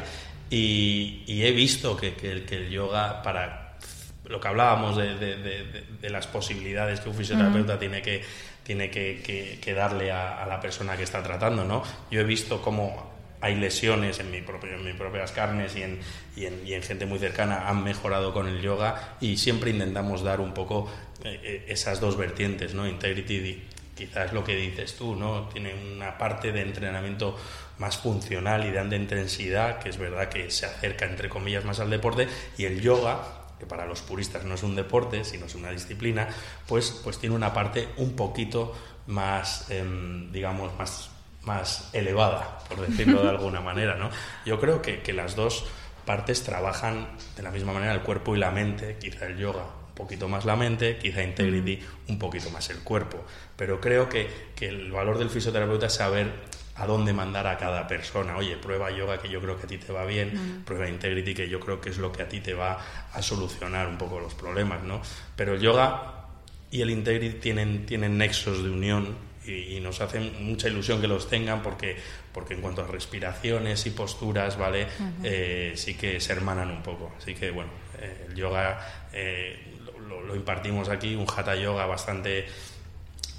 y, 0.51 1.43
he 1.45 1.53
visto 1.53 1.97
que, 1.97 2.15
el 2.21 2.71
yoga, 2.71 3.23
para 3.23 3.77
lo 4.25 4.41
que 4.41 4.49
hablábamos 4.49 4.97
de, 4.97 6.11
las 6.11 6.27
posibilidades 6.27 7.01
que 7.01 7.09
un 7.09 7.15
fisioterapeuta 7.15 7.79
tiene 7.79 8.03
que, 8.03 8.23
tiene 8.65 8.91
que, 8.91 9.75
darle 9.75 10.11
a, 10.11 10.45
la 10.47 10.61
persona 10.61 10.97
que 10.97 11.05
está 11.05 11.23
tratando, 11.23 11.65
¿no? 11.65 11.83
Yo 12.11 12.21
he 12.21 12.25
visto 12.25 12.61
cómo 12.61 13.11
hay 13.41 13.55
lesiones 13.57 14.19
en, 14.19 14.31
mi 14.31 14.43
propio, 14.43 14.75
en 14.75 14.85
mis 14.85 14.95
propias 14.95 15.33
carnes 15.33 15.75
y 15.75 15.83
en, 15.83 16.01
y, 16.37 16.45
en, 16.45 16.67
y 16.67 16.75
en, 16.75 16.83
gente 16.83 17.07
muy 17.07 17.19
cercana 17.19 17.69
han 17.69 17.83
mejorado 17.83 18.35
con 18.35 18.47
el 18.47 18.61
yoga 18.61 19.17
y 19.21 19.39
siempre 19.39 19.71
intentamos 19.71 20.23
dar 20.23 20.41
un 20.41 20.53
poco 20.53 20.91
eh, 21.25 21.41
eh 21.43 21.65
esas 21.69 22.01
dos 22.01 22.19
vertientes, 22.19 22.75
¿no? 22.75 22.87
Integrity 22.87 23.63
quizás 24.01 24.33
lo 24.33 24.43
que 24.43 24.57
dices 24.57 24.97
tú, 24.97 25.15
¿no? 25.15 25.49
Tiene 25.49 25.75
una 25.95 26.17
parte 26.17 26.53
de 26.53 26.63
entrenamiento 26.63 27.37
más 27.81 27.97
funcional 27.97 28.67
y 28.67 28.71
de 28.71 28.97
intensidad, 28.97 29.79
que 29.79 29.89
es 29.89 29.97
verdad 29.97 30.29
que 30.29 30.51
se 30.51 30.67
acerca 30.67 31.07
entre 31.07 31.31
comillas 31.31 31.65
más 31.65 31.81
al 31.81 31.89
deporte, 31.89 32.29
y 32.59 32.67
el 32.67 32.81
yoga, 32.83 33.23
que 33.59 33.65
para 33.65 33.87
los 33.87 34.03
puristas 34.03 34.45
no 34.45 34.55
es 34.55 34.63
un 34.63 34.77
deporte, 34.77 35.25
sino 35.25 35.47
es 35.47 35.55
una 35.55 35.71
disciplina, 35.71 36.29
pues, 36.69 37.01
pues 37.03 37.19
tiene 37.19 37.35
una 37.35 37.55
parte 37.55 37.89
un 37.97 38.15
poquito 38.15 38.75
más, 39.07 39.67
eh, 39.71 39.83
digamos, 40.31 40.77
más 40.79 41.11
más 41.43 41.89
elevada, 41.95 42.59
por 42.69 42.87
decirlo 42.87 43.23
de 43.23 43.29
alguna 43.31 43.63
manera, 43.63 43.97
¿no? 43.97 44.11
Yo 44.45 44.61
creo 44.61 44.83
que, 44.83 45.01
que, 45.01 45.15
las 45.15 45.37
dos 45.37 45.65
partes 46.05 46.43
trabajan 46.43 47.09
de 47.35 47.43
la 47.43 47.51
misma 47.51 47.73
manera 47.73 47.95
el 47.95 48.03
cuerpo 48.03 48.37
y 48.37 48.39
la 48.39 48.51
mente, 48.51 48.99
quizá 49.01 49.25
el 49.25 49.39
yoga 49.39 49.65
un 49.89 49.95
poquito 49.95 50.29
más 50.29 50.45
la 50.45 50.55
mente, 50.55 50.99
quizá 50.99 51.23
Integrity 51.23 51.81
un 52.09 52.19
poquito 52.19 52.51
más 52.51 52.69
el 52.69 52.81
cuerpo, 52.81 53.25
pero 53.57 53.81
creo 53.81 54.11
que, 54.11 54.29
que 54.55 54.69
el 54.69 54.93
valor 54.93 55.17
del 55.17 55.31
fisioterapeuta 55.31 55.87
es 55.87 55.95
saber 55.95 56.60
a 56.77 56.87
dónde 56.87 57.13
mandar 57.13 57.47
a 57.47 57.57
cada 57.59 57.87
persona. 57.87 58.37
Oye, 58.37 58.57
prueba 58.57 58.91
yoga 58.91 59.19
que 59.21 59.29
yo 59.29 59.41
creo 59.41 59.57
que 59.57 59.65
a 59.65 59.69
ti 59.69 59.79
te 59.79 59.93
va 59.93 60.05
bien, 60.05 60.63
prueba 60.65 60.89
Integrity 60.89 61.35
que 61.35 61.49
yo 61.49 61.61
creo 61.61 61.81
que 61.81 61.91
es 61.91 61.99
lo 61.99 62.11
que 62.13 62.23
a 62.23 62.29
ti 62.29 62.41
te 62.41 62.55
va 62.55 62.79
a 63.13 63.23
solucionar 63.23 63.89
un 63.89 63.99
poco 63.99 64.19
los 64.19 64.35
problemas, 64.35 64.83
¿no? 64.83 65.03
Pero 65.37 65.55
el 65.55 65.61
yoga 65.61 66.27
y 66.71 66.81
el 66.81 66.91
Integrity 66.91 67.39
tienen, 67.39 67.85
tienen 67.87 68.17
nexos 68.17 68.63
de 68.63 68.71
unión 68.71 69.17
y, 69.45 69.77
y, 69.77 69.81
nos 69.81 70.01
hace 70.01 70.21
mucha 70.21 70.69
ilusión 70.69 71.01
que 71.01 71.09
los 71.09 71.29
tengan 71.29 71.63
porque, 71.63 71.97
porque 72.33 72.55
en 72.55 72.61
cuanto 72.61 72.83
a 72.83 72.87
respiraciones 72.87 73.85
y 73.87 73.91
posturas, 73.91 74.57
¿vale? 74.59 74.85
Uh 74.85 75.03
-huh. 75.03 75.13
eh, 75.25 75.73
sí 75.77 75.95
que 75.95 76.21
se 76.21 76.33
hermanan 76.33 76.71
un 76.71 76.83
poco. 76.83 77.13
Así 77.19 77.35
que, 77.35 77.51
bueno, 77.51 77.71
eh, 77.99 78.27
el 78.29 78.35
yoga 78.35 79.09
eh, 79.13 79.79
lo, 80.09 80.21
lo, 80.21 80.37
impartimos 80.37 80.89
aquí, 80.89 81.15
un 81.15 81.27
hatha 81.27 81.57
yoga 81.57 81.87
bastante 81.87 82.47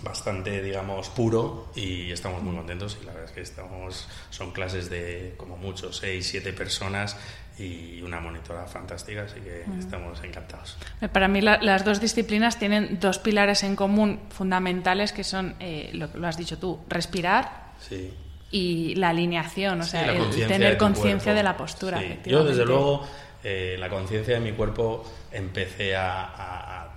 bastante 0.03 0.61
digamos 0.61 1.09
puro 1.09 1.71
y 1.75 2.11
estamos 2.11 2.41
muy 2.41 2.55
contentos 2.55 2.97
y 3.01 3.05
la 3.05 3.13
verdad 3.13 3.29
es 3.29 3.35
que 3.35 3.41
estamos 3.41 4.07
son 4.29 4.51
clases 4.51 4.89
de 4.89 5.35
como 5.37 5.57
mucho 5.57 5.93
seis 5.93 6.27
siete 6.27 6.53
personas 6.53 7.17
y 7.59 8.01
una 8.01 8.19
monitora 8.19 8.65
fantástica, 8.65 9.23
así 9.23 9.39
que 9.39 9.63
mm. 9.65 9.79
estamos 9.79 10.23
encantados. 10.23 10.77
Para 11.11 11.27
mí 11.27 11.41
la, 11.41 11.61
las 11.61 11.85
dos 11.85 11.99
disciplinas 11.99 12.57
tienen 12.57 12.99
dos 12.99 13.19
pilares 13.19 13.63
en 13.63 13.75
común 13.75 14.19
fundamentales 14.29 15.11
que 15.11 15.23
son, 15.23 15.55
eh, 15.59 15.89
lo, 15.93 16.07
lo, 16.13 16.27
has 16.27 16.37
dicho 16.37 16.57
tú, 16.57 16.79
respirar 16.87 17.73
sí. 17.79 18.13
y 18.51 18.95
la 18.95 19.09
alineación, 19.09 19.81
o 19.81 19.83
sea, 19.83 20.11
sí, 20.31 20.41
el 20.41 20.47
tener 20.47 20.77
conciencia 20.77 21.33
de 21.33 21.43
la 21.43 21.55
postura. 21.57 21.99
Sí. 21.99 22.19
Yo 22.25 22.43
desde 22.43 22.65
luego 22.65 23.05
eh, 23.43 23.75
la 23.79 23.89
conciencia 23.89 24.35
de 24.35 24.39
mi 24.39 24.53
cuerpo 24.53 25.03
empecé 25.31 25.95
a, 25.95 26.25
a, 26.25 26.81
a, 26.81 26.90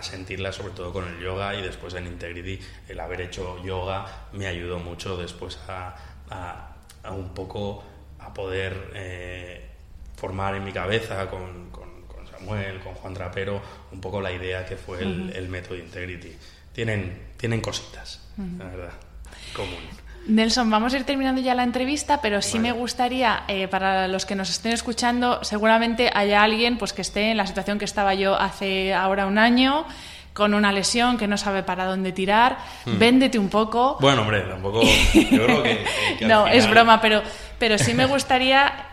sentirla 0.00 0.52
sobre 0.52 0.72
todo 0.72 0.92
con 0.92 1.08
el 1.08 1.18
yoga 1.20 1.54
y 1.54 1.62
después 1.62 1.94
en 1.94 2.06
Integrity 2.06 2.58
el 2.88 3.00
haber 3.00 3.20
hecho 3.20 3.62
yoga 3.64 4.28
me 4.32 4.46
ayudó 4.46 4.78
mucho 4.78 5.16
después 5.16 5.58
a, 5.68 5.96
a 6.30 7.12
un 7.12 7.34
poco 7.34 7.84
a 8.18 8.34
poder 8.34 8.90
eh, 8.94 9.68
formar 10.16 10.54
en 10.54 10.64
mi 10.64 10.72
cabeza 10.72 11.28
con, 11.28 11.70
con, 11.70 12.02
con, 12.02 12.26
Samuel, 12.26 12.80
con 12.80 12.94
Juan 12.94 13.14
Trapero, 13.14 13.60
un 13.92 14.00
poco 14.00 14.20
la 14.20 14.32
idea 14.32 14.66
que 14.66 14.76
fue 14.76 15.02
el, 15.02 15.32
el 15.34 15.48
método 15.48 15.76
Integrity. 15.76 16.36
Tienen, 16.72 17.32
tienen 17.36 17.60
cositas, 17.60 18.28
uh 18.36 18.42
-huh. 18.42 18.58
la 18.58 18.64
verdad, 18.66 18.92
común. 19.54 19.82
Nelson, 20.28 20.68
vamos 20.70 20.92
a 20.92 20.98
ir 20.98 21.04
terminando 21.04 21.40
ya 21.40 21.54
la 21.54 21.64
entrevista, 21.64 22.20
pero 22.20 22.42
sí 22.42 22.58
vale. 22.58 22.72
me 22.72 22.78
gustaría, 22.78 23.44
eh, 23.48 23.66
para 23.66 24.08
los 24.08 24.26
que 24.26 24.34
nos 24.34 24.50
estén 24.50 24.72
escuchando, 24.72 25.42
seguramente 25.42 26.10
haya 26.12 26.42
alguien 26.42 26.76
pues, 26.76 26.92
que 26.92 27.00
esté 27.00 27.30
en 27.30 27.38
la 27.38 27.46
situación 27.46 27.78
que 27.78 27.86
estaba 27.86 28.12
yo 28.14 28.38
hace 28.38 28.92
ahora 28.92 29.26
un 29.26 29.38
año, 29.38 29.86
con 30.34 30.52
una 30.52 30.70
lesión 30.70 31.16
que 31.16 31.26
no 31.26 31.38
sabe 31.38 31.62
para 31.62 31.86
dónde 31.86 32.12
tirar. 32.12 32.58
Hmm. 32.84 32.98
Véndete 32.98 33.38
un 33.38 33.48
poco. 33.48 33.96
Bueno, 34.00 34.22
hombre, 34.22 34.42
tampoco. 34.42 34.82
Yo 34.82 35.44
creo 35.44 35.62
que. 35.62 35.84
no, 36.20 36.44
final... 36.44 36.52
es 36.52 36.70
broma, 36.70 37.00
pero, 37.00 37.22
pero 37.58 37.78
sí 37.78 37.94
me 37.94 38.04
gustaría 38.04 38.87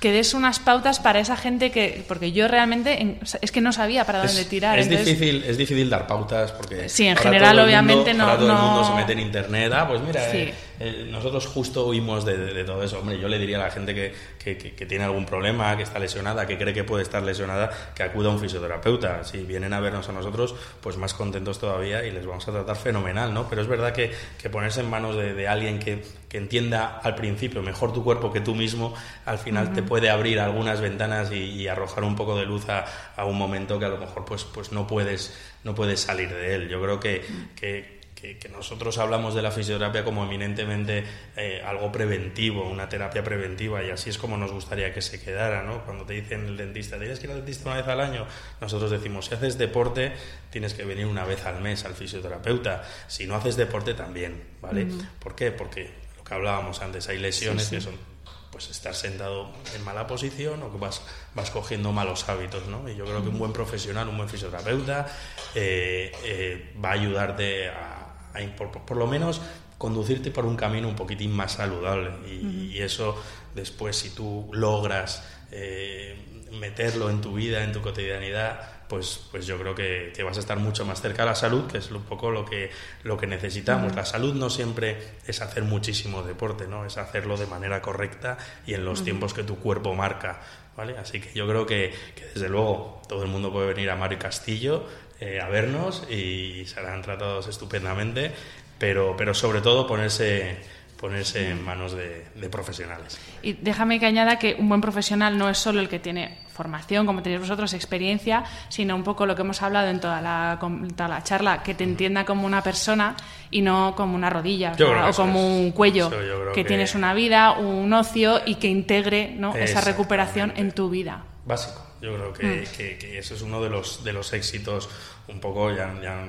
que 0.00 0.12
des 0.12 0.34
unas 0.34 0.58
pautas 0.58 0.98
para 0.98 1.20
esa 1.20 1.36
gente 1.36 1.70
que 1.70 2.04
porque 2.08 2.32
yo 2.32 2.48
realmente 2.48 3.18
es 3.40 3.52
que 3.52 3.60
no 3.60 3.72
sabía 3.72 4.04
para 4.04 4.18
dónde 4.18 4.42
es, 4.42 4.48
tirar 4.48 4.78
es 4.78 4.86
entonces... 4.86 5.06
difícil 5.06 5.44
es 5.44 5.56
difícil 5.56 5.88
dar 5.88 6.06
pautas 6.06 6.52
porque 6.52 6.88
sí 6.88 7.06
en 7.06 7.16
general 7.16 7.58
obviamente 7.58 8.12
no 8.12 8.26
todo 8.36 8.48
no... 8.48 8.54
el 8.54 8.62
mundo 8.62 8.84
se 8.84 8.94
mete 8.94 9.12
en 9.12 9.20
internet 9.20 9.72
ah 9.72 9.86
pues 9.88 10.00
mira 10.02 10.30
sí. 10.30 10.38
eh, 10.38 10.54
eh, 10.82 11.08
nosotros 11.10 11.46
justo 11.46 11.86
huimos 11.86 12.24
de, 12.24 12.36
de, 12.36 12.54
de, 12.54 12.64
todo 12.64 12.82
eso 12.82 12.98
hombre 12.98 13.18
yo 13.18 13.28
le 13.28 13.38
diría 13.38 13.56
a 13.56 13.64
la 13.64 13.70
gente 13.70 13.94
que, 13.94 14.14
que, 14.38 14.56
que, 14.58 14.74
que, 14.74 14.86
tiene 14.86 15.04
algún 15.04 15.24
problema 15.24 15.76
que 15.76 15.82
está 15.82 15.98
lesionada 15.98 16.46
que 16.46 16.58
cree 16.58 16.74
que 16.74 16.84
puede 16.84 17.02
estar 17.02 17.22
lesionada 17.22 17.70
que 17.94 18.02
acuda 18.02 18.28
a 18.28 18.32
un 18.32 18.40
fisioterapeuta 18.40 19.24
si 19.24 19.38
vienen 19.38 19.72
a 19.72 19.80
vernos 19.80 20.08
a 20.08 20.12
nosotros 20.12 20.54
pues 20.80 20.96
más 20.96 21.14
contentos 21.14 21.58
todavía 21.58 22.04
y 22.04 22.10
les 22.10 22.26
vamos 22.26 22.46
a 22.48 22.52
tratar 22.52 22.76
fenomenal 22.76 23.32
no 23.32 23.48
pero 23.48 23.62
es 23.62 23.68
verdad 23.68 23.92
que, 23.92 24.12
que 24.40 24.50
ponerse 24.50 24.80
en 24.80 24.90
manos 24.90 25.16
de, 25.16 25.34
de 25.34 25.48
alguien 25.48 25.78
que, 25.78 26.02
que 26.28 26.38
entienda 26.38 26.98
al 27.02 27.14
principio 27.14 27.62
mejor 27.62 27.92
tu 27.92 28.02
cuerpo 28.02 28.32
que 28.32 28.40
tú 28.40 28.54
mismo 28.54 28.94
al 29.24 29.38
final 29.38 29.66
uh 29.66 29.70
-huh. 29.70 29.74
te 29.74 29.82
puede 29.82 30.10
abrir 30.10 30.40
algunas 30.40 30.80
ventanas 30.80 31.30
y, 31.32 31.36
y, 31.36 31.68
arrojar 31.68 32.04
un 32.04 32.16
poco 32.16 32.36
de 32.36 32.46
luz 32.46 32.68
a, 32.68 32.84
a, 33.16 33.24
un 33.24 33.36
momento 33.36 33.78
que 33.78 33.84
a 33.84 33.88
lo 33.88 33.98
mejor 33.98 34.24
pues, 34.24 34.44
pues 34.44 34.72
no, 34.72 34.86
puedes, 34.86 35.36
no 35.64 35.74
puedes 35.74 36.00
salir 36.00 36.28
de 36.30 36.54
él. 36.54 36.68
Yo 36.68 36.80
creo 36.82 37.00
que, 37.00 38.00
que, 38.22 38.48
nosotros 38.48 38.98
hablamos 38.98 39.34
de 39.34 39.42
la 39.42 39.50
fisioterapia 39.50 40.04
como 40.04 40.24
eminentemente 40.24 41.04
eh, 41.36 41.62
algo 41.64 41.90
preventivo, 41.90 42.68
una 42.68 42.88
terapia 42.88 43.24
preventiva, 43.24 43.82
y 43.82 43.90
así 43.90 44.10
es 44.10 44.18
como 44.18 44.36
nos 44.36 44.52
gustaría 44.52 44.94
que 44.94 45.02
se 45.02 45.20
quedara. 45.20 45.62
¿no? 45.62 45.84
Cuando 45.84 46.04
te 46.04 46.14
dicen 46.14 46.46
el 46.46 46.56
dentista, 46.56 46.98
tienes 46.98 47.18
que 47.18 47.26
ir 47.26 47.32
al 47.32 47.38
dentista 47.38 47.70
una 47.70 47.78
vez 47.78 47.88
al 47.88 48.00
año, 48.00 48.26
nosotros 48.60 48.90
decimos, 48.90 49.26
si 49.26 49.34
haces 49.34 49.58
deporte, 49.58 50.12
tienes 50.50 50.74
que 50.74 50.84
venir 50.84 51.06
una 51.06 51.24
vez 51.24 51.44
al 51.46 51.60
mes 51.60 51.84
al 51.84 51.94
fisioterapeuta. 51.94 52.84
Si 53.08 53.26
no 53.26 53.34
haces 53.34 53.56
deporte, 53.56 53.94
también. 53.94 54.42
¿vale? 54.60 54.84
Uh 54.84 54.88
-huh. 54.88 55.08
¿Por 55.18 55.34
qué? 55.34 55.50
Porque 55.50 55.90
lo 56.16 56.24
que 56.24 56.34
hablábamos 56.34 56.80
antes, 56.80 57.08
hay 57.08 57.18
lesiones 57.18 57.64
sí, 57.64 57.70
sí. 57.70 57.76
que 57.76 57.82
son 57.82 58.12
pues 58.52 58.68
estar 58.68 58.94
sentado 58.94 59.50
en 59.74 59.82
mala 59.82 60.06
posición 60.06 60.62
o 60.62 60.70
que 60.70 60.76
vas, 60.76 61.00
vas 61.34 61.50
cogiendo 61.50 61.90
malos 61.90 62.28
hábitos, 62.28 62.66
¿no? 62.66 62.86
Y 62.86 62.94
yo 62.94 63.06
creo 63.06 63.22
que 63.22 63.30
un 63.30 63.38
buen 63.38 63.52
profesional, 63.52 64.08
un 64.08 64.18
buen 64.18 64.28
fisioterapeuta 64.28 65.06
eh, 65.54 66.12
eh, 66.22 66.74
va 66.84 66.90
a 66.90 66.92
ayudarte 66.92 67.70
a, 67.70 68.01
a 68.34 68.56
por, 68.56 68.70
por, 68.70 68.96
lo 68.96 69.06
menos 69.06 69.40
conducirte 69.78 70.30
por 70.30 70.46
un 70.46 70.56
camino 70.56 70.88
un 70.88 70.96
poquitín 70.96 71.32
más 71.32 71.52
saludable 71.52 72.10
y, 72.26 72.38
uh 72.38 72.48
-huh. 72.48 72.70
y 72.72 72.78
eso 72.82 73.20
después 73.54 73.96
si 73.96 74.10
tú 74.10 74.48
logras 74.52 75.22
eh, 75.50 76.16
meterlo 76.52 77.10
en 77.10 77.20
tu 77.20 77.34
vida, 77.34 77.64
en 77.64 77.72
tu 77.72 77.80
cotidianidad, 77.80 78.60
pues, 78.88 79.26
pues 79.30 79.46
yo 79.46 79.58
creo 79.58 79.74
que, 79.74 80.12
que, 80.14 80.22
vas 80.22 80.36
a 80.36 80.40
estar 80.40 80.58
mucho 80.58 80.84
más 80.84 81.00
cerca 81.00 81.22
de 81.22 81.30
la 81.30 81.34
salud, 81.34 81.66
que 81.66 81.78
es 81.78 81.90
un 81.90 82.02
poco 82.02 82.30
lo 82.30 82.44
que, 82.44 82.70
lo 83.04 83.16
que 83.16 83.26
necesitamos. 83.26 83.92
Uh 83.92 83.94
-huh. 83.94 83.96
La 83.96 84.04
salud 84.04 84.34
no 84.34 84.50
siempre 84.50 84.98
es 85.26 85.40
hacer 85.40 85.62
muchísimo 85.64 86.22
deporte, 86.22 86.66
¿no? 86.68 86.84
es 86.84 86.98
hacerlo 86.98 87.36
de 87.36 87.46
manera 87.46 87.80
correcta 87.80 88.36
y 88.66 88.74
en 88.74 88.84
los 88.84 88.98
uh 88.98 89.02
-huh. 89.02 89.04
tiempos 89.04 89.34
que 89.34 89.44
tu 89.44 89.56
cuerpo 89.56 89.94
marca. 89.94 90.40
¿vale? 90.76 90.96
Así 90.98 91.20
que 91.20 91.32
yo 91.34 91.46
creo 91.46 91.66
que, 91.66 91.92
que, 92.14 92.24
desde 92.34 92.48
luego 92.48 93.00
todo 93.08 93.22
el 93.22 93.28
mundo 93.28 93.52
puede 93.52 93.68
venir 93.68 93.90
a 93.90 93.96
Mario 93.96 94.18
Castillo 94.18 94.86
eh, 95.22 95.40
a 95.40 95.48
vernos 95.48 96.02
y 96.10 96.64
serán 96.66 97.00
tratados 97.00 97.46
estupendamente, 97.46 98.32
pero, 98.76 99.14
pero 99.16 99.34
sobre 99.34 99.60
todo 99.60 99.86
ponerse 99.86 100.56
ponerse 100.96 101.50
en 101.50 101.64
manos 101.64 101.92
de, 101.92 102.26
de, 102.36 102.48
profesionales. 102.48 103.18
Y 103.42 103.54
déjame 103.54 103.98
que 103.98 104.06
añada 104.06 104.38
que 104.38 104.54
un 104.56 104.68
buen 104.68 104.80
profesional 104.80 105.36
no 105.36 105.48
es 105.48 105.58
solo 105.58 105.80
el 105.80 105.88
que 105.88 105.98
tiene 105.98 106.38
formación, 106.52 107.06
como 107.06 107.22
tenéis 107.22 107.40
vosotros, 107.40 107.72
experiencia, 107.74 108.44
sino 108.68 108.94
un 108.94 109.02
poco 109.02 109.26
lo 109.26 109.34
que 109.34 109.42
hemos 109.42 109.62
hablado 109.62 109.88
en 109.88 110.00
toda 110.00 110.20
la, 110.20 110.58
toda 110.96 111.08
la 111.08 111.22
charla, 111.24 111.62
que 111.62 111.74
te 111.74 111.82
entienda 111.84 112.24
como 112.24 112.46
una 112.46 112.62
persona 112.62 113.16
y 113.50 113.62
no 113.62 113.94
como 113.96 114.14
una 114.14 114.30
rodilla 114.30 114.72
o, 114.72 115.12
como 115.12 115.38
es, 115.38 115.44
un 115.44 115.72
cuello, 115.72 116.08
que, 116.10 116.62
que, 116.62 116.64
tienes 116.64 116.94
una 116.94 117.14
vida, 117.14 117.52
un 117.52 117.92
ocio 117.92 118.40
y 118.46 118.56
que 118.56 118.68
integre 118.68 119.34
¿no? 119.36 119.54
esa 119.56 119.80
recuperación 119.80 120.52
en 120.56 120.72
tu 120.72 120.88
vida. 120.88 121.24
Básico, 121.44 121.84
yo 122.00 122.14
creo 122.14 122.32
que, 122.32 122.46
mm. 122.46 122.76
que, 122.76 122.98
que, 122.98 123.18
eso 123.18 123.34
es 123.34 123.42
uno 123.42 123.62
de 123.62 123.70
los, 123.70 124.04
de 124.04 124.12
los 124.12 124.32
éxitos, 124.32 124.88
un 125.28 125.40
poco 125.40 125.70
ya, 125.70 125.92
ya 126.00 126.24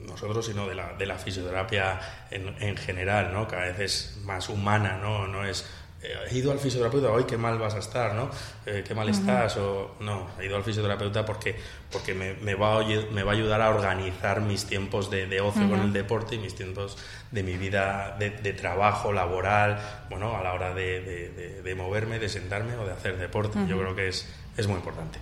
nosotros, 0.00 0.46
sino 0.46 0.66
de 0.66 0.74
la, 0.74 0.92
de 0.94 1.06
la 1.06 1.16
fisioterapia 1.18 2.00
en, 2.30 2.54
en, 2.60 2.76
general, 2.76 3.32
¿no? 3.32 3.48
Cada 3.48 3.66
vez 3.66 3.78
es 3.80 4.18
más 4.24 4.48
humana, 4.48 4.98
¿no? 4.98 5.26
No 5.26 5.44
es 5.44 5.64
eh, 6.02 6.14
he 6.30 6.38
ido 6.38 6.50
al 6.50 6.58
fisioterapeuta, 6.58 7.10
hoy 7.10 7.24
qué 7.24 7.36
mal 7.36 7.58
vas 7.58 7.74
a 7.74 7.78
estar, 7.78 8.14
¿no? 8.14 8.30
Eh, 8.64 8.82
qué 8.86 8.94
mal 8.94 9.06
uh 9.06 9.10
-huh. 9.10 9.18
estás, 9.18 9.58
o 9.58 9.96
no, 10.00 10.30
he 10.40 10.46
ido 10.46 10.56
al 10.56 10.64
fisioterapeuta 10.64 11.26
porque, 11.26 11.56
porque 11.92 12.14
me, 12.14 12.32
me, 12.34 12.54
va 12.54 12.80
a, 12.80 12.84
me 13.12 13.22
va 13.22 13.32
a 13.32 13.34
ayudar 13.34 13.60
a 13.60 13.68
organizar 13.68 14.40
mis 14.40 14.64
tiempos 14.64 15.10
de, 15.10 15.26
de 15.26 15.42
ocio 15.42 15.62
uh 15.62 15.66
-huh. 15.66 15.70
con 15.70 15.80
el 15.80 15.92
deporte 15.92 16.36
y 16.36 16.38
mis 16.38 16.54
tiempos 16.54 16.96
de 17.30 17.42
mi 17.42 17.58
vida 17.58 18.16
de, 18.18 18.30
de 18.30 18.52
trabajo, 18.54 19.12
laboral, 19.12 19.78
bueno, 20.08 20.34
a 20.38 20.42
la 20.42 20.54
hora 20.54 20.72
de, 20.72 21.02
de, 21.02 21.62
de, 21.62 21.74
moverme, 21.74 22.18
de 22.18 22.30
sentarme 22.30 22.76
o 22.76 22.86
de 22.86 22.92
hacer 22.92 23.18
deporte. 23.18 23.58
Uh 23.58 23.64
-huh. 23.64 23.68
Yo 23.68 23.78
creo 23.78 23.94
que 23.94 24.08
es, 24.08 24.26
es 24.56 24.66
muy 24.66 24.76
importante. 24.76 25.18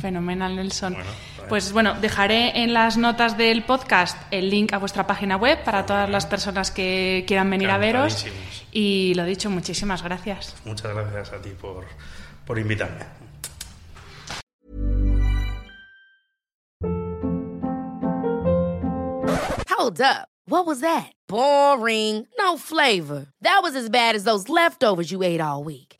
Fenomenal, 0.00 0.56
Nelson. 0.56 0.94
Bueno, 0.94 1.10
pues 1.48 1.72
bueno, 1.72 1.94
dejaré 2.00 2.62
en 2.62 2.72
las 2.72 2.96
notas 2.96 3.36
del 3.36 3.62
podcast 3.62 4.16
el 4.32 4.50
link 4.50 4.72
a 4.72 4.78
vuestra 4.78 5.06
página 5.06 5.36
web 5.36 5.62
para 5.62 5.86
todas 5.86 6.10
las 6.10 6.26
personas 6.26 6.70
que 6.70 7.24
quieran 7.26 7.48
venir 7.50 7.70
a 7.70 7.78
veros. 7.78 8.26
Y 8.72 9.14
lo 9.14 9.24
dicho, 9.24 9.48
muchísimas 9.50 10.02
gracias. 10.02 10.56
Muchas 10.64 10.92
gracias 10.92 11.32
a 11.32 11.40
ti 11.40 11.50
por, 11.50 11.86
por 12.44 12.58
invitarme. 12.58 13.04
Hold 19.68 20.00
up. 20.00 20.28
What 20.46 20.66
was 20.66 20.80
that? 20.80 21.12
Boring. 21.28 22.26
No 22.38 22.56
flavor. 22.56 23.26
That 23.40 23.60
was 23.62 23.76
as 23.76 23.88
bad 23.88 24.14
as 24.14 24.24
those 24.24 24.48
leftovers 24.48 25.10
you 25.10 25.22
ate 25.22 25.40
all 25.40 25.64
week. 25.64 25.91